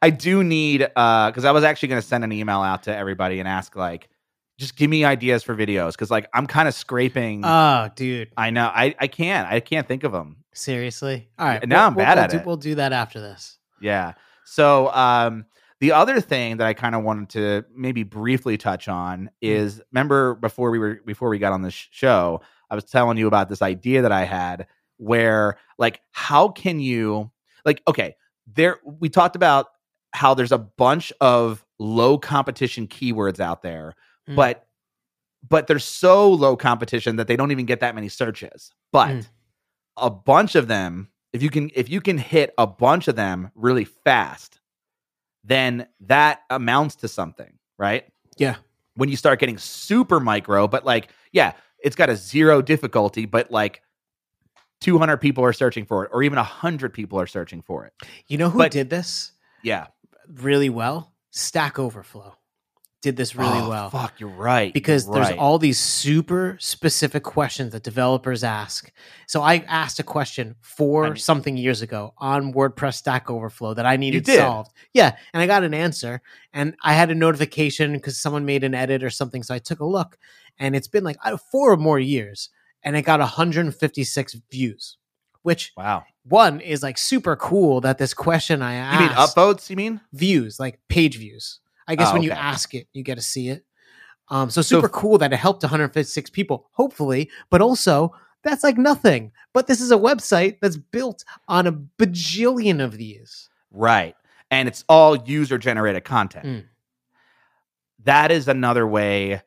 I 0.00 0.10
do 0.10 0.44
need 0.44 0.86
uh 0.94 1.30
because 1.30 1.44
I 1.44 1.50
was 1.50 1.64
actually 1.64 1.88
going 1.88 2.00
to 2.00 2.06
send 2.06 2.22
an 2.22 2.30
email 2.32 2.60
out 2.60 2.84
to 2.84 2.96
everybody 2.96 3.40
and 3.40 3.48
ask 3.48 3.74
like, 3.74 4.08
just 4.56 4.76
give 4.76 4.88
me 4.88 5.04
ideas 5.04 5.42
for 5.42 5.56
videos 5.56 5.92
because 5.92 6.10
like 6.10 6.28
I'm 6.32 6.46
kind 6.46 6.68
of 6.68 6.74
scraping. 6.74 7.44
oh, 7.44 7.88
dude. 7.96 8.30
I 8.36 8.50
know 8.50 8.70
I 8.72 8.94
I 9.00 9.08
can't 9.08 9.48
I 9.50 9.58
can't 9.60 9.88
think 9.88 10.04
of 10.04 10.12
them. 10.12 10.36
Seriously? 10.52 11.28
All 11.38 11.46
right. 11.46 11.66
Now 11.66 11.86
I'm 11.86 11.94
bad 11.94 12.16
we'll 12.16 12.24
at 12.24 12.30
do, 12.30 12.36
it. 12.36 12.46
We'll 12.46 12.56
do 12.56 12.76
that 12.76 12.92
after 12.92 13.20
this. 13.20 13.58
Yeah. 13.80 14.12
So 14.44 14.92
um 14.92 15.44
the 15.80 15.92
other 15.92 16.20
thing 16.20 16.56
that 16.56 16.66
I 16.66 16.74
kind 16.74 16.94
of 16.94 17.02
wanted 17.04 17.28
to 17.30 17.64
maybe 17.74 18.02
briefly 18.02 18.56
touch 18.56 18.88
on 18.88 19.30
is 19.40 19.80
remember 19.92 20.34
before 20.34 20.70
we 20.70 20.78
were 20.78 21.00
before 21.04 21.28
we 21.28 21.38
got 21.38 21.52
on 21.52 21.62
this 21.62 21.74
show, 21.90 22.40
I 22.70 22.74
was 22.74 22.84
telling 22.84 23.16
you 23.18 23.26
about 23.26 23.48
this 23.48 23.62
idea 23.62 24.02
that 24.02 24.12
I 24.12 24.24
had 24.24 24.66
where 24.96 25.56
like 25.78 26.00
how 26.12 26.48
can 26.48 26.80
you 26.80 27.30
like 27.64 27.82
okay, 27.86 28.16
there 28.52 28.78
we 28.84 29.08
talked 29.08 29.36
about 29.36 29.66
how 30.12 30.34
there's 30.34 30.52
a 30.52 30.58
bunch 30.58 31.12
of 31.20 31.64
low 31.78 32.18
competition 32.18 32.86
keywords 32.88 33.38
out 33.40 33.62
there, 33.62 33.94
Mm. 34.28 34.36
but 34.36 34.66
but 35.48 35.68
they're 35.68 35.78
so 35.78 36.28
low 36.32 36.56
competition 36.56 37.14
that 37.16 37.28
they 37.28 37.36
don't 37.36 37.52
even 37.52 37.64
get 37.66 37.78
that 37.80 37.94
many 37.94 38.08
searches. 38.08 38.72
But 38.90 39.08
Mm. 39.10 39.28
a 39.98 40.10
bunch 40.10 40.56
of 40.56 40.66
them, 40.66 41.08
if 41.32 41.42
you 41.42 41.50
can 41.50 41.70
if 41.74 41.88
you 41.88 42.00
can 42.00 42.18
hit 42.18 42.52
a 42.58 42.66
bunch 42.66 43.06
of 43.06 43.14
them 43.14 43.52
really 43.54 43.84
fast, 43.84 44.58
then 45.48 45.86
that 46.02 46.42
amounts 46.50 46.96
to 46.96 47.08
something, 47.08 47.52
right? 47.78 48.04
Yeah. 48.36 48.56
When 48.94 49.08
you 49.08 49.16
start 49.16 49.40
getting 49.40 49.58
super 49.58 50.20
micro, 50.20 50.68
but 50.68 50.84
like, 50.84 51.10
yeah, 51.32 51.52
it's 51.82 51.96
got 51.96 52.10
a 52.10 52.16
zero 52.16 52.62
difficulty, 52.62 53.26
but 53.26 53.50
like 53.50 53.82
200 54.80 55.16
people 55.18 55.44
are 55.44 55.52
searching 55.52 55.84
for 55.84 56.04
it, 56.04 56.10
or 56.12 56.22
even 56.22 56.36
100 56.36 56.92
people 56.92 57.18
are 57.20 57.26
searching 57.26 57.62
for 57.62 57.84
it. 57.84 57.92
You 58.28 58.38
know 58.38 58.50
who 58.50 58.58
But- 58.58 58.72
did 58.72 58.90
this 58.90 59.32
Yeah. 59.62 59.88
really 60.28 60.68
well? 60.70 61.12
Stack 61.30 61.78
Overflow 61.78 62.36
did 63.00 63.16
this 63.16 63.36
really 63.36 63.60
Oh, 63.60 63.68
well. 63.68 63.90
Fuck, 63.90 64.18
you're 64.18 64.28
right. 64.28 64.74
Because 64.74 65.04
you're 65.06 65.14
there's 65.14 65.28
right. 65.28 65.38
all 65.38 65.58
these 65.58 65.78
super 65.78 66.56
specific 66.60 67.22
questions 67.22 67.72
that 67.72 67.84
developers 67.84 68.42
ask. 68.42 68.90
So 69.28 69.40
I 69.40 69.58
asked 69.68 70.00
a 70.00 70.02
question 70.02 70.56
for 70.60 71.04
I 71.04 71.08
mean- 71.10 71.16
something 71.16 71.56
years 71.56 71.80
ago 71.80 72.12
on 72.18 72.52
WordPress 72.52 72.94
Stack 72.94 73.30
Overflow 73.30 73.74
that 73.74 73.86
I 73.86 73.96
needed 73.96 74.26
solved. 74.26 74.72
Yeah, 74.92 75.16
and 75.32 75.40
I 75.40 75.46
got 75.46 75.62
an 75.62 75.74
answer 75.74 76.20
and 76.52 76.74
I 76.82 76.94
had 76.94 77.10
a 77.10 77.14
notification 77.14 77.92
because 77.92 78.18
someone 78.18 78.44
made 78.44 78.64
an 78.64 78.74
edit 78.74 79.04
or 79.04 79.10
something. 79.10 79.44
So 79.44 79.54
I 79.54 79.58
took 79.60 79.78
a 79.78 79.86
look 79.86 80.18
and 80.58 80.74
it's 80.74 80.88
been 80.88 81.04
like 81.04 81.18
uh, 81.24 81.36
four 81.36 81.70
or 81.72 81.76
more 81.76 82.00
years 82.00 82.50
and 82.82 82.96
it 82.96 83.02
got 83.02 83.20
156 83.20 84.36
views, 84.50 84.96
which 85.42 85.72
Wow. 85.76 86.04
one 86.24 86.60
is 86.60 86.82
like 86.82 86.98
super 86.98 87.36
cool 87.36 87.80
that 87.82 87.98
this 87.98 88.12
question 88.14 88.60
I 88.62 88.74
asked 88.74 89.00
You 89.00 89.06
mean 89.06 89.16
upvotes? 89.16 89.70
You 89.70 89.76
mean? 89.76 90.00
views, 90.12 90.58
like 90.58 90.80
page 90.88 91.16
views. 91.18 91.60
I 91.88 91.96
guess 91.96 92.10
Oh, 92.10 92.12
when 92.12 92.22
you 92.22 92.30
ask 92.30 92.74
it, 92.74 92.86
you 92.92 93.02
get 93.02 93.16
to 93.16 93.22
see 93.22 93.48
it. 93.48 93.64
Um, 94.28 94.50
so 94.50 94.60
So 94.62 94.76
super 94.76 94.86
if- 94.86 94.92
cool 94.92 95.18
that 95.18 95.32
it 95.32 95.36
helped 95.36 95.62
156 95.64 96.30
people, 96.30 96.68
hopefully, 96.72 97.30
but 97.50 97.60
also 97.62 98.12
that's 98.44 98.62
like 98.62 98.76
nothing. 98.78 99.32
But 99.54 99.66
this 99.66 99.80
is 99.80 99.90
a 99.90 99.96
website 99.96 100.58
that's 100.60 100.76
built 100.76 101.24
on 101.48 101.66
a 101.66 101.72
bajillion 101.72 102.84
of 102.84 102.96
these. 102.98 103.48
Right. 103.72 104.14
And 104.50 104.68
it's 104.68 104.84
all 104.88 105.16
user 105.16 105.58
generated 105.58 106.04
content. 106.04 106.44
Mm. 106.46 106.64
That 108.04 108.30
is 108.30 108.48
another 108.48 108.86
way 108.86 109.42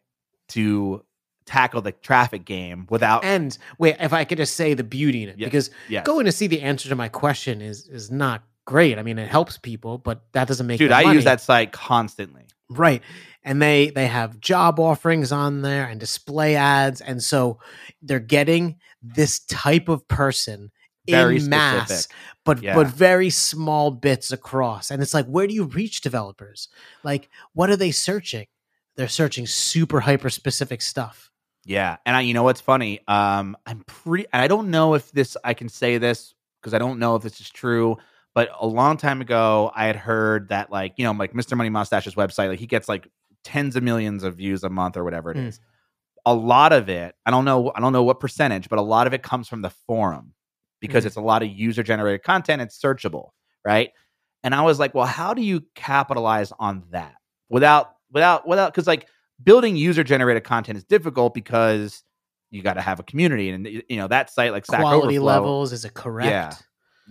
to 0.49 1.05
tackle 1.45 1.81
the 1.81 1.91
traffic 1.91 2.45
game 2.45 2.85
without 2.89 3.23
And 3.23 3.57
wait, 3.77 3.95
if 3.99 4.13
I 4.13 4.25
could 4.25 4.37
just 4.37 4.55
say 4.55 4.73
the 4.73 4.83
beauty 4.83 5.23
in 5.23 5.29
it, 5.29 5.35
Yes, 5.39 5.47
because 5.47 5.69
yes. 5.89 6.05
going 6.05 6.25
to 6.25 6.31
see 6.31 6.47
the 6.47 6.61
answer 6.61 6.89
to 6.89 6.95
my 6.95 7.07
question 7.07 7.61
is 7.61 7.87
is 7.87 8.11
not 8.11 8.43
great. 8.71 8.97
I 8.97 9.03
mean, 9.03 9.19
it 9.19 9.27
helps 9.27 9.57
people, 9.57 9.97
but 9.97 10.23
that 10.31 10.47
doesn't 10.47 10.65
make 10.67 10.79
Dude, 10.79 10.91
I 10.91 11.03
money. 11.03 11.15
use 11.15 11.25
that 11.25 11.41
site 11.41 11.71
constantly. 11.71 12.43
Right. 12.69 13.01
And 13.43 13.61
they 13.61 13.89
they 13.89 14.07
have 14.07 14.39
job 14.39 14.79
offerings 14.79 15.31
on 15.31 15.61
there 15.61 15.85
and 15.85 15.99
display 15.99 16.55
ads 16.55 17.01
and 17.01 17.21
so 17.21 17.59
they're 18.01 18.19
getting 18.37 18.77
this 19.01 19.39
type 19.39 19.89
of 19.89 20.07
person 20.07 20.71
Very 21.09 21.37
in 21.37 21.49
mass 21.49 21.89
specific. 21.89 22.15
but 22.45 22.61
Yeah. 22.63 22.75
but 22.75 22.87
very 22.87 23.29
small 23.29 23.91
bits 23.91 24.31
across. 24.31 24.91
And 24.91 25.01
it's 25.01 25.13
like 25.13 25.25
where 25.25 25.47
do 25.47 25.53
you 25.53 25.65
reach 25.65 26.01
developers? 26.01 26.69
Like 27.03 27.29
what 27.53 27.69
are 27.69 27.75
they 27.75 27.91
searching? 27.91 28.45
They're 28.95 29.07
searching 29.09 29.47
super 29.47 29.99
hyper 30.01 30.29
specific 30.29 30.81
stuff. 30.81 31.29
Yeah, 31.65 31.97
and 32.05 32.15
I, 32.15 32.21
you 32.21 32.33
know 32.33 32.43
what's 32.43 32.61
funny? 32.61 33.01
Um, 33.07 33.55
I'm 33.67 33.83
pretty. 33.85 34.25
I 34.33 34.47
don't 34.47 34.71
know 34.71 34.95
if 34.95 35.11
this. 35.11 35.37
I 35.43 35.53
can 35.53 35.69
say 35.69 35.97
this 35.99 36.33
because 36.59 36.73
I 36.73 36.79
don't 36.79 36.97
know 36.99 37.15
if 37.15 37.21
this 37.23 37.39
is 37.39 37.49
true. 37.51 37.97
But 38.33 38.49
a 38.59 38.65
long 38.65 38.95
time 38.97 39.19
ago, 39.21 39.71
I 39.75 39.85
had 39.85 39.95
heard 39.95 40.49
that, 40.49 40.71
like, 40.71 40.93
you 40.97 41.03
know, 41.03 41.11
like 41.11 41.33
Mr. 41.33 41.57
Money 41.57 41.69
Mustache's 41.69 42.15
website, 42.15 42.47
like 42.47 42.59
he 42.59 42.65
gets 42.67 42.87
like 42.87 43.07
tens 43.43 43.75
of 43.75 43.83
millions 43.83 44.23
of 44.23 44.35
views 44.35 44.63
a 44.63 44.69
month 44.69 44.95
or 44.95 45.03
whatever 45.03 45.31
it 45.31 45.37
Mm. 45.37 45.47
is. 45.47 45.59
A 46.25 46.33
lot 46.33 46.71
of 46.71 46.87
it, 46.87 47.15
I 47.25 47.31
don't 47.31 47.45
know, 47.45 47.71
I 47.75 47.79
don't 47.81 47.91
know 47.93 48.03
what 48.03 48.19
percentage, 48.19 48.69
but 48.69 48.79
a 48.79 48.83
lot 48.83 49.07
of 49.07 49.13
it 49.13 49.23
comes 49.23 49.47
from 49.49 49.61
the 49.63 49.71
forum 49.71 50.33
because 50.79 51.03
Mm. 51.03 51.07
it's 51.07 51.15
a 51.15 51.21
lot 51.21 51.41
of 51.43 51.49
user 51.49 51.83
generated 51.83 52.23
content. 52.23 52.61
It's 52.61 52.79
searchable, 52.79 53.29
right? 53.65 53.89
And 54.43 54.55
I 54.55 54.61
was 54.61 54.79
like, 54.79 54.93
well, 54.95 55.05
how 55.07 55.33
do 55.33 55.41
you 55.41 55.63
capitalize 55.75 56.53
on 56.59 56.83
that 56.91 57.15
without, 57.49 57.95
without, 58.11 58.47
without? 58.47 58.71
Because 58.73 58.87
like 58.87 59.07
building 59.43 59.75
user 59.75 60.03
generated 60.03 60.43
content 60.43 60.77
is 60.77 60.83
difficult 60.83 61.33
because 61.33 62.03
you 62.51 62.61
got 62.61 62.73
to 62.75 62.81
have 62.81 62.99
a 62.99 63.03
community, 63.03 63.49
and 63.49 63.65
you 63.67 63.97
know 63.97 64.07
that 64.07 64.29
site 64.29 64.51
like 64.51 64.65
Stack 64.65 64.81
Quality 64.81 65.17
Overflow, 65.17 65.23
levels, 65.25 65.73
is 65.73 65.85
it 65.85 65.93
correct? 65.93 66.29
Yeah. 66.29 66.53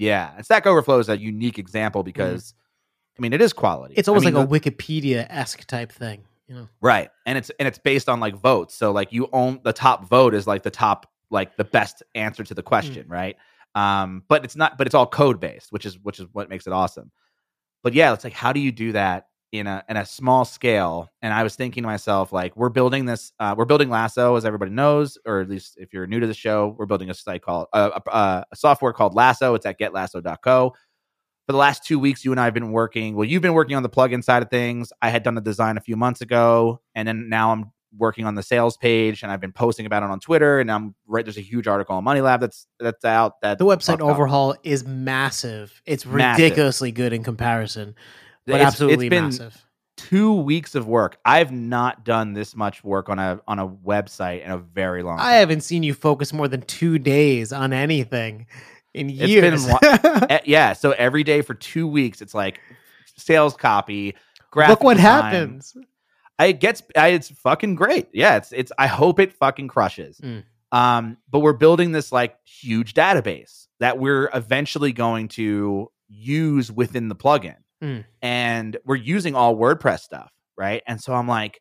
Yeah, 0.00 0.32
and 0.36 0.44
Stack 0.44 0.66
Overflow 0.66 0.98
is 0.98 1.08
a 1.08 1.18
unique 1.18 1.58
example 1.58 2.02
because, 2.02 2.54
I 3.18 3.22
mean, 3.22 3.32
it 3.32 3.42
is 3.42 3.52
quality. 3.52 3.92
Mm-hmm. 3.92 4.00
It's 4.00 4.08
almost 4.08 4.26
I 4.26 4.30
mean, 4.30 4.48
like 4.48 4.64
a 4.66 4.70
Wikipedia 4.70 5.26
esque 5.28 5.66
type 5.66 5.92
thing. 5.92 6.24
You 6.48 6.56
know, 6.56 6.68
Right. 6.80 7.10
And 7.26 7.38
it's 7.38 7.50
and 7.60 7.68
it's 7.68 7.78
based 7.78 8.08
on 8.08 8.18
like 8.18 8.34
votes. 8.34 8.74
So 8.74 8.90
like 8.90 9.12
you 9.12 9.28
own 9.32 9.60
the 9.62 9.72
top 9.72 10.08
vote 10.08 10.34
is 10.34 10.48
like 10.48 10.64
the 10.64 10.70
top 10.70 11.06
like 11.30 11.56
the 11.56 11.64
best 11.64 12.02
answer 12.16 12.42
to 12.42 12.54
the 12.54 12.62
question, 12.62 13.06
right? 13.08 13.36
Um 13.76 14.24
but 14.26 14.44
it's 14.44 14.56
not 14.56 14.76
but 14.76 14.88
it's 14.88 14.94
all 14.94 15.06
code 15.06 15.38
based, 15.38 15.70
which 15.70 15.86
is 15.86 15.96
which 16.00 16.18
is 16.18 16.26
what 16.32 16.48
makes 16.48 16.66
it 16.66 16.72
awesome. 16.72 17.12
But 17.84 17.94
yeah, 17.94 18.12
it's 18.12 18.24
like 18.24 18.32
how 18.32 18.52
do 18.52 18.58
you 18.58 18.72
do 18.72 18.92
that 18.92 19.26
in 19.52 19.66
a 19.66 19.84
in 19.88 19.96
a 19.96 20.06
small 20.06 20.44
scale? 20.44 21.08
And 21.22 21.32
I 21.34 21.42
was 21.42 21.56
thinking 21.56 21.82
to 21.82 21.86
myself 21.88 22.32
like 22.32 22.56
we're 22.56 22.68
building 22.68 23.04
this 23.04 23.32
uh 23.40 23.54
we're 23.56 23.64
building 23.64 23.90
Lasso 23.90 24.36
as 24.36 24.44
everybody 24.44 24.70
knows 24.70 25.18
or 25.26 25.40
at 25.40 25.48
least 25.48 25.74
if 25.78 25.92
you're 25.92 26.06
new 26.06 26.20
to 26.20 26.26
the 26.26 26.34
show, 26.34 26.74
we're 26.78 26.86
building 26.86 27.10
a 27.10 27.14
site 27.14 27.42
called 27.42 27.66
uh, 27.72 27.90
a, 28.06 28.10
a, 28.10 28.46
a 28.52 28.56
software 28.56 28.92
called 28.92 29.14
Lasso. 29.14 29.54
It's 29.54 29.66
at 29.66 29.78
getlasso.co 29.78 30.72
for 31.46 31.52
the 31.52 31.58
last 31.58 31.84
two 31.84 31.98
weeks, 31.98 32.24
you 32.24 32.30
and 32.30 32.40
I 32.40 32.44
have 32.44 32.54
been 32.54 32.70
working. 32.70 33.16
Well, 33.16 33.24
you've 33.26 33.42
been 33.42 33.54
working 33.54 33.76
on 33.76 33.82
the 33.82 33.88
plugin 33.88 34.22
side 34.22 34.42
of 34.42 34.50
things. 34.50 34.92
I 35.02 35.10
had 35.10 35.24
done 35.24 35.34
the 35.34 35.40
design 35.40 35.76
a 35.76 35.80
few 35.80 35.96
months 35.96 36.20
ago, 36.20 36.80
and 36.94 37.08
then 37.08 37.28
now 37.28 37.50
I'm 37.50 37.72
working 37.98 38.24
on 38.24 38.36
the 38.36 38.42
sales 38.44 38.76
page, 38.76 39.24
and 39.24 39.32
I've 39.32 39.40
been 39.40 39.50
posting 39.50 39.84
about 39.84 40.04
it 40.04 40.10
on 40.10 40.20
Twitter. 40.20 40.60
And 40.60 40.70
I'm 40.70 40.94
right. 41.08 41.24
There's 41.24 41.38
a 41.38 41.42
huge 41.42 41.66
article 41.66 41.96
on 41.96 42.04
Money 42.04 42.20
Lab 42.20 42.40
that's 42.40 42.68
that's 42.78 43.04
out. 43.04 43.40
That 43.42 43.58
the 43.58 43.64
website 43.64 43.94
about- 43.94 44.10
overhaul 44.10 44.54
is 44.62 44.84
massive. 44.86 45.82
It's 45.86 46.06
Massive. 46.06 46.40
ridiculously 46.44 46.92
good 46.92 47.12
in 47.12 47.24
comparison, 47.24 47.96
but 48.46 48.56
It's- 48.56 48.66
absolutely 48.66 49.06
it's 49.06 49.10
been 49.10 49.24
massive. 49.24 49.64
two 49.96 50.34
weeks 50.34 50.74
of 50.74 50.86
work. 50.86 51.18
I've 51.24 51.52
not 51.52 52.04
done 52.04 52.32
this 52.32 52.56
much 52.56 52.82
work 52.82 53.08
on 53.08 53.18
a 53.18 53.40
on 53.46 53.58
a 53.58 53.68
website 53.68 54.44
in 54.44 54.50
a 54.50 54.58
very 54.58 55.02
long. 55.02 55.18
Time. 55.18 55.26
I 55.26 55.32
haven't 55.34 55.60
seen 55.62 55.82
you 55.82 55.94
focus 55.94 56.32
more 56.32 56.48
than 56.48 56.62
two 56.62 56.98
days 56.98 57.52
on 57.52 57.72
anything 57.72 58.46
in 58.94 59.08
been 59.08 59.16
years. 59.16 59.66
Eh, 59.82 60.38
yeah. 60.46 60.72
So 60.72 60.92
every 60.92 61.22
day 61.22 61.42
for 61.42 61.54
two 61.54 61.86
weeks, 61.86 62.20
it's 62.22 62.34
like 62.34 62.60
sales 63.16 63.54
copy. 63.56 64.14
Graphic 64.50 64.70
Look 64.80 64.82
what 64.84 64.96
design. 64.96 65.22
happens. 65.32 65.76
I 66.38 66.46
it 66.46 66.60
gets 66.60 66.82
I, 66.96 67.08
it's 67.08 67.30
fucking 67.30 67.74
great. 67.74 68.08
Yeah, 68.12 68.36
it's 68.36 68.52
it's 68.52 68.72
I 68.78 68.86
hope 68.86 69.20
it 69.20 69.32
fucking 69.34 69.68
crushes. 69.68 70.18
Mm. 70.20 70.44
Um, 70.72 71.16
but 71.28 71.40
we're 71.40 71.52
building 71.52 71.92
this 71.92 72.10
like 72.12 72.36
huge 72.44 72.94
database 72.94 73.66
that 73.80 73.98
we're 73.98 74.30
eventually 74.32 74.92
going 74.92 75.28
to 75.28 75.90
use 76.08 76.70
within 76.72 77.08
the 77.08 77.14
plugin. 77.16 77.56
Mm. 77.82 78.04
And 78.22 78.76
we're 78.84 78.96
using 78.96 79.34
all 79.34 79.56
WordPress 79.56 80.00
stuff, 80.00 80.30
right? 80.56 80.82
And 80.86 81.00
so 81.00 81.14
I'm 81.14 81.26
like, 81.28 81.60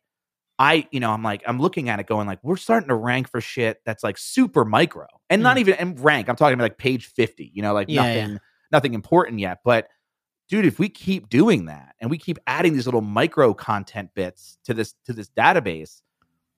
I, 0.58 0.86
you 0.90 1.00
know, 1.00 1.10
I'm 1.10 1.22
like, 1.22 1.42
I'm 1.46 1.58
looking 1.58 1.88
at 1.88 2.00
it 2.00 2.06
going 2.06 2.26
like, 2.26 2.38
we're 2.42 2.56
starting 2.56 2.88
to 2.88 2.94
rank 2.94 3.30
for 3.30 3.40
shit 3.40 3.78
that's 3.86 4.04
like 4.04 4.18
super 4.18 4.64
micro 4.64 5.06
and 5.30 5.42
not 5.42 5.56
Mm. 5.56 5.60
even 5.60 5.74
and 5.74 6.00
rank. 6.00 6.28
I'm 6.28 6.36
talking 6.36 6.54
about 6.54 6.64
like 6.64 6.78
page 6.78 7.06
50, 7.06 7.50
you 7.54 7.62
know, 7.62 7.72
like 7.72 7.88
Yeah, 7.88 8.02
nothing, 8.02 8.38
nothing 8.70 8.92
important 8.94 9.38
yet. 9.40 9.60
But 9.64 9.88
dude, 10.50 10.66
if 10.66 10.78
we 10.78 10.90
keep 10.90 11.30
doing 11.30 11.64
that 11.66 11.94
and 12.00 12.10
we 12.10 12.18
keep 12.18 12.38
adding 12.46 12.74
these 12.74 12.86
little 12.86 13.00
micro 13.00 13.54
content 13.54 14.10
bits 14.14 14.58
to 14.64 14.74
this 14.74 14.94
to 15.06 15.14
this 15.14 15.30
database, 15.30 16.02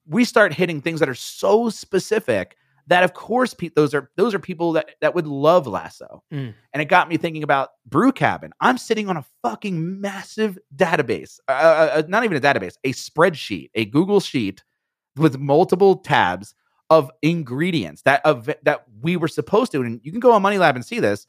we 0.04 0.24
start 0.24 0.52
hitting 0.52 0.80
things 0.80 0.98
that 0.98 1.08
are 1.08 1.14
so 1.14 1.68
specific 1.70 2.56
that 2.88 3.04
of 3.04 3.14
course 3.14 3.54
pe- 3.54 3.70
those 3.76 3.94
are 3.94 4.10
those 4.16 4.34
are 4.34 4.38
people 4.38 4.72
that 4.72 4.90
that 5.00 5.14
would 5.14 5.26
love 5.26 5.66
lasso 5.66 6.22
Mm. 6.32 6.54
and 6.72 6.82
it 6.82 6.86
got 6.86 7.08
me 7.08 7.16
thinking 7.16 7.42
about 7.42 7.70
brew 7.86 8.12
cabin 8.12 8.50
i'm 8.60 8.76
sitting 8.78 9.08
on 9.08 9.16
a 9.16 9.24
fucking 9.42 10.00
massive 10.00 10.58
database 10.74 11.38
uh, 11.48 11.52
uh, 11.52 11.90
uh, 11.96 12.02
not 12.08 12.24
even 12.24 12.36
a 12.36 12.40
database 12.40 12.74
a 12.84 12.92
spreadsheet 12.92 13.70
a 13.74 13.84
google 13.84 14.20
sheet 14.20 14.64
with 15.16 15.38
multiple 15.38 15.96
tabs 15.96 16.54
of 16.90 17.10
ingredients 17.22 18.02
that 18.02 18.20
of 18.24 18.50
that 18.62 18.84
we 19.00 19.16
were 19.16 19.28
supposed 19.28 19.70
to 19.72 19.82
and 19.82 20.00
you 20.02 20.10
can 20.10 20.20
go 20.20 20.32
on 20.32 20.42
money 20.42 20.58
lab 20.58 20.74
and 20.76 20.84
see 20.84 20.98
this 21.00 21.26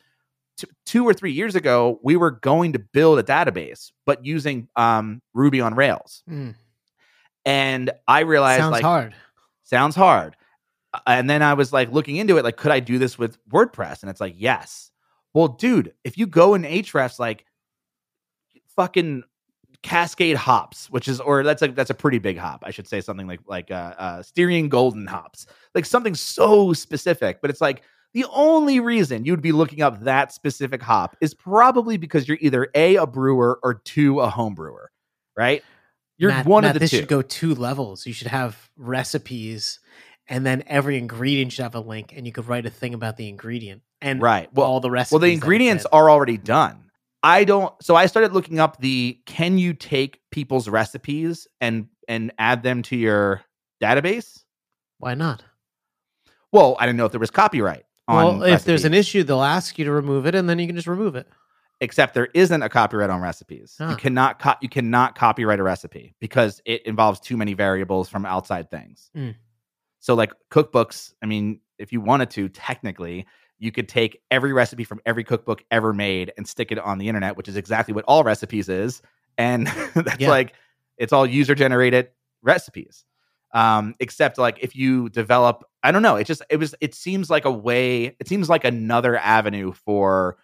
T- 0.57 0.67
two 0.85 1.03
or 1.07 1.13
three 1.15 1.31
years 1.31 1.55
ago 1.55 1.99
we 2.03 2.15
were 2.15 2.29
going 2.31 2.73
to 2.73 2.79
build 2.79 3.17
a 3.19 3.23
database 3.23 3.91
but 4.05 4.23
using 4.25 4.67
um, 4.75 5.21
ruby 5.33 5.61
on 5.61 5.73
rails 5.75 6.23
Mm. 6.29 6.55
and 7.45 7.91
i 8.07 8.21
realized 8.21 8.61
Sounds 8.61 8.71
like 8.71 8.83
hard. 8.83 9.15
sounds 9.63 9.95
hard. 9.95 10.35
And 11.07 11.29
then 11.29 11.41
I 11.41 11.53
was 11.53 11.73
like 11.73 11.91
looking 11.91 12.17
into 12.17 12.37
it, 12.37 12.43
like, 12.43 12.57
could 12.57 12.71
I 12.71 12.79
do 12.79 12.97
this 12.99 13.17
with 13.17 13.37
WordPress? 13.49 14.01
And 14.01 14.09
it's 14.09 14.21
like, 14.21 14.35
yes. 14.37 14.91
Well, 15.33 15.47
dude, 15.47 15.93
if 16.03 16.17
you 16.17 16.27
go 16.27 16.53
in 16.53 16.63
Ahrefs, 16.63 17.19
like 17.19 17.45
fucking 18.75 19.23
Cascade 19.81 20.37
hops, 20.37 20.89
which 20.89 21.07
is, 21.07 21.19
or 21.19 21.43
that's 21.43 21.61
like 21.61 21.75
that's 21.75 21.89
a 21.89 21.95
pretty 21.95 22.19
big 22.19 22.37
hop. 22.37 22.63
I 22.65 22.71
should 22.71 22.87
say 22.87 23.01
something 23.01 23.27
like 23.27 23.41
like 23.47 23.71
uh, 23.71 23.93
uh 23.97 24.23
Styrian 24.23 24.69
Golding 24.69 25.07
hops, 25.07 25.45
like 25.75 25.85
something 25.85 26.15
so 26.15 26.73
specific. 26.73 27.41
But 27.41 27.49
it's 27.49 27.61
like 27.61 27.83
the 28.13 28.25
only 28.31 28.79
reason 28.79 29.25
you'd 29.25 29.41
be 29.41 29.51
looking 29.51 29.81
up 29.81 30.01
that 30.01 30.31
specific 30.31 30.81
hop 30.81 31.17
is 31.19 31.33
probably 31.33 31.97
because 31.97 32.27
you're 32.27 32.37
either 32.39 32.69
a 32.75 32.95
a 32.95 33.07
brewer 33.07 33.59
or 33.63 33.73
two 33.73 34.19
a 34.19 34.29
home 34.29 34.53
brewer, 34.53 34.91
right? 35.35 35.63
You're 36.17 36.29
Matt, 36.29 36.45
one 36.45 36.61
Matt, 36.61 36.69
of 36.69 36.73
the 36.75 36.79
this 36.79 36.91
two. 36.91 36.97
should 36.97 37.07
go 37.07 37.21
two 37.21 37.55
levels. 37.55 38.05
You 38.05 38.13
should 38.13 38.27
have 38.27 38.69
recipes, 38.77 39.79
and 40.28 40.45
then 40.45 40.63
every 40.67 40.97
ingredient 40.97 41.51
should 41.51 41.63
have 41.63 41.76
a 41.76 41.80
link, 41.80 42.13
and 42.15 42.26
you 42.26 42.32
could 42.32 42.47
write 42.47 42.65
a 42.65 42.69
thing 42.69 42.93
about 42.93 43.17
the 43.17 43.28
ingredient 43.30 43.82
and 44.01 44.21
right. 44.21 44.53
Well, 44.53 44.67
all 44.67 44.80
the 44.80 44.91
rest. 44.91 45.11
Well, 45.11 45.19
the 45.19 45.32
ingredients 45.34 45.86
are 45.91 46.09
already 46.09 46.38
done. 46.38 46.80
I 47.21 47.45
don't. 47.45 47.74
So 47.82 47.95
I 47.95 48.05
started 48.07 48.34
looking 48.34 48.59
up 48.59 48.80
the 48.80 49.19
can 49.26 49.57
you 49.57 49.74
take 49.74 50.19
people's 50.32 50.67
recipes 50.67 51.47
and 51.61 51.88
and 52.07 52.34
add 52.38 52.63
them 52.63 52.82
to 52.84 52.95
your 52.97 53.41
database? 53.82 54.43
Why 54.99 55.13
not? 55.13 55.43
Well, 56.51 56.76
I 56.80 56.86
didn't 56.86 56.97
know 56.97 57.05
if 57.05 57.11
there 57.11 57.19
was 57.19 57.32
copyright. 57.32 57.84
On 58.07 58.39
Well, 58.39 58.43
if 58.43 58.65
there's 58.65 58.84
an 58.86 58.93
issue, 58.93 59.24
they'll 59.24 59.41
ask 59.41 59.80
you 59.80 59.86
to 59.86 59.91
remove 59.91 60.26
it, 60.26 60.36
and 60.36 60.49
then 60.49 60.59
you 60.59 60.67
can 60.67 60.76
just 60.76 60.88
remove 60.88 61.15
it. 61.15 61.28
except 61.82 62.13
there 62.13 62.28
isn't 62.34 62.61
a 62.61 62.69
copyright 62.69 63.09
on 63.09 63.19
recipes. 63.21 63.76
Ah. 63.80 63.89
You 63.91 63.95
cannot 63.97 64.39
co- 64.39 64.55
you 64.61 64.69
cannot 64.69 65.15
copyright 65.15 65.59
a 65.59 65.63
recipe 65.63 66.13
because 66.19 66.61
it 66.65 66.86
involves 66.86 67.19
too 67.19 67.36
many 67.38 67.53
variables 67.53 68.07
from 68.09 68.26
outside 68.26 68.69
things. 68.69 69.09
Mm. 69.15 69.36
So, 70.03 70.15
like 70.15 70.33
cookbooks, 70.51 71.13
I 71.23 71.27
mean, 71.27 71.61
if 71.77 71.93
you 71.93 72.01
wanted 72.01 72.29
to, 72.31 72.49
technically, 72.49 73.25
you 73.57 73.71
could 73.71 73.87
take 73.87 74.19
every 74.29 74.51
recipe 74.51 74.83
from 74.83 74.99
every 75.05 75.23
cookbook 75.23 75.63
ever 75.71 75.93
made 75.93 76.33
and 76.35 76.45
stick 76.45 76.73
it 76.73 76.77
on 76.77 76.97
the 76.97 77.07
internet, 77.07 77.37
which 77.37 77.47
is 77.47 77.55
exactly 77.55 77.93
what 77.93 78.03
all 78.05 78.21
recipes 78.25 78.67
is. 78.67 79.01
And 79.37 79.65
that's 79.95 80.19
Yeah. 80.19 80.29
like 80.29 80.55
it's 80.97 81.13
all 81.13 81.25
user 81.25 81.55
generated 81.55 82.09
recipes. 82.41 83.05
Um, 83.53 83.95
except 84.01 84.37
like 84.37 84.57
if 84.59 84.75
you 84.75 85.07
develop, 85.07 85.63
I 85.83 85.93
don't 85.93 86.01
know, 86.01 86.17
it 86.17 86.27
just 86.27 86.41
it 86.49 86.57
was 86.57 86.75
it 86.81 86.93
seems 86.93 87.29
like 87.29 87.45
a 87.45 87.51
way, 87.51 88.17
it 88.19 88.27
seems 88.27 88.49
like 88.49 88.65
another 88.65 89.15
avenue 89.15 89.71
for 89.71 90.35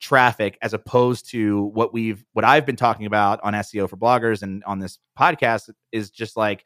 traffic 0.00 0.56
as 0.62 0.72
opposed 0.72 1.28
to 1.30 1.64
what 1.64 1.92
we've 1.92 2.24
what 2.32 2.44
I've 2.44 2.64
been 2.64 2.76
talking 2.76 3.06
about 3.06 3.40
on 3.42 3.54
SEO 3.54 3.90
for 3.90 3.96
bloggers 3.96 4.42
and 4.42 4.62
on 4.64 4.78
this 4.78 5.00
podcast 5.18 5.68
is 5.90 6.10
just 6.12 6.36
like 6.36 6.64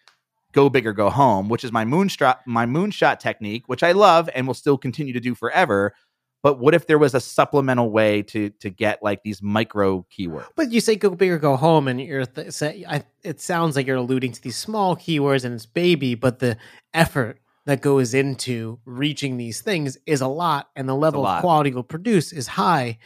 go 0.55 0.71
big 0.71 0.87
or 0.87 0.95
go 0.95 1.11
home, 1.11 1.51
which 1.51 1.65
is 1.65 1.73
my 1.73 1.85
moonshot 1.85 2.39
my 2.47 2.65
moonshot 2.65 3.19
technique, 3.19 3.65
which 3.67 3.83
I 3.83 3.93
love 3.93 4.31
and 4.35 4.47
will 4.47 4.55
still 4.55 4.79
continue 4.79 5.13
to 5.13 5.21
do 5.21 5.35
forever. 5.35 5.95
But 6.43 6.59
what 6.59 6.75
if 6.75 6.87
there 6.87 6.99
was 6.99 7.15
a 7.15 7.21
supplemental 7.21 7.91
way 7.91 8.23
to 8.23 8.51
to 8.61 8.71
get 8.71 9.03
like 9.03 9.23
these 9.23 9.43
micro 9.43 10.07
keywords? 10.17 10.47
But 10.57 10.73
you 10.73 10.81
say 10.81 10.97
go 10.97 11.11
big 11.11 11.31
or 11.31 11.39
go 11.39 11.57
home, 11.57 11.89
and 11.89 12.01
you're 12.01 12.27
th- 12.27 12.53
say, 12.53 12.85
I, 12.89 13.05
it 13.23 13.41
sounds 13.41 13.77
like 13.77 13.87
you're 13.87 13.97
alluding 13.97 14.33
to 14.33 14.43
these 14.43 14.57
small 14.57 14.97
keywords 14.97 15.45
and 15.45 15.55
it's 15.55 15.67
baby, 15.67 16.15
but 16.15 16.39
the 16.39 16.57
effort 16.93 17.41
that 17.67 17.81
goes 17.81 18.13
into 18.13 18.79
reaching 18.85 19.39
these 19.39 19.63
things 19.63 19.97
is 20.07 20.21
a 20.21 20.29
lot, 20.29 20.69
and 20.77 20.89
the 20.89 20.95
level 20.95 21.27
of 21.27 21.41
quality 21.41 21.71
you'll 21.71 21.83
produce 21.83 22.33
is 22.33 22.47
high. 22.47 22.99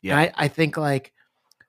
Yeah. 0.00 0.16
I, 0.16 0.32
I 0.34 0.48
think 0.48 0.76
like 0.76 1.12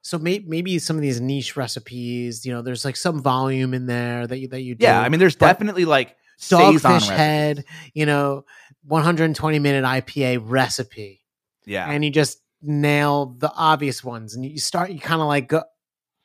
so 0.02 0.18
may, 0.18 0.39
maybe 0.39 0.80
some 0.80 0.95
of 0.95 1.02
these 1.02 1.20
niche 1.20 1.58
recipes, 1.58 2.45
you 2.45 2.54
know, 2.54 2.62
there's 2.62 2.86
like 2.86 2.95
some 2.95 3.22
volume 3.22 3.74
in 3.74 3.86
there 3.86 4.26
that 4.26 4.39
you 4.39 4.47
that 4.50 4.62
you 4.62 4.76
do. 4.76 4.84
Yeah, 4.84 5.02
I 5.02 5.10
mean, 5.10 5.20
there's 5.20 5.36
definitely 5.36 5.86
like 5.86 6.16
dogfish 6.39 7.10
head, 7.10 7.66
you 7.93 8.06
know, 8.06 8.45
120 8.86 9.60
minute 9.60 9.84
IPA 9.84 10.41
recipe. 10.43 11.26
Yeah, 11.66 11.89
and 11.89 12.04
you 12.04 12.12
just 12.12 12.39
nail 12.62 13.36
the 13.38 13.52
obvious 13.56 14.04
ones 14.04 14.36
and 14.36 14.45
you 14.45 14.60
start 14.60 14.91
you 14.91 15.00
kind 15.00 15.22
of 15.22 15.28
like 15.28 15.47
go 15.47 15.64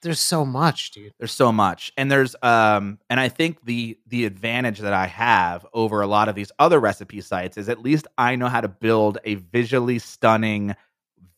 there's 0.02 0.20
so 0.20 0.44
much 0.44 0.90
dude. 0.90 1.12
There's 1.18 1.32
so 1.32 1.50
much. 1.50 1.92
And 1.96 2.10
there's 2.10 2.36
um 2.42 2.98
and 3.08 3.18
i 3.18 3.28
think 3.28 3.64
the 3.64 3.98
the 4.06 4.26
advantage 4.26 4.80
that 4.80 4.92
i 4.92 5.06
have 5.06 5.66
over 5.72 6.02
a 6.02 6.06
lot 6.06 6.28
of 6.28 6.34
these 6.34 6.52
other 6.58 6.78
recipe 6.78 7.20
sites 7.20 7.56
is 7.56 7.68
at 7.68 7.80
least 7.80 8.06
i 8.18 8.36
know 8.36 8.48
how 8.48 8.60
to 8.60 8.68
build 8.68 9.18
a 9.24 9.36
visually 9.36 9.98
stunning 9.98 10.74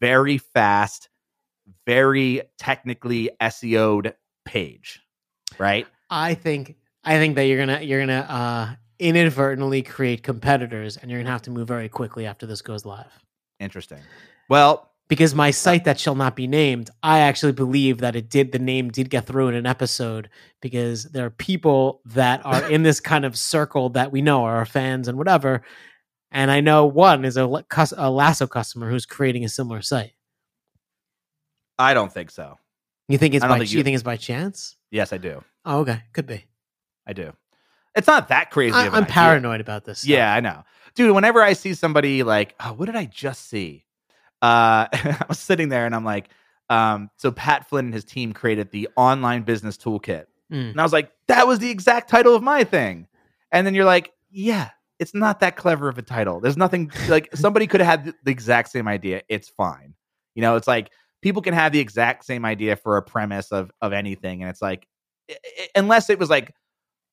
very 0.00 0.38
fast 0.38 1.08
very 1.86 2.42
technically 2.58 3.30
seo'd 3.50 4.14
page 4.44 5.00
right? 5.58 5.86
I 6.10 6.34
think 6.34 6.76
i 7.04 7.18
think 7.18 7.36
that 7.36 7.42
you're 7.42 7.58
gonna 7.58 7.80
you're 7.80 8.00
gonna 8.00 8.26
uh 8.28 8.74
inadvertently 8.98 9.82
create 9.82 10.22
competitors 10.22 10.96
and 10.96 11.10
you're 11.10 11.20
gonna 11.20 11.30
have 11.30 11.42
to 11.42 11.50
move 11.50 11.68
very 11.68 11.88
quickly 11.88 12.26
after 12.26 12.46
this 12.46 12.62
goes 12.62 12.84
live. 12.84 13.22
Interesting. 13.60 14.00
Well 14.48 14.90
because 15.08 15.36
my 15.36 15.52
site 15.52 15.84
that 15.84 16.00
shall 16.00 16.16
not 16.16 16.34
be 16.34 16.48
named 16.48 16.90
i 17.02 17.20
actually 17.20 17.52
believe 17.52 17.98
that 17.98 18.16
it 18.16 18.28
did 18.28 18.50
the 18.50 18.58
name 18.58 18.90
did 18.90 19.08
get 19.08 19.24
through 19.24 19.48
in 19.48 19.54
an 19.54 19.66
episode 19.66 20.28
because 20.60 21.04
there 21.04 21.24
are 21.24 21.30
people 21.30 22.00
that 22.04 22.44
are 22.44 22.68
in 22.68 22.82
this 22.82 22.98
kind 22.98 23.24
of 23.24 23.38
circle 23.38 23.88
that 23.90 24.10
we 24.10 24.20
know 24.20 24.42
are 24.44 24.56
our 24.56 24.66
fans 24.66 25.06
and 25.08 25.18
whatever. 25.18 25.62
And 26.32 26.50
i 26.50 26.60
know 26.60 26.86
one 26.86 27.24
is 27.24 27.36
a, 27.36 27.48
a 27.96 28.10
lasso 28.10 28.46
customer 28.46 28.90
who's 28.90 29.06
creating 29.06 29.44
a 29.44 29.48
similar 29.48 29.82
site 29.82 30.15
i 31.78 31.94
don't 31.94 32.12
think 32.12 32.30
so 32.30 32.58
you 33.08 33.18
think 33.18 33.34
it's 33.34 33.44
by 33.44 33.58
think 33.58 33.70
you, 33.72 33.78
you- 33.78 33.84
think 33.84 33.94
it's 33.94 34.02
by 34.02 34.16
chance 34.16 34.76
yes 34.90 35.12
i 35.12 35.18
do 35.18 35.42
Oh, 35.68 35.80
okay, 35.80 36.00
could 36.12 36.28
be. 36.28 36.44
I 37.08 37.12
do. 37.12 37.32
It's 37.96 38.06
not 38.06 38.28
that 38.28 38.52
crazy. 38.52 38.72
I, 38.76 38.82
of 38.82 38.92
an 38.92 38.98
I'm 38.98 39.02
idea. 39.02 39.12
paranoid 39.14 39.60
about 39.60 39.84
this. 39.84 39.98
stuff. 40.02 40.08
Yeah, 40.10 40.32
I 40.32 40.38
know, 40.38 40.62
dude. 40.94 41.12
Whenever 41.12 41.42
I 41.42 41.54
see 41.54 41.74
somebody 41.74 42.22
like, 42.22 42.54
oh, 42.60 42.72
what 42.74 42.86
did 42.86 42.94
I 42.94 43.06
just 43.06 43.48
see? 43.48 43.84
Uh, 44.40 44.86
I 44.92 45.24
was 45.28 45.40
sitting 45.40 45.68
there 45.68 45.84
and 45.84 45.92
I'm 45.92 46.04
like, 46.04 46.28
um, 46.70 47.10
so 47.16 47.32
Pat 47.32 47.68
Flynn 47.68 47.86
and 47.86 47.94
his 47.94 48.04
team 48.04 48.32
created 48.32 48.70
the 48.70 48.88
online 48.96 49.42
business 49.42 49.76
toolkit, 49.76 50.26
Mm. 50.52 50.70
and 50.70 50.80
I 50.80 50.84
was 50.84 50.92
like, 50.92 51.10
that 51.26 51.48
was 51.48 51.58
the 51.58 51.70
exact 51.70 52.08
title 52.08 52.36
of 52.36 52.44
my 52.44 52.62
thing. 52.62 53.08
And 53.50 53.66
then 53.66 53.74
you're 53.74 53.84
like, 53.84 54.12
yeah, 54.30 54.70
it's 55.00 55.14
not 55.14 55.40
that 55.40 55.56
clever 55.56 55.88
of 55.88 55.98
a 55.98 56.02
title. 56.02 56.38
There's 56.38 56.56
nothing 56.56 56.92
like 57.08 57.34
somebody 57.34 57.66
could 57.66 57.80
have 57.80 58.04
had 58.04 58.14
the 58.22 58.30
exact 58.30 58.68
same 58.70 58.86
idea. 58.86 59.22
It's 59.28 59.48
fine. 59.48 59.94
You 60.36 60.42
know, 60.42 60.54
it's 60.54 60.68
like 60.68 60.92
people 61.26 61.42
can 61.42 61.54
have 61.54 61.72
the 61.72 61.80
exact 61.80 62.24
same 62.24 62.44
idea 62.44 62.76
for 62.76 62.96
a 62.96 63.02
premise 63.02 63.50
of 63.52 63.70
of 63.82 63.92
anything, 63.92 64.42
and 64.42 64.48
it's 64.50 64.62
like, 64.62 64.86
i- 65.30 65.34
i- 65.60 65.68
unless 65.74 66.08
it 66.10 66.18
was 66.18 66.30
like. 66.30 66.54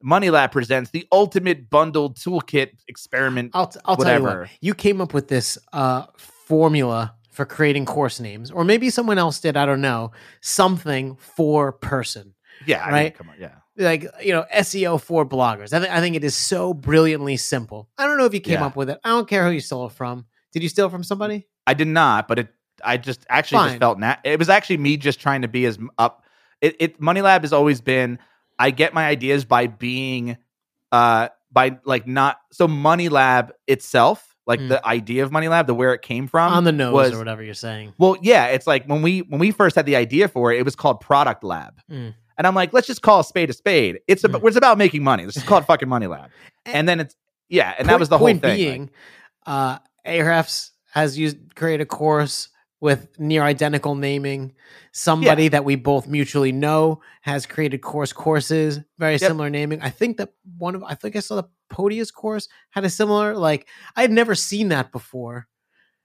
Money 0.05 0.30
Lab 0.30 0.51
presents 0.51 0.91
the 0.91 1.07
ultimate 1.14 1.70
bundled 1.70 2.18
toolkit 2.18 2.72
experiment 2.89 3.51
I'll, 3.53 3.68
t- 3.68 3.80
I'll 3.86 3.95
tell 3.95 4.18
you 4.20 4.24
what. 4.26 4.49
You 4.59 4.74
came 4.74 4.99
up 4.99 5.14
with 5.14 5.30
this 5.30 5.57
uh, 5.72 6.07
formula 6.18 7.16
for 7.32 7.45
creating 7.45 7.86
course 7.86 8.20
names, 8.20 8.51
or 8.51 8.66
maybe 8.66 8.89
someone 8.89 9.18
else 9.18 9.39
did. 9.39 9.55
I 9.55 9.66
don't 9.66 9.80
know. 9.80 10.11
Something 10.41 11.16
for 11.16 11.72
person, 11.72 12.34
Yeah, 12.66 12.82
I 12.84 12.86
mean, 12.88 12.93
Right? 12.93 13.18
come 13.18 13.30
on, 13.30 13.36
yeah. 13.39 13.55
like 13.78 14.05
you 14.22 14.34
know, 14.34 14.43
SEO 14.53 14.99
for 15.01 15.26
bloggers. 15.26 15.72
I, 15.74 15.80
th- 15.80 15.89
I 15.91 16.01
think 16.01 16.18
it 16.18 16.24
is 16.26 16.36
so 16.36 16.74
brilliantly 16.74 17.38
simple. 17.38 17.88
I 17.97 18.05
don't 18.05 18.18
know 18.18 18.26
if 18.26 18.34
you 18.34 18.41
came 18.41 18.59
Yeah. 18.59 18.66
up 18.66 18.76
with 18.76 18.89
it. 18.89 18.99
I 19.05 19.09
don't 19.09 19.28
care 19.30 19.45
who 19.45 19.51
you 19.51 19.61
stole 19.61 19.86
it 19.88 19.93
from. 19.93 20.26
Did 20.51 20.64
you 20.64 20.70
steal 20.70 20.88
it 20.88 20.91
from 20.91 21.03
somebody? 21.03 21.47
I 21.66 21.74
did 21.76 21.88
not, 21.88 22.28
but 22.28 22.39
it. 22.39 22.49
I 22.84 22.97
just 22.97 23.25
actually 23.29 23.57
Fine. 23.59 23.69
just 23.69 23.79
felt 23.79 23.99
nat- 23.99 24.19
it 24.23 24.39
was 24.39 24.49
actually 24.49 24.77
me 24.77 24.97
just 24.97 25.19
trying 25.19 25.41
to 25.43 25.47
be 25.47 25.65
as 25.65 25.77
up. 25.97 26.23
It, 26.61 26.75
it 26.79 27.01
Money 27.01 27.21
Lab 27.21 27.41
has 27.41 27.53
always 27.53 27.81
been. 27.81 28.19
I 28.59 28.71
get 28.71 28.93
my 28.93 29.05
ideas 29.07 29.45
by 29.45 29.67
being, 29.67 30.38
uh, 30.91 31.29
by 31.51 31.77
like 31.86 32.07
not 32.07 32.38
so 32.51 32.67
Money 32.67 33.09
Lab 33.09 33.51
itself, 33.67 34.36
like 34.45 34.59
Mm. 34.59 34.69
the 34.69 34.86
idea 34.88 35.23
of 35.23 35.31
Money 35.31 35.47
Lab, 35.47 35.67
the 35.67 35.73
where 35.73 35.93
it 35.93 36.01
came 36.01 36.27
from 36.27 36.53
On 36.53 36.63
the 36.63 36.71
nose 36.71 36.93
was- 36.93 37.13
or 37.13 37.17
whatever 37.17 37.43
you're 37.43 37.53
saying. 37.53 37.93
Well, 37.97 38.15
yeah, 38.21 38.45
it's 38.47 38.67
like 38.67 38.86
when 38.86 39.01
we 39.01 39.19
when 39.21 39.39
we 39.39 39.51
first 39.51 39.75
had 39.75 39.86
the 39.86 39.95
idea 39.95 40.27
for 40.27 40.51
it, 40.53 40.59
it 40.59 40.63
was 40.65 40.75
called 40.75 40.99
Product 41.01 41.43
Lab, 41.43 41.79
Mm. 41.91 42.13
and 42.38 42.47
I'm 42.47 42.55
like, 42.55 42.73
let's 42.73 42.88
just 42.88 43.01
call 43.01 43.19
a 43.21 43.23
spade 43.23 43.49
a 43.49 43.53
spade. 43.53 43.99
It's 44.07 44.23
about 44.23 44.41
Mm. 44.41 44.47
it's 44.47 44.57
about 44.57 44.77
making 44.77 45.03
money. 45.03 45.23
Let's 45.23 45.36
just 45.36 45.47
call 45.47 45.57
it 45.59 45.65
fucking 45.65 45.89
Money 45.89 46.07
Lab, 46.07 46.29
and 46.65 46.88
then 46.88 46.99
it's 46.99 47.15
yeah, 47.49 47.73
and 47.77 47.89
that 47.89 47.99
was 47.99 48.09
the 48.09 48.17
whole 48.17 48.27
point 48.27 48.41
thing. 48.41 48.49
like- 48.51 48.57
Being, 48.57 48.89
uh, 49.45 49.79
Ahrefs 50.05 50.71
has 50.91 51.17
used 51.17 51.55
create 51.55 51.81
a 51.81 51.86
course 51.86 52.49
with 52.84 53.17
near 53.17 53.43
identical 53.43 53.95
naming. 53.95 54.53
Somebody 54.91 55.47
that 55.47 55.63
we 55.63 55.75
both 55.77 56.05
mutually 56.05 56.51
know 56.51 57.01
has 57.21 57.45
created 57.45 57.77
course 57.81 58.11
courses, 58.11 58.81
very 58.99 59.17
similar 59.17 59.49
naming. 59.49 59.81
I 59.81 59.89
think 59.89 60.17
that 60.17 60.34
one 60.57 60.75
of 60.75 60.84
I 60.84 60.93
think 60.93 61.15
I 61.15 61.21
saw 61.21 61.36
the 61.38 61.47
Podius 61.71 62.11
course 62.13 62.49
had 62.71 62.84
a 62.84 62.89
similar 62.89 63.36
like 63.38 63.67
I 63.95 64.01
had 64.01 64.11
never 64.11 64.36
seen 64.36 64.67
that 64.69 64.91
before, 64.91 65.47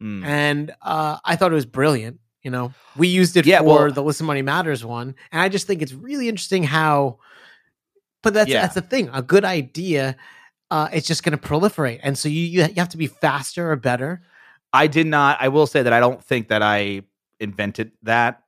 Mm. 0.00 0.24
and 0.24 0.70
uh, 0.80 1.18
I 1.24 1.34
thought 1.34 1.50
it 1.50 1.56
was 1.56 1.66
brilliant. 1.66 2.20
You 2.42 2.52
know, 2.52 2.72
we 2.96 3.08
used 3.08 3.36
it 3.36 3.44
Yeah, 3.44 3.58
for 3.58 3.64
well- 3.64 3.90
the 3.92 4.02
Listen 4.02 4.26
Money 4.26 4.42
Matters 4.42 4.84
one, 4.84 5.16
and 5.32 5.42
I 5.42 5.48
just 5.48 5.66
think 5.66 5.82
it's 5.82 5.92
really 5.92 6.28
interesting 6.28 6.62
how. 6.62 7.18
But 8.22 8.34
that's 8.34 8.48
Yeah. 8.50 8.62
that's 8.62 8.74
the 8.76 8.82
thing. 8.82 9.10
A 9.12 9.20
good 9.22 9.44
idea, 9.44 10.16
uh, 10.70 10.88
it's 10.92 11.08
just 11.08 11.24
going 11.24 11.36
to 11.36 11.48
proliferate, 11.48 11.98
and 12.04 12.16
so 12.16 12.28
you 12.28 12.42
you 12.42 12.62
have 12.76 12.88
to 12.90 12.96
be 12.96 13.08
faster 13.08 13.72
or 13.72 13.76
better. 13.76 14.22
I 14.72 14.86
did 14.86 15.06
not. 15.06 15.38
I 15.40 15.48
will 15.48 15.66
say 15.66 15.82
that 15.82 15.92
I 15.92 16.00
don't 16.00 16.22
think 16.22 16.48
that 16.48 16.62
I 16.62 17.02
invented 17.40 17.92
that. 18.02 18.42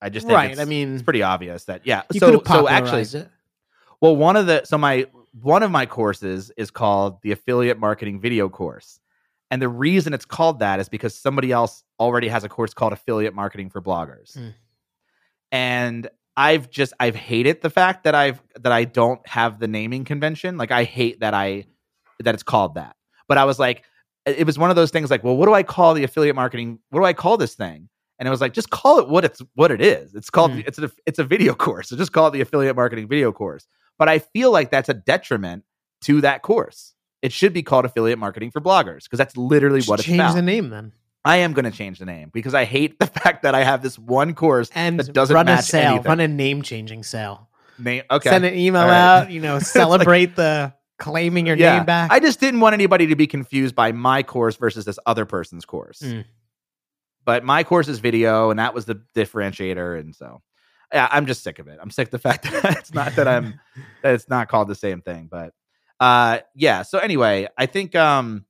I 0.00 0.08
just 0.08 0.26
think 0.26 0.36
Right. 0.36 0.50
It's, 0.52 0.60
I 0.60 0.64
mean, 0.64 0.94
it's 0.94 1.02
pretty 1.02 1.22
obvious 1.22 1.64
that 1.64 1.82
yeah. 1.84 2.02
you 2.12 2.20
so 2.20 2.38
could 2.38 2.46
have 2.46 2.56
so 2.60 2.68
actually, 2.68 3.20
it. 3.20 3.28
well, 4.00 4.14
one 4.16 4.36
of 4.36 4.46
the 4.46 4.64
so 4.64 4.78
my 4.78 5.06
one 5.40 5.62
of 5.62 5.70
my 5.70 5.86
courses 5.86 6.50
is 6.56 6.70
called 6.70 7.18
the 7.22 7.32
affiliate 7.32 7.78
marketing 7.78 8.20
video 8.20 8.48
course, 8.48 9.00
and 9.50 9.60
the 9.60 9.68
reason 9.68 10.14
it's 10.14 10.24
called 10.24 10.60
that 10.60 10.78
is 10.80 10.88
because 10.88 11.14
somebody 11.14 11.52
else 11.52 11.82
already 12.00 12.28
has 12.28 12.44
a 12.44 12.48
course 12.48 12.72
called 12.74 12.92
affiliate 12.92 13.34
marketing 13.34 13.70
for 13.70 13.82
bloggers, 13.82 14.36
Mm. 14.38 14.54
and 15.52 16.08
I've 16.36 16.70
just 16.70 16.92
I've 17.00 17.16
hated 17.16 17.60
the 17.62 17.70
fact 17.70 18.04
that 18.04 18.14
I've 18.14 18.40
that 18.60 18.72
I 18.72 18.84
don't 18.84 19.26
have 19.26 19.58
the 19.58 19.68
naming 19.68 20.04
convention. 20.04 20.56
Like 20.56 20.70
I 20.70 20.84
hate 20.84 21.20
that 21.20 21.34
I 21.34 21.64
that 22.20 22.34
it's 22.34 22.42
called 22.44 22.74
that. 22.76 22.96
But 23.26 23.38
I 23.38 23.44
was 23.44 23.58
like, 23.58 23.84
it 24.36 24.44
was 24.46 24.58
one 24.58 24.70
of 24.70 24.76
those 24.76 24.90
things 24.90 25.10
like, 25.10 25.22
well, 25.24 25.36
what 25.36 25.46
do 25.46 25.54
I 25.54 25.62
call 25.62 25.94
the 25.94 26.04
affiliate 26.04 26.36
marketing? 26.36 26.78
What 26.90 27.00
do 27.00 27.04
I 27.06 27.12
call 27.12 27.36
this 27.36 27.54
thing? 27.54 27.88
And 28.18 28.26
it 28.26 28.30
was 28.30 28.40
like, 28.40 28.52
just 28.52 28.70
call 28.70 28.98
it 28.98 29.08
what 29.08 29.24
it's 29.24 29.40
what 29.54 29.70
it 29.70 29.80
is. 29.80 30.14
It's 30.14 30.30
called 30.30 30.50
Mm. 30.52 30.64
it's 30.66 30.78
a 30.78 30.90
it's 31.06 31.18
a 31.18 31.24
video 31.24 31.54
course. 31.54 31.88
So 31.88 31.96
just 31.96 32.12
call 32.12 32.26
it 32.28 32.30
the 32.32 32.40
affiliate 32.40 32.74
marketing 32.76 33.06
video 33.08 33.30
course. 33.32 33.66
But 33.98 34.08
I 34.08 34.18
feel 34.18 34.50
like 34.50 34.70
that's 34.70 34.88
a 34.88 34.94
detriment 34.94 35.64
to 36.02 36.20
that 36.22 36.42
course. 36.42 36.94
It 37.22 37.32
should 37.32 37.52
be 37.52 37.62
called 37.62 37.84
affiliate 37.84 38.18
marketing 38.18 38.50
for 38.52 38.60
bloggers 38.60 39.04
because 39.04 39.18
that's 39.18 39.36
literally 39.36 39.80
Just 39.80 39.88
what 39.88 39.98
it's 40.00 40.06
about. 40.08 40.12
change 40.16 40.20
about. 40.30 40.34
the 40.36 40.42
name 40.42 40.70
then, 40.70 40.92
I 41.24 41.38
am 41.38 41.52
going 41.52 41.64
to 41.64 41.70
change 41.72 41.98
the 41.98 42.04
name 42.06 42.30
because 42.32 42.54
I 42.54 42.64
hate 42.64 42.98
the 43.00 43.06
fact 43.20 43.42
that 43.42 43.54
I 43.56 43.64
have 43.64 43.82
this 43.82 43.98
one 43.98 44.34
course 44.34 44.70
and 44.74 44.98
that 45.00 45.12
doesn't 45.12 45.34
run 45.34 45.48
a 45.48 45.60
sale, 45.62 45.90
anything. 45.94 46.08
run 46.08 46.20
a 46.20 46.28
name 46.28 46.62
changing 46.62 47.02
sale. 47.02 47.48
name. 47.78 48.02
Okay, 48.10 48.30
Send 48.30 48.44
an 48.44 48.54
email 48.54 48.82
right. 48.82 48.94
out. 49.22 49.30
You 49.32 49.40
know, 49.40 49.54
like- 49.58 49.62
celebrate 49.64 50.36
the 50.36 50.72
claiming 50.98 51.46
your 51.46 51.56
yeah. 51.56 51.76
name 51.76 51.86
back. 51.86 52.10
I 52.10 52.20
just 52.20 52.40
didn't 52.40 52.60
want 52.60 52.74
anybody 52.74 53.06
to 53.06 53.16
be 53.16 53.26
confused 53.26 53.74
by 53.74 53.92
my 53.92 54.22
course 54.22 54.56
versus 54.56 54.84
this 54.84 54.98
other 55.06 55.24
person's 55.24 55.64
course. 55.64 56.00
Mm. 56.00 56.24
But 57.24 57.44
my 57.44 57.64
course 57.64 57.88
is 57.88 57.98
video, 57.98 58.50
and 58.50 58.58
that 58.58 58.74
was 58.74 58.84
the 58.84 59.00
differentiator. 59.14 60.00
And 60.00 60.14
so, 60.14 60.42
yeah, 60.92 61.08
I'm 61.10 61.26
just 61.26 61.42
sick 61.42 61.58
of 61.58 61.68
it. 61.68 61.78
I'm 61.80 61.90
sick 61.90 62.08
of 62.08 62.10
the 62.10 62.18
fact 62.28 62.44
that 62.44 62.78
it's 62.78 62.92
not 62.92 63.14
that 63.16 63.28
I'm 63.28 63.60
that 64.02 64.14
it's 64.14 64.28
not 64.28 64.48
called 64.48 64.68
the 64.68 64.74
same 64.74 65.00
thing. 65.00 65.28
But 65.30 65.52
uh, 66.00 66.40
yeah. 66.54 66.82
So 66.82 66.98
anyway, 66.98 67.48
I 67.56 67.66
think 67.66 67.94
um, 67.94 68.44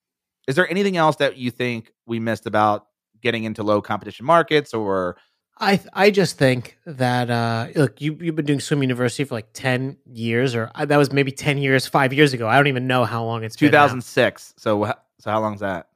is 0.47 0.57
there 0.57 0.69
anything 0.71 0.97
else 0.97 1.17
that 1.17 1.37
you 1.37 1.51
think 1.51 1.93
we 2.07 2.21
missed 2.21 2.47
about 2.47 2.87
getting 3.21 3.45
into 3.45 3.63
low 3.63 3.83
competition 3.83 4.25
markets 4.25 4.73
or 4.73 5.17
I 5.61 5.81
I 5.93 6.11
just 6.11 6.39
think 6.39 6.79
that 6.87 7.31
uh, 7.31 7.69
look, 7.75 8.01
you 8.01 8.17
you've 8.21 8.37
been 8.37 8.45
doing 8.47 8.61
swim 8.61 8.83
university 8.83 9.25
for 9.25 9.35
like 9.35 9.49
ten 9.53 9.97
years, 10.07 10.55
or 10.55 10.71
uh, 10.75 10.85
that 10.85 10.97
was 10.97 11.13
maybe 11.13 11.33
ten 11.33 11.59
years, 11.59 11.87
five 11.87 12.13
years 12.13 12.33
ago. 12.33 12.47
I 12.49 12.57
don't 12.57 12.69
even 12.69 12.87
know 12.87 13.05
how 13.05 13.25
long 13.25 13.43
it's 13.45 13.57
been. 13.57 13.69
2006? 13.71 14.55
So 14.57 14.93
so 15.19 15.31
how 15.31 15.41
long's 15.41 15.61
that? 15.61 15.89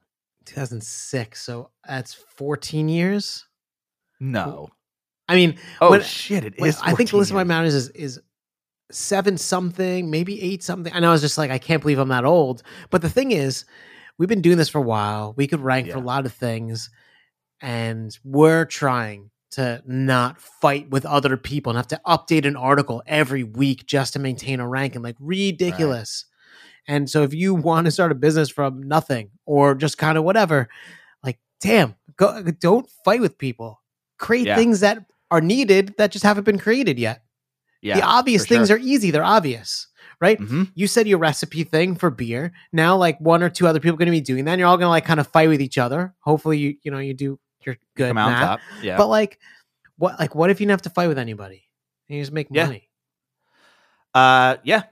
2006. 0.46 1.40
So 1.40 1.70
that's 1.86 2.14
14 2.14 2.88
years. 2.88 3.46
No. 4.18 4.68
I 5.28 5.36
mean, 5.36 5.56
Oh 5.80 5.90
when- 5.90 6.02
shit! 6.02 6.44
It 6.44 6.54
is. 6.58 6.78
I 6.80 6.94
think 6.94 7.10
14 7.10 7.18
Listen 7.20 7.34
My 7.36 7.42
years. 7.42 7.48
Matters 7.48 7.74
is 7.74 7.88
is 7.90 8.20
seven 8.90 9.38
something, 9.38 10.10
maybe 10.10 10.42
eight 10.42 10.62
something. 10.62 10.92
And 10.92 11.06
I 11.06 11.10
was 11.12 11.20
just 11.20 11.38
like, 11.38 11.50
I 11.50 11.58
can't 11.58 11.80
believe 11.80 11.98
I'm 11.98 12.08
that 12.08 12.24
old. 12.24 12.62
But 12.90 13.00
the 13.02 13.08
thing 13.08 13.30
is, 13.30 13.64
we've 14.18 14.28
been 14.28 14.42
doing 14.42 14.58
this 14.58 14.68
for 14.68 14.78
a 14.78 14.82
while. 14.82 15.34
We 15.36 15.46
could 15.46 15.60
rank 15.60 15.90
for 15.90 15.98
a 15.98 16.00
lot 16.00 16.26
of 16.26 16.32
things, 16.32 16.90
and 17.60 18.16
we're 18.24 18.64
trying 18.66 19.30
to 19.52 19.82
not 19.86 20.40
fight 20.40 20.90
with 20.90 21.04
other 21.06 21.36
people 21.36 21.70
and 21.70 21.76
have 21.76 21.88
to 21.88 22.00
update 22.06 22.46
an 22.46 22.56
article 22.56 23.02
every 23.06 23.42
week 23.44 23.86
just 23.86 24.12
to 24.14 24.18
maintain 24.18 24.60
a 24.60 24.68
ranking. 24.68 25.02
Like 25.02 25.16
ridiculous. 25.20 26.24
And 26.88 27.08
so 27.08 27.22
if 27.22 27.32
you 27.32 27.54
want 27.54 27.84
to 27.84 27.90
start 27.90 28.10
a 28.12 28.16
business 28.16 28.48
from 28.48 28.82
nothing 28.82 29.30
or 29.46 29.74
just 29.74 29.98
kind 29.98 30.18
of 30.18 30.24
whatever, 30.24 30.68
like 31.22 31.38
damn, 31.60 31.94
go 32.16 32.42
don't 32.42 32.88
fight 33.04 33.20
with 33.20 33.38
people. 33.38 33.80
Create 34.18 34.46
Yeah. 34.46 34.56
things 34.56 34.80
that 34.80 35.04
are 35.30 35.40
needed 35.40 35.94
that 35.98 36.10
just 36.10 36.24
haven't 36.24 36.44
been 36.44 36.58
created 36.58 36.98
yet. 36.98 37.22
Yeah, 37.82 37.96
the 37.96 38.02
obvious 38.02 38.46
things 38.46 38.68
sure. 38.68 38.76
are 38.76 38.80
easy. 38.80 39.10
They're 39.10 39.24
obvious, 39.24 39.88
right? 40.20 40.38
Mhm. 40.38 40.70
You 40.74 40.86
said 40.86 41.08
your 41.08 41.18
recipe 41.18 41.64
thing 41.64 41.96
for 41.96 42.10
beer. 42.10 42.52
Now, 42.72 42.96
like 42.96 43.18
one 43.20 43.42
or 43.42 43.48
two 43.50 43.66
other 43.66 43.80
people 43.80 43.94
are 43.94 43.98
going 43.98 44.06
to 44.06 44.12
be 44.12 44.20
doing 44.20 44.44
that. 44.44 44.52
And 44.52 44.60
you're 44.60 44.68
all 44.68 44.76
going 44.76 44.86
to 44.86 44.90
like 44.90 45.04
kind 45.04 45.18
of 45.18 45.26
fight 45.26 45.48
with 45.48 45.60
each 45.60 45.78
other. 45.78 46.14
Hopefully, 46.20 46.58
you 46.58 46.76
you 46.82 46.90
know 46.92 46.98
you 46.98 47.12
do 47.14 47.40
you're 47.66 47.78
good. 47.96 48.08
Come 48.08 48.18
out 48.18 48.38
top. 48.38 48.60
Yeah. 48.82 48.96
But 48.96 49.08
like, 49.08 49.38
what 49.96 50.18
like 50.18 50.34
what 50.34 50.50
if 50.50 50.60
you 50.60 50.64
didn't 50.66 50.72
have 50.72 50.82
to 50.82 50.90
fight 50.90 51.08
with 51.08 51.18
anybody? 51.18 51.62
And 52.08 52.16
you 52.18 52.22
just 52.22 52.32
make 52.32 52.48
Yeah. 52.50 52.66
money. 52.66 52.88
Uh, 54.14 54.56
yeah. 54.64 54.82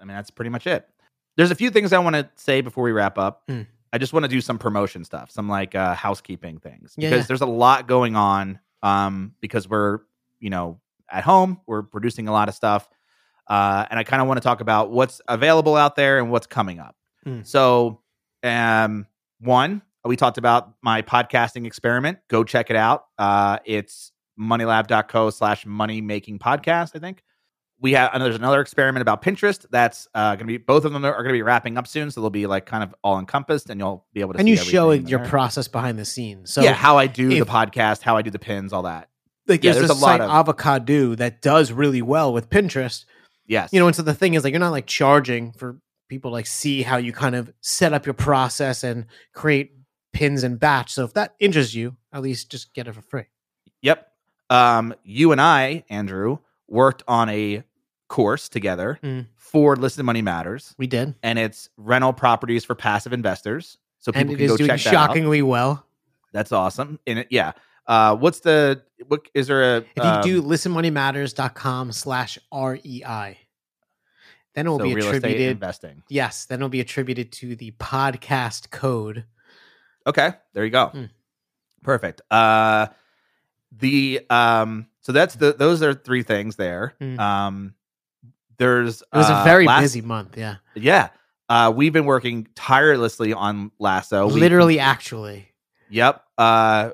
I 0.00 0.04
mean, 0.04 0.16
that's 0.16 0.30
pretty 0.30 0.50
much 0.50 0.66
it. 0.66 0.88
There's 1.36 1.50
a 1.50 1.54
few 1.54 1.70
things 1.70 1.92
I 1.92 1.98
want 1.98 2.14
to 2.16 2.28
say 2.36 2.60
before 2.60 2.84
we 2.84 2.92
wrap 2.92 3.18
up. 3.18 3.46
Mm. 3.48 3.66
I 3.92 3.98
just 3.98 4.12
want 4.12 4.24
to 4.24 4.28
do 4.28 4.40
some 4.40 4.58
promotion 4.58 5.04
stuff, 5.04 5.30
some 5.30 5.48
like 5.48 5.74
uh, 5.74 5.94
housekeeping 5.94 6.58
things, 6.58 6.94
Yeah, 6.96 7.08
because 7.10 7.24
yeah. 7.24 7.26
there's 7.28 7.40
a 7.40 7.46
lot 7.46 7.88
going 7.88 8.16
on. 8.16 8.60
Um, 8.82 9.34
because 9.40 9.68
we're 9.68 10.00
you 10.40 10.50
know 10.50 10.78
at 11.10 11.24
home, 11.24 11.60
we're 11.66 11.82
producing 11.82 12.28
a 12.28 12.32
lot 12.32 12.48
of 12.48 12.54
stuff, 12.54 12.88
uh, 13.48 13.86
and 13.90 13.98
I 13.98 14.04
kind 14.04 14.20
of 14.22 14.28
want 14.28 14.38
to 14.38 14.42
talk 14.42 14.60
about 14.60 14.90
what's 14.90 15.20
available 15.26 15.74
out 15.74 15.96
there 15.96 16.18
and 16.18 16.30
what's 16.30 16.46
coming 16.46 16.78
up. 16.78 16.94
Mm. 17.26 17.44
So, 17.46 18.02
um, 18.44 19.06
one, 19.40 19.82
we 20.04 20.16
talked 20.16 20.38
about 20.38 20.74
my 20.82 21.02
podcasting 21.02 21.66
experiment. 21.66 22.18
Go 22.28 22.44
check 22.44 22.70
it 22.70 22.76
out. 22.76 23.04
Uh, 23.18 23.58
it's 23.64 24.12
moneylab.co 24.40 25.30
slash 25.30 25.66
money 25.66 26.00
making 26.00 26.38
podcast, 26.38 26.92
I 26.94 26.98
think. 26.98 27.22
We 27.80 27.92
have 27.92 28.10
and 28.12 28.20
there's 28.20 28.34
another 28.34 28.60
experiment 28.60 29.02
about 29.02 29.22
Pinterest 29.22 29.64
that's 29.70 30.08
uh, 30.12 30.30
going 30.34 30.40
to 30.40 30.44
be 30.46 30.56
both 30.58 30.84
of 30.84 30.92
them 30.92 31.04
are 31.04 31.12
going 31.12 31.28
to 31.28 31.32
be 31.32 31.42
wrapping 31.42 31.78
up 31.78 31.86
soon, 31.86 32.10
so 32.10 32.20
they'll 32.20 32.28
be 32.30 32.48
like 32.48 32.66
kind 32.66 32.82
of 32.82 32.92
all 33.04 33.20
encompassed, 33.20 33.70
and 33.70 33.78
you'll 33.80 34.04
be 34.12 34.20
able 34.20 34.32
to 34.32 34.40
And 34.40 34.46
see 34.46 34.50
you 34.50 34.56
show 34.56 34.90
your 34.90 35.20
there. 35.20 35.28
process 35.28 35.68
behind 35.68 35.96
the 35.96 36.04
scenes. 36.04 36.52
So 36.52 36.60
yeah, 36.62 36.72
how 36.72 36.98
I 36.98 37.06
do 37.06 37.30
if- 37.30 37.38
the 37.38 37.50
podcast, 37.50 38.02
how 38.02 38.16
I 38.16 38.22
do 38.22 38.30
the 38.30 38.38
pins, 38.40 38.72
all 38.72 38.82
that. 38.82 39.08
like 39.46 39.62
yeah, 39.62 39.74
there's, 39.74 39.86
there's 39.88 40.00
a 40.00 40.04
lot 40.04 40.20
of- 40.20 40.28
avocado 40.28 41.14
that 41.14 41.40
does 41.40 41.70
really 41.70 42.02
well 42.02 42.32
with 42.32 42.50
Pinterest. 42.50 43.04
Yes. 43.46 43.72
You 43.72 43.78
know, 43.78 43.86
and 43.86 43.94
so 43.94 44.02
the 44.02 44.12
thing 44.14 44.34
is 44.34 44.42
like 44.42 44.50
you're 44.52 44.58
not 44.60 44.72
like 44.72 44.86
charging 44.86 45.52
for 45.52 45.78
people 46.08 46.32
like 46.32 46.46
see 46.46 46.82
how 46.82 46.96
you 46.96 47.12
kind 47.12 47.36
of 47.36 47.52
set 47.60 47.92
up 47.92 48.06
your 48.06 48.14
process 48.14 48.82
and 48.82 49.06
create 49.34 49.72
pins 50.18 50.42
and 50.42 50.58
batch. 50.58 50.92
So 50.92 51.04
if 51.04 51.14
that 51.14 51.34
interests 51.38 51.74
you, 51.74 51.96
at 52.12 52.22
least 52.22 52.50
just 52.50 52.74
get 52.74 52.86
it 52.88 52.94
for 52.94 53.02
free. 53.02 53.24
Yep. 53.82 54.06
Um, 54.50 54.94
you 55.04 55.32
and 55.32 55.40
I, 55.40 55.84
Andrew, 55.90 56.38
worked 56.68 57.02
on 57.06 57.28
a 57.28 57.62
course 58.08 58.48
together 58.48 58.98
Mm. 59.02 59.26
for 59.36 59.76
Listen 59.76 60.04
Money 60.06 60.22
Matters, 60.22 60.74
We 60.78 60.86
did. 60.86 61.14
and 61.22 61.38
it's 61.38 61.68
rental 61.76 62.12
properties 62.12 62.64
for 62.64 62.74
passive 62.74 63.12
investors. 63.12 63.78
So 63.98 64.12
people 64.12 64.20
And 64.20 64.30
it 64.32 64.36
can 64.36 64.44
is 64.46 64.50
go 64.52 64.56
doing 64.56 64.68
check 64.70 64.80
that 64.84 64.94
out. 64.94 65.06
shockingly 65.08 65.42
well. 65.42 65.84
That's 66.32 66.52
awesome. 66.52 66.98
And 67.06 67.20
it, 67.20 67.28
yeah. 67.30 67.52
Uh, 67.86 68.14
what's 68.16 68.40
the 68.40 68.82
what 69.06 69.28
is 69.34 69.46
there 69.46 69.76
a 69.76 69.78
If 69.78 69.86
you 69.96 70.02
um, 70.02 70.22
do 70.22 70.42
listenmoneymatters.com 70.42 71.92
slash 71.92 72.38
REI, 72.52 73.38
then 74.54 74.66
it 74.66 74.68
will 74.68 74.78
so 74.78 74.84
be 74.84 74.94
real 74.94 75.06
estate 75.06 75.16
attributed. 75.18 75.50
investing? 75.52 76.02
Yes, 76.08 76.44
then 76.46 76.58
it'll 76.58 76.68
be 76.68 76.80
attributed 76.80 77.32
to 77.32 77.56
the 77.56 77.70
podcast 77.72 78.70
code. 78.70 79.24
Okay, 80.08 80.32
there 80.54 80.64
you 80.64 80.70
go. 80.70 80.86
Hmm. 80.86 81.04
Perfect. 81.82 82.22
Uh 82.30 82.88
the 83.76 84.20
um 84.30 84.86
so 85.02 85.12
that's 85.12 85.34
the 85.36 85.52
those 85.52 85.82
are 85.82 85.94
three 85.94 86.22
things 86.22 86.56
there. 86.56 86.94
Hmm. 87.00 87.20
Um 87.20 87.74
there's 88.58 89.02
It 89.02 89.08
was 89.16 89.30
uh, 89.30 89.40
a 89.42 89.44
very 89.44 89.66
last- 89.66 89.82
busy 89.82 90.00
month. 90.00 90.36
Yeah. 90.36 90.56
Yeah. 90.74 91.10
Uh 91.48 91.72
we've 91.74 91.92
been 91.92 92.06
working 92.06 92.48
tirelessly 92.54 93.32
on 93.32 93.70
Lasso. 93.78 94.26
We- 94.28 94.40
Literally, 94.40 94.78
actually. 94.80 95.48
Yep. 95.90 96.24
Uh 96.38 96.90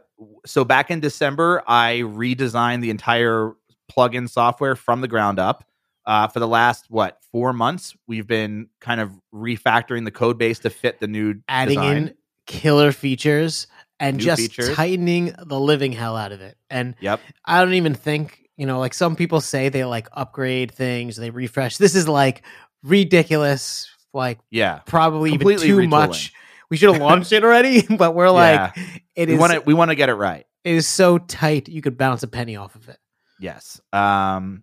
so 0.47 0.65
back 0.65 0.91
in 0.91 1.01
December 1.01 1.63
I 1.67 2.01
redesigned 2.05 2.81
the 2.83 2.91
entire 2.91 3.53
plugin 3.91 4.29
software 4.29 4.75
from 4.77 5.01
the 5.01 5.09
ground 5.09 5.39
up. 5.39 5.65
Uh, 6.07 6.29
for 6.29 6.39
the 6.39 6.47
last 6.47 6.85
what 6.91 7.19
four 7.33 7.55
months, 7.55 7.97
we've 8.07 8.27
been 8.27 8.69
kind 8.79 9.01
of 9.01 9.11
refactoring 9.33 10.05
the 10.05 10.11
code 10.11 10.37
base 10.37 10.59
to 10.59 10.69
fit 10.69 11.01
the 11.01 11.07
new 11.07 11.37
Adding 11.49 11.79
design. 11.79 11.97
in 11.97 12.15
killer 12.47 12.93
features 12.93 13.67
and 14.01 14.17
New 14.17 14.23
just 14.25 14.43
features. 14.43 14.75
tightening 14.75 15.35
the 15.47 15.59
living 15.59 15.93
hell 15.93 16.17
out 16.17 16.33
of 16.33 16.41
it. 16.41 16.57
And 16.71 16.95
Yep. 17.01 17.21
I 17.45 17.61
don't 17.65 17.75
even 17.75 17.95
think, 17.95 18.41
you 18.57 18.67
know, 18.67 18.79
like 18.79 18.93
some 18.95 19.17
people 19.17 19.41
say 19.41 19.69
they 19.69 19.85
like 19.85 20.09
upgrade 20.13 20.73
things, 20.73 21.17
they 21.17 21.31
refresh. 21.31 21.77
This 21.77 21.95
is 21.95 22.09
like 22.09 22.43
ridiculous, 22.83 23.89
like 24.13 24.39
Yeah. 24.51 24.81
probably 24.87 25.31
even 25.31 25.41
Completely 25.41 25.67
too 25.69 25.77
retooling. 25.79 25.89
much. 25.91 26.33
We 26.71 26.77
should 26.77 26.93
have 26.93 27.01
launched 27.03 27.33
it 27.33 27.45
already, 27.45 27.83
but 27.97 28.15
we're 28.15 28.31
like, 28.31 28.77
it 29.15 29.29
we 29.29 29.35
is 29.35 29.41
want 29.41 29.53
to 29.53 29.61
we 29.61 29.75
want 29.75 29.91
to 29.91 29.95
get 29.95 30.09
it 30.09 30.15
right. 30.15 30.47
it 30.65 30.75
is 30.75 30.89
so 30.89 31.19
tight 31.19 31.69
you 31.69 31.83
could 31.83 31.97
bounce 31.99 32.23
a 32.23 32.29
penny 32.29 32.57
off 32.57 32.75
of 32.75 32.89
it. 32.89 32.99
Yes. 33.39 33.81
Um 33.93 34.63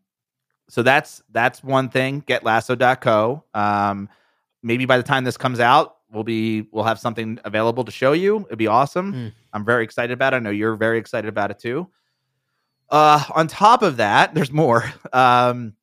so 0.70 0.84
that's 0.84 1.22
that's 1.32 1.64
one 1.64 1.90
thing. 1.90 2.22
Getlasso.co. 2.22 3.44
Um 3.54 4.10
maybe 4.64 4.86
by 4.86 4.98
the 4.98 5.04
time 5.04 5.24
this 5.24 5.38
comes 5.38 5.60
out, 5.60 5.96
we'll 6.12 6.24
be 6.24 6.68
we'll 6.72 6.84
have 6.84 7.00
something 7.00 7.40
available 7.46 7.84
to 7.84 7.92
show 7.92 8.14
you. 8.14 8.46
It'd 8.48 8.58
be 8.58 8.68
awesome. 8.68 9.14
Mm. 9.14 9.34
I'm 9.54 9.66
very 9.66 9.84
excited 9.84 10.14
about 10.14 10.34
it. 10.34 10.38
I 10.38 10.40
know 10.40 10.50
you're 10.50 10.76
very 10.76 10.98
excited 10.98 11.30
about 11.30 11.52
it 11.52 11.60
too. 11.60 11.88
Uh 12.90 13.24
on 13.34 13.48
top 13.48 13.82
of 13.82 13.98
that, 13.98 14.34
there's 14.36 14.52
more. 14.52 14.84
Um 15.14 15.74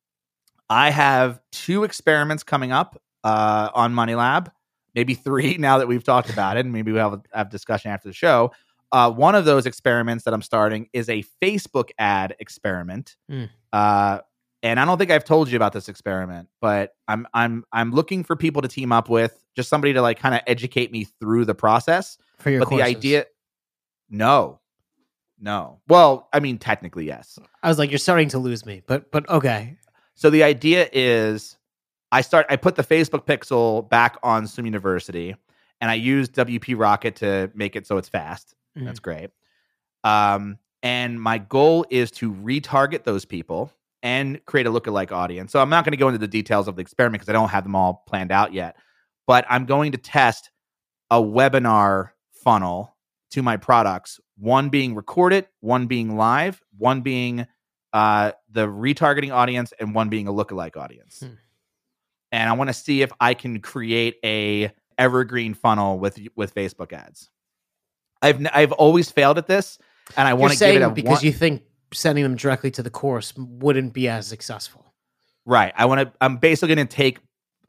I 0.69 0.91
have 0.91 1.39
two 1.51 1.83
experiments 1.83 2.43
coming 2.43 2.71
up 2.71 3.01
uh 3.23 3.69
on 3.73 3.93
Money 3.93 4.15
Lab, 4.15 4.51
maybe 4.95 5.13
three 5.13 5.57
now 5.59 5.77
that 5.77 5.87
we've 5.87 6.03
talked 6.03 6.29
about 6.29 6.57
it, 6.57 6.61
and 6.61 6.73
maybe 6.73 6.91
we'll 6.91 7.09
have 7.09 7.19
a 7.19 7.37
have 7.37 7.49
discussion 7.49 7.91
after 7.91 8.07
the 8.07 8.13
show. 8.13 8.51
Uh, 8.91 9.11
one 9.11 9.35
of 9.35 9.45
those 9.45 9.67
experiments 9.67 10.23
that 10.23 10.33
I'm 10.33 10.41
starting 10.41 10.89
is 10.93 11.09
a 11.09 11.23
Facebook 11.41 11.91
ad 11.99 12.35
experiment. 12.39 13.17
Mm. 13.31 13.49
Uh, 13.71 14.19
and 14.63 14.79
I 14.79 14.85
don't 14.85 14.97
think 14.97 15.11
I've 15.11 15.23
told 15.23 15.49
you 15.49 15.55
about 15.55 15.73
this 15.73 15.87
experiment, 15.89 16.49
but 16.59 16.93
I'm 17.07 17.27
I'm 17.33 17.63
I'm 17.71 17.91
looking 17.91 18.23
for 18.23 18.35
people 18.35 18.61
to 18.61 18.67
team 18.67 18.91
up 18.91 19.09
with, 19.09 19.41
just 19.59 19.69
somebody 19.69 19.93
to 19.93 20.01
like 20.01 20.17
kind 20.17 20.33
of 20.33 20.41
educate 20.47 20.91
me 20.91 21.03
through 21.03 21.43
the 21.43 21.53
process. 21.53 22.17
For 22.37 22.49
your 22.49 22.61
but 22.61 22.69
courses. 22.69 22.85
the 22.85 22.89
idea, 22.89 23.25
no, 24.09 24.61
no. 25.37 25.81
Well, 25.89 26.29
I 26.31 26.39
mean, 26.39 26.57
technically 26.57 27.05
yes. 27.05 27.37
I 27.61 27.67
was 27.67 27.77
like, 27.77 27.91
you're 27.91 27.99
starting 27.99 28.29
to 28.29 28.39
lose 28.39 28.65
me, 28.65 28.81
but 28.87 29.11
but 29.11 29.29
okay. 29.29 29.77
So 30.15 30.29
the 30.29 30.43
idea 30.43 30.89
is 30.93 31.57
I 32.11 32.21
start 32.21 32.45
I 32.49 32.55
put 32.55 32.75
the 32.75 32.83
Facebook 32.83 33.25
pixel 33.25 33.89
back 33.89 34.17
on 34.23 34.47
Swim 34.47 34.65
University 34.65 35.35
and 35.81 35.91
I 35.91 35.95
used 35.95 36.33
WP 36.33 36.79
Rocket 36.79 37.17
to 37.17 37.51
make 37.53 37.75
it 37.75 37.85
so 37.85 37.97
it's 37.97 38.09
fast. 38.09 38.55
Mhm. 38.77 38.85
That's 38.85 38.99
great. 38.99 39.31
Um, 40.05 40.57
and 40.81 41.21
my 41.21 41.37
goal 41.37 41.85
is 41.89 42.09
to 42.11 42.31
retarget 42.31 43.03
those 43.03 43.25
people 43.25 43.71
and 44.01 44.43
create 44.45 44.65
a 44.65 44.71
lookalike 44.71 45.11
audience. 45.11 45.51
So 45.51 45.61
I'm 45.61 45.69
not 45.69 45.83
going 45.83 45.91
to 45.91 45.97
go 45.97 46.07
into 46.07 46.19
the 46.19 46.27
details 46.27 46.69
of 46.69 46.77
the 46.77 46.81
experiment 46.81 47.19
because 47.19 47.29
I 47.29 47.33
don't 47.33 47.49
have 47.49 47.63
them 47.63 47.75
all 47.75 48.03
planned 48.07 48.31
out 48.31 48.53
yet. 48.53 48.77
But 49.29 49.45
I'm 49.47 49.65
going 49.65 49.91
to 49.91 49.99
test 49.99 50.49
a 51.11 51.21
webinar 51.21 52.09
funnel 52.43 52.97
to 53.29 53.43
my 53.43 53.57
products, 53.57 54.19
one 54.39 54.69
being 54.69 54.95
recorded, 54.95 55.45
one 55.59 55.85
being 55.85 56.17
live, 56.17 56.59
one 56.75 57.01
being 57.01 57.45
uh, 57.93 58.31
the 58.51 58.65
retargeting 58.65 59.31
audience, 59.31 59.71
and 59.79 59.93
one 59.93 60.09
being 60.09 60.27
a 60.27 60.33
lookalike 60.33 60.75
audience. 60.77 61.19
Hmm. 61.19 61.33
And 62.31 62.49
I 62.49 62.53
want 62.53 62.71
to 62.71 62.73
see 62.73 63.03
if 63.03 63.11
I 63.19 63.35
can 63.35 63.59
create 63.59 64.15
a 64.25 64.71
evergreen 64.97 65.53
funnel 65.53 65.99
with 65.99 66.17
with 66.35 66.55
Facebook 66.55 66.91
ads. 66.91 67.29
I've 68.23 68.43
I've 68.51 68.71
always 68.71 69.11
failed 69.11 69.37
at 69.37 69.45
this, 69.45 69.77
and 70.17 70.27
I 70.27 70.33
want 70.33 70.53
to 70.53 70.59
give 70.59 70.75
it 70.77 70.81
a 70.81 70.89
because 70.89 71.17
one- 71.17 71.23
you 71.23 71.33
think 71.33 71.61
sending 71.93 72.23
them 72.23 72.35
directly 72.35 72.71
to 72.71 72.81
the 72.81 72.89
course 72.89 73.35
wouldn't 73.37 73.93
be 73.93 74.07
as 74.07 74.25
successful. 74.25 74.91
right. 75.45 75.71
I 75.75 75.85
want 75.85 76.01
to. 76.01 76.11
I'm 76.19 76.37
basically 76.37 76.73
going 76.73 76.87
to 76.87 76.95
take 76.95 77.19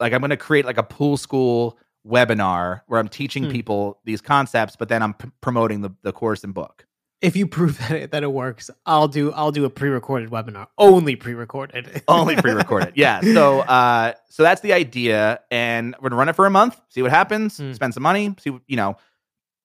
like 0.01 0.11
I'm 0.13 0.19
going 0.19 0.31
to 0.31 0.37
create 0.37 0.65
like 0.65 0.77
a 0.77 0.83
pool 0.83 1.15
school 1.15 1.77
webinar 2.05 2.81
where 2.87 2.99
I'm 2.99 3.07
teaching 3.07 3.43
Hmm. 3.45 3.51
people 3.51 3.99
these 4.05 4.19
concepts, 4.21 4.75
but 4.75 4.89
then 4.89 5.01
I'm 5.03 5.13
p- 5.13 5.29
promoting 5.41 5.81
the 5.81 5.91
the 6.01 6.11
course 6.11 6.43
and 6.43 6.53
book. 6.53 6.85
If 7.21 7.35
you 7.35 7.45
prove 7.57 7.77
that 7.77 7.91
it, 7.91 8.11
that 8.11 8.23
it 8.23 8.31
works, 8.33 8.69
I'll 8.85 9.07
do 9.07 9.31
I'll 9.31 9.51
do 9.51 9.63
a 9.65 9.69
pre-recorded 9.69 10.31
webinar, 10.31 10.67
only 10.79 11.15
pre-recorded, 11.15 12.01
Only 12.07 12.35
pre-recorded. 12.35 12.93
Yeah. 12.95 13.21
So 13.21 13.59
uh 13.59 14.13
so 14.29 14.41
that's 14.43 14.61
the 14.61 14.73
idea 14.73 15.39
and 15.51 15.93
we're 16.01 16.09
going 16.09 16.11
to 16.11 16.17
run 16.17 16.29
it 16.29 16.35
for 16.35 16.47
a 16.47 16.49
month, 16.49 16.81
see 16.89 17.01
what 17.03 17.11
happens, 17.11 17.57
Hmm. 17.57 17.73
spend 17.73 17.93
some 17.93 18.03
money, 18.03 18.33
see 18.39 18.49
what, 18.49 18.63
you 18.67 18.75
know, 18.77 18.97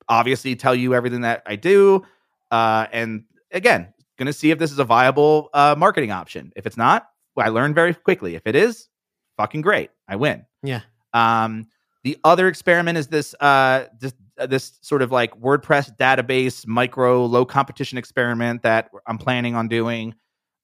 obviously 0.09 0.55
tell 0.57 0.75
you 0.75 0.95
everything 0.95 1.23
that 1.23 1.43
I 1.47 1.57
do 1.57 2.05
uh 2.51 2.87
and 2.93 3.25
again, 3.51 3.93
going 4.19 4.27
to 4.27 4.33
see 4.33 4.51
if 4.51 4.59
this 4.59 4.71
is 4.73 4.79
a 4.79 4.85
viable 4.85 5.49
uh 5.55 5.75
marketing 5.79 6.11
option. 6.11 6.53
If 6.57 6.67
it's 6.67 6.77
not, 6.77 7.09
I 7.39 7.49
learn 7.49 7.73
very 7.75 7.95
quickly. 7.95 8.35
If 8.35 8.47
it 8.47 8.55
is, 8.55 8.89
fucking 9.37 9.63
great. 9.63 9.91
I 10.09 10.17
win. 10.17 10.47
Yeah. 10.63 10.83
Um 11.13 11.67
the 12.05 12.19
other 12.25 12.49
experiment 12.49 12.99
is 12.99 13.09
this 13.09 13.35
uh 13.41 13.87
this 14.01 14.15
uh, 14.39 14.47
this 14.47 14.79
sort 14.83 15.03
of 15.03 15.11
like 15.11 15.39
WordPress 15.41 15.97
database 15.97 16.67
micro 16.67 17.25
low 17.25 17.45
competition 17.45 17.99
experiment 17.99 18.63
that 18.63 18.91
I'm 19.07 19.19
planning 19.19 19.55
on 19.55 19.69
doing. 19.69 20.15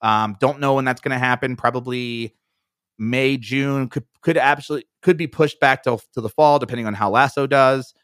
Um, 0.02 0.36
don't 0.40 0.60
know 0.60 0.74
when 0.74 0.84
that's 0.84 1.00
going 1.00 1.12
to 1.12 1.18
happen. 1.18 1.56
Probably 1.56 2.34
May, 2.98 3.36
June. 3.36 3.88
Could 3.88 4.04
could 4.20 4.36
absolutely 4.36 4.86
could 5.00 5.16
be 5.16 5.26
pushed 5.26 5.58
back 5.60 5.84
to 5.84 5.98
to 6.12 6.20
the 6.20 6.28
fall, 6.28 6.58
depending 6.58 6.86
on 6.86 6.94
how 6.94 7.10
Lasso 7.10 7.46
does. 7.46 7.94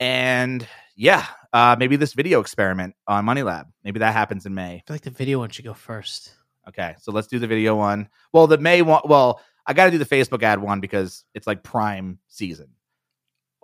And 0.00 0.66
yeah, 0.96 1.26
uh, 1.52 1.76
maybe 1.78 1.96
this 1.96 2.14
video 2.14 2.40
experiment 2.40 2.94
on 3.06 3.24
Money 3.24 3.42
Lab. 3.42 3.66
Maybe 3.84 4.00
that 4.00 4.12
happens 4.12 4.46
in 4.46 4.54
May. 4.54 4.76
I 4.76 4.82
feel 4.86 4.94
like 4.94 5.02
the 5.02 5.10
video 5.10 5.38
one 5.38 5.50
should 5.50 5.64
go 5.64 5.74
first. 5.74 6.34
Okay, 6.68 6.94
so 7.00 7.12
let's 7.12 7.26
do 7.26 7.38
the 7.38 7.46
video 7.46 7.76
one. 7.76 8.08
Well, 8.32 8.46
the 8.46 8.58
May 8.58 8.82
one. 8.82 9.02
Well, 9.04 9.40
I 9.66 9.72
got 9.72 9.86
to 9.86 9.90
do 9.90 9.98
the 9.98 10.06
Facebook 10.06 10.42
ad 10.42 10.60
one 10.60 10.80
because 10.80 11.24
it's 11.34 11.46
like 11.46 11.62
prime 11.62 12.18
season. 12.28 12.68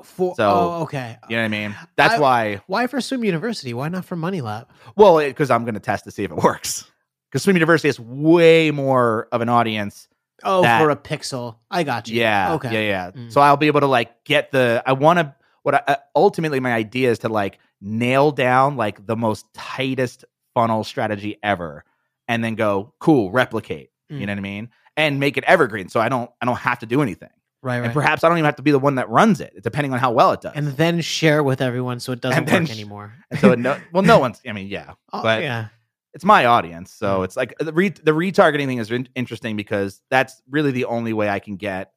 For 0.03 0.34
So, 0.36 0.51
oh, 0.51 0.82
okay. 0.82 1.16
You 1.28 1.36
know 1.36 1.42
what 1.42 1.47
I 1.47 1.49
mean? 1.49 1.76
That's 1.97 2.14
I- 2.14 2.20
why. 2.20 2.61
Why 2.66 2.86
for 2.86 3.01
Swim 3.01 3.24
University? 3.24 3.72
Why 3.72 3.88
not 3.88 4.05
for 4.05 4.14
Money 4.16 4.40
Lab? 4.42 4.68
Well, 4.94 5.18
because 5.18 5.51
I'm 5.51 5.64
going 5.64 5.74
to 5.74 5.80
test 5.80 6.05
to 6.05 6.11
see 6.11 6.24
if 6.24 6.30
it 6.30 6.36
works. 6.42 6.90
Because 7.30 7.42
Swim 7.44 7.57
University 7.57 7.88
has 7.88 7.99
way 7.99 8.70
more 8.70 9.28
of 9.32 9.40
an 9.40 9.49
audience. 9.49 10.09
Oh, 10.44 10.62
That- 10.62 10.80
for 10.82 10.90
a 10.90 10.97
pixel. 10.97 11.57
I 11.70 11.82
got 11.82 12.09
you. 12.09 12.20
Yeah. 12.20 12.55
Okay. 12.55 12.72
Yeah. 12.72 12.88
Yeah. 12.88 13.11
Mm. 13.22 13.32
So 13.32 13.40
I'll 13.40 13.57
be 13.57 13.68
able 13.68 13.80
to 13.80 13.86
like 13.86 14.24
get 14.24 14.53
the. 14.53 14.82
I 14.86 14.92
want 14.92 15.18
to. 15.18 15.34
What 15.62 15.74
I, 15.74 15.82
uh, 15.88 15.97
ultimately 16.14 16.61
my 16.61 16.72
idea 16.72 17.11
is 17.11 17.20
to 17.20 17.28
like 17.28 17.59
nail 17.80 18.30
down 18.30 18.76
like 18.76 19.05
the 19.05 19.16
most 19.16 19.47
tightest 19.55 20.24
funnel 20.55 20.84
strategy 20.84 21.38
ever, 21.42 21.84
and 22.28 22.44
then 22.44 22.55
go 22.55 22.92
cool 23.01 23.32
replicate. 23.32 23.90
Mm. 24.12 24.20
You 24.20 24.26
know 24.26 24.32
what 24.32 24.38
I 24.38 24.42
mean? 24.42 24.68
And 24.97 25.20
make 25.20 25.36
it 25.36 25.44
evergreen, 25.44 25.88
so 25.88 26.01
I 26.01 26.09
don't. 26.09 26.30
I 26.40 26.47
don't 26.47 26.57
have 26.57 26.78
to 26.80 26.86
do 26.86 27.03
anything. 27.03 27.28
Right. 27.62 27.76
And 27.84 27.92
perhaps 27.92 28.22
I 28.24 28.28
don't 28.28 28.38
even 28.38 28.44
have 28.47 28.57
to 28.57 28.62
be 28.62 28.70
the 28.70 28.78
one 28.78 28.94
that 28.94 29.09
runs 29.11 29.40
it, 29.40 29.53
depending 29.62 29.92
on 29.92 29.99
how 29.99 30.12
well 30.12 30.32
it 30.32 30.40
does. 30.40 30.53
and 30.55 30.68
then 30.76 31.01
share 31.01 31.42
with 31.42 31.61
everyone 31.61 31.99
so 32.01 32.12
it 32.12 32.20
doesn't 32.20 32.49
And 32.49 32.61
work 32.61 32.68
sh- 32.68 32.70
anymore. 32.70 33.12
And 33.30 33.40
so, 33.40 33.53
it 33.53 33.59
no, 33.59 33.76
well, 33.92 34.03
no 34.05 34.18
one's. 34.24 34.40
I 34.49 34.53
mean, 34.53 34.68
yeah, 34.68 34.92
Oh, 35.12 35.22
but 35.22 35.42
yeah. 35.42 35.68
it's 36.14 36.24
my 36.24 36.44
audience, 36.47 36.92
so 36.92 37.20
Mm. 37.20 37.24
it's 37.24 37.36
like 37.36 37.55
the 37.59 37.72
re- 37.72 37.88
the 37.88 38.12
retargeting 38.12 38.66
thing 38.66 38.78
is 38.78 38.90
in- 38.90 39.09
interesting 39.14 39.57
because 39.57 40.01
that's 40.11 40.40
really 40.49 40.70
the 40.70 40.84
only 40.84 41.12
way 41.12 41.28
I 41.28 41.40
can 41.40 41.57
get 41.57 41.92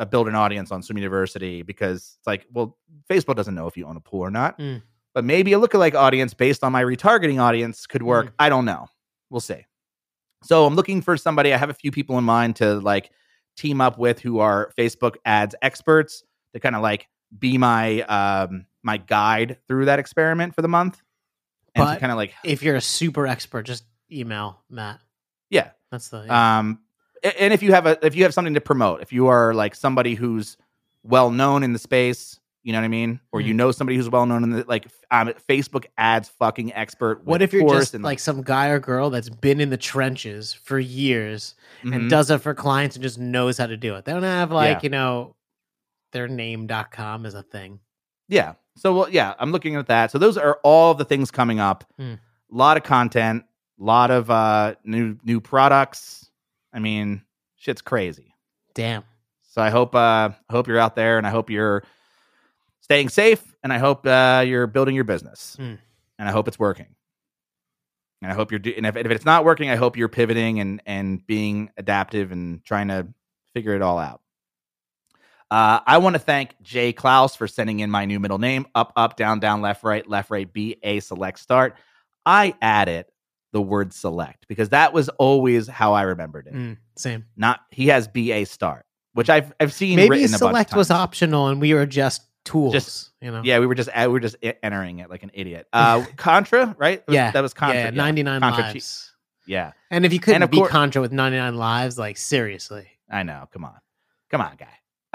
a 0.00 0.04
build 0.06 0.26
an 0.26 0.34
audience 0.34 0.72
on 0.72 0.82
Swim 0.82 0.98
University 0.98 1.62
because 1.62 2.16
it's 2.18 2.26
like, 2.26 2.46
well, 2.52 2.76
Facebook 3.08 3.36
doesn't 3.36 3.54
know 3.54 3.68
if 3.68 3.76
you 3.76 3.86
own 3.86 3.96
a 3.96 4.00
pool 4.00 4.20
or 4.20 4.30
not, 4.30 4.58
Mm. 4.58 4.82
but 5.14 5.24
maybe 5.24 5.52
a 5.52 5.58
lookalike 5.60 5.94
audience 5.94 6.34
based 6.34 6.64
on 6.64 6.72
my 6.72 6.82
retargeting 6.82 7.40
audience 7.40 7.86
could 7.86 8.02
work. 8.02 8.26
Mm. 8.26 8.32
I 8.40 8.48
don't 8.48 8.64
know. 8.64 8.88
We'll 9.30 9.40
see. 9.40 9.64
So 10.44 10.66
I'm 10.66 10.74
looking 10.74 11.00
for 11.00 11.16
somebody. 11.16 11.52
I 11.52 11.56
have 11.56 11.70
a 11.70 11.74
few 11.74 11.90
people 11.90 12.18
in 12.18 12.24
mind 12.24 12.56
to 12.56 12.74
like 12.80 13.10
team 13.56 13.80
up 13.80 13.98
with 13.98 14.20
who 14.20 14.40
are 14.40 14.70
Facebook 14.76 15.16
ads 15.24 15.54
experts 15.62 16.22
to 16.52 16.60
kind 16.60 16.76
of 16.76 16.82
like 16.82 17.08
be 17.38 17.58
my 17.58 18.02
um 18.02 18.66
my 18.82 18.98
guide 18.98 19.58
through 19.66 19.86
that 19.86 19.98
experiment 19.98 20.54
for 20.54 20.62
the 20.62 20.68
month. 20.68 21.00
And 21.74 21.84
But 21.84 21.94
to 21.94 22.00
kind 22.00 22.12
of 22.12 22.16
like 22.16 22.34
If 22.44 22.62
you're 22.62 22.76
a 22.76 22.80
super 22.80 23.26
expert, 23.26 23.62
just 23.64 23.84
email 24.12 24.62
Matt. 24.70 25.00
yeah. 25.50 25.70
That's 25.90 26.08
the 26.08 26.24
yeah. 26.26 26.58
Um 26.58 26.80
and 27.38 27.52
if 27.54 27.62
you 27.62 27.72
have 27.72 27.86
a 27.86 28.04
if 28.04 28.14
you 28.14 28.24
have 28.24 28.34
something 28.34 28.54
to 28.54 28.60
promote, 28.60 29.00
if 29.00 29.12
you 29.12 29.28
are 29.28 29.54
like 29.54 29.74
somebody 29.74 30.14
who's 30.14 30.56
well 31.02 31.30
known 31.30 31.62
in 31.62 31.72
the 31.72 31.78
space, 31.78 32.38
you 32.64 32.72
know 32.72 32.78
what 32.80 32.84
I 32.86 32.88
mean? 32.88 33.20
Or 33.30 33.40
you 33.40 33.52
Mhm. 33.54 33.58
know 33.58 33.70
somebody 33.72 33.96
who's 33.96 34.08
well 34.08 34.26
known 34.26 34.42
in 34.42 34.50
the 34.50 34.64
like 34.66 34.86
um, 35.12 35.28
Facebook 35.48 35.84
ads 35.96 36.28
fucking 36.30 36.72
expert. 36.74 37.24
What 37.24 37.42
if 37.42 37.52
you're 37.52 37.68
just 37.68 37.94
and, 37.94 38.02
like 38.02 38.18
some 38.18 38.42
guy 38.42 38.68
or 38.68 38.80
girl 38.80 39.10
that's 39.10 39.28
been 39.28 39.60
in 39.60 39.70
the 39.70 39.76
trenches 39.76 40.52
for 40.54 40.78
years 40.80 41.54
mhm. 41.82 41.94
and 41.94 42.10
does 42.10 42.30
it 42.30 42.38
for 42.38 42.54
clients 42.54 42.96
and 42.96 43.02
just 43.02 43.18
knows 43.18 43.58
how 43.58 43.66
to 43.66 43.76
do 43.76 43.94
it? 43.94 44.04
They 44.06 44.12
don't 44.12 44.22
have 44.22 44.50
like, 44.50 44.78
Yeah. 44.78 44.80
you 44.82 44.88
know, 44.88 45.36
their 46.12 46.26
name.com 46.26 47.26
is 47.26 47.34
a 47.34 47.42
thing. 47.42 47.80
Yeah. 48.28 48.54
So 48.76 48.94
well, 48.94 49.08
yeah, 49.10 49.34
I'm 49.38 49.52
looking 49.52 49.76
at 49.76 49.86
that. 49.88 50.10
So 50.10 50.18
those 50.18 50.36
are 50.38 50.58
all 50.64 50.94
the 50.94 51.04
things 51.04 51.30
coming 51.30 51.60
up. 51.60 51.84
A 51.98 52.02
Hmm. 52.02 52.14
lot 52.50 52.76
of 52.76 52.82
content, 52.82 53.44
a 53.78 53.84
lot 53.84 54.10
of 54.10 54.30
uh 54.30 54.74
new 54.84 55.18
new 55.22 55.40
products. 55.40 56.30
I 56.72 56.78
mean, 56.78 57.22
shit's 57.56 57.82
crazy. 57.82 58.34
Damn. 58.74 59.04
So 59.42 59.60
I 59.62 59.68
hope 59.70 59.94
uh 59.94 60.30
I 60.48 60.52
hope 60.52 60.66
you're 60.66 60.78
out 60.78 60.96
there 60.96 61.18
and 61.18 61.26
I 61.26 61.30
hope 61.30 61.50
you're 61.50 61.84
staying 62.84 63.08
safe 63.08 63.42
and 63.62 63.72
I 63.72 63.78
hope 63.78 64.06
uh 64.06 64.44
you're 64.46 64.66
building 64.66 64.94
your 64.94 65.04
business. 65.04 65.56
Hmm. 65.58 65.74
And 66.18 66.28
I 66.28 66.30
hope 66.30 66.46
it's 66.46 66.58
working. 66.58 66.94
And 68.22 68.30
I 68.30 68.34
hope 68.34 68.52
you're 68.52 68.60
doing 68.60 68.76
and 68.76 68.86
if, 68.86 68.96
if 68.96 69.10
it's 69.10 69.24
not 69.24 69.44
working, 69.44 69.70
I 69.70 69.76
hope 69.76 69.96
you're 69.96 70.08
pivoting 70.08 70.60
and 70.60 70.80
and 70.86 71.26
being 71.26 71.70
adaptive 71.76 72.30
and 72.30 72.64
trying 72.64 72.88
to 72.88 73.08
figure 73.54 73.74
it 73.74 73.82
all 73.82 73.98
out. 73.98 74.20
Uh, 75.50 75.80
I 75.86 75.98
want 75.98 76.14
to 76.14 76.18
thank 76.18 76.60
Jay 76.62 76.92
Klaus 76.92 77.36
for 77.36 77.46
sending 77.46 77.80
in 77.80 77.90
my 77.90 78.06
new 78.06 78.18
middle 78.18 78.38
name 78.38 78.66
up, 78.74 78.92
up, 78.96 79.16
down, 79.16 79.38
down, 79.40 79.60
left, 79.60 79.84
right, 79.84 80.08
left, 80.08 80.30
right, 80.30 80.50
B, 80.50 80.78
A, 80.82 81.00
select, 81.00 81.38
start. 81.38 81.76
I 82.26 82.54
added 82.60 83.06
the 83.52 83.62
word 83.62 83.92
select 83.92 84.48
because 84.48 84.70
that 84.70 84.92
was 84.92 85.08
always 85.10 85.68
how 85.68 85.92
I 85.92 86.02
remembered 86.02 86.48
it. 86.48 86.54
Mm, 86.54 86.78
same. 86.96 87.26
Not 87.36 87.60
he 87.70 87.88
has 87.88 88.08
B, 88.08 88.32
A, 88.32 88.44
start, 88.44 88.84
which 89.12 89.30
I've 89.30 89.52
I've 89.60 89.72
seen 89.72 89.96
Maybe 89.96 90.10
written 90.10 90.26
a 90.26 90.28
bunch 90.30 90.34
of 90.34 90.38
select 90.38 90.74
was 90.74 90.90
optional 90.90 91.48
and 91.48 91.60
we 91.60 91.72
were 91.74 91.86
just 91.86 92.22
tools. 92.44 92.72
Just- 92.72 93.10
you 93.20 93.30
know? 93.30 93.40
Yeah, 93.44 93.58
we 93.58 93.66
were 93.66 93.74
just 93.74 93.88
we 93.96 94.06
were 94.08 94.20
just 94.20 94.36
entering 94.62 94.98
it 94.98 95.08
like 95.10 95.22
an 95.22 95.30
idiot. 95.34 95.66
Uh, 95.72 96.04
Contra, 96.16 96.74
right? 96.78 97.02
Yeah. 97.08 97.30
that 97.30 97.40
was 97.40 97.54
Contra. 97.54 97.84
Yeah, 97.84 97.90
99 97.90 98.40
Contra 98.40 98.64
lives. 98.64 99.12
yeah, 99.46 99.72
And 99.90 100.04
if 100.04 100.12
you 100.12 100.20
couldn't 100.20 100.50
beat 100.50 100.58
cour- 100.60 100.68
Contra 100.68 101.00
with 101.00 101.12
99 101.12 101.54
lives, 101.56 101.98
like 101.98 102.16
seriously. 102.18 102.86
I 103.10 103.22
know. 103.22 103.48
Come 103.52 103.64
on, 103.64 103.74
come 104.30 104.40
on, 104.40 104.56
guy. 104.56 104.68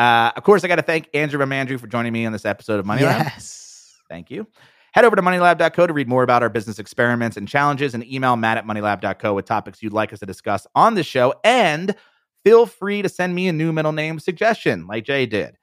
Uh, 0.04 0.32
of 0.36 0.44
course, 0.44 0.64
I 0.64 0.68
got 0.68 0.78
to 0.78 0.82
thank 0.82 1.10
Andrew 1.14 1.44
Mandrew 1.46 1.80
for 1.80 1.88
joining 1.88 2.14
me 2.14 2.26
on 2.26 2.32
this 2.32 2.46
episode 2.46 2.80
of 2.80 2.86
Money 2.86 3.04
Lab. 3.04 3.26
yes. 3.26 3.94
Thank 4.10 4.32
you. 4.32 4.48
Head 4.94 5.06
over 5.06 5.16
to 5.16 5.22
moneylab.co 5.22 5.86
to 5.88 5.94
read 5.94 6.08
more 6.08 6.24
about 6.24 6.42
our 6.42 6.50
business 6.50 6.80
experiments 6.80 7.38
and 7.38 7.48
challenges 7.48 7.94
and 7.94 8.04
email 8.12 8.36
matt 8.38 8.58
at 8.58 8.66
moneylab.co 8.66 9.36
with 9.36 9.46
topics 9.46 9.84
you'd 9.84 9.94
like 9.94 10.12
us 10.14 10.20
to 10.20 10.26
discuss 10.26 10.66
on 10.74 10.96
the 10.96 11.04
show. 11.04 11.34
And 11.44 11.94
feel 12.44 12.66
free 12.66 13.04
to 13.04 13.10
send 13.10 13.36
me 13.36 13.48
a 13.50 13.54
new 13.54 13.72
middle 13.72 13.92
name 13.92 14.18
suggestion 14.18 14.88
like 14.88 15.04
Jay 15.04 15.28
did. 15.28 15.59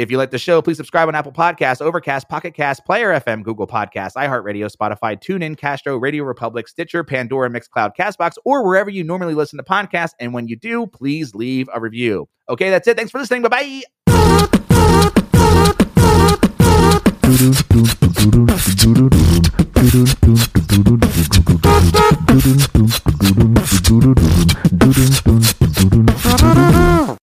If 0.00 0.10
you 0.10 0.16
like 0.16 0.30
the 0.30 0.38
show, 0.38 0.62
please 0.62 0.78
subscribe 0.78 1.08
on 1.08 1.14
Apple 1.14 1.30
Podcasts, 1.30 1.82
Overcast, 1.82 2.26
Pocket 2.30 2.54
Cast, 2.54 2.86
Player 2.86 3.10
FM, 3.20 3.42
Google 3.42 3.66
Podcasts, 3.66 4.14
iHeartRadio, 4.14 4.74
Spotify, 4.74 5.20
TuneIn, 5.20 5.58
Castro, 5.58 5.98
Radio 5.98 6.24
Republic, 6.24 6.68
Stitcher, 6.68 7.04
Pandora, 7.04 7.50
Mixcloud, 7.50 7.90
Castbox, 7.94 8.36
or 8.46 8.66
wherever 8.66 8.88
you 8.88 9.04
normally 9.04 9.34
listen 9.34 9.58
to 9.58 9.62
podcasts. 9.62 10.14
And 10.18 10.32
when 10.32 10.48
you 10.48 10.56
do, 10.56 10.86
please 10.86 11.34
leave 11.34 11.68
a 11.74 11.78
review. 11.78 12.30
Okay, 12.48 12.70
that's 12.70 12.88
it. 12.88 12.96
Thanks 12.96 13.10
for 13.10 13.18
listening. 13.18 13.42
Bye 13.42 13.48
bye. 13.50 13.82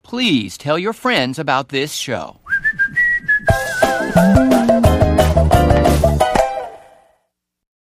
Please 0.02 0.58
tell 0.58 0.78
your 0.78 0.92
friends 0.92 1.38
about 1.38 1.68
this 1.68 1.92
show. 1.92 2.40
Thank 4.14 4.52
you. 4.52 4.63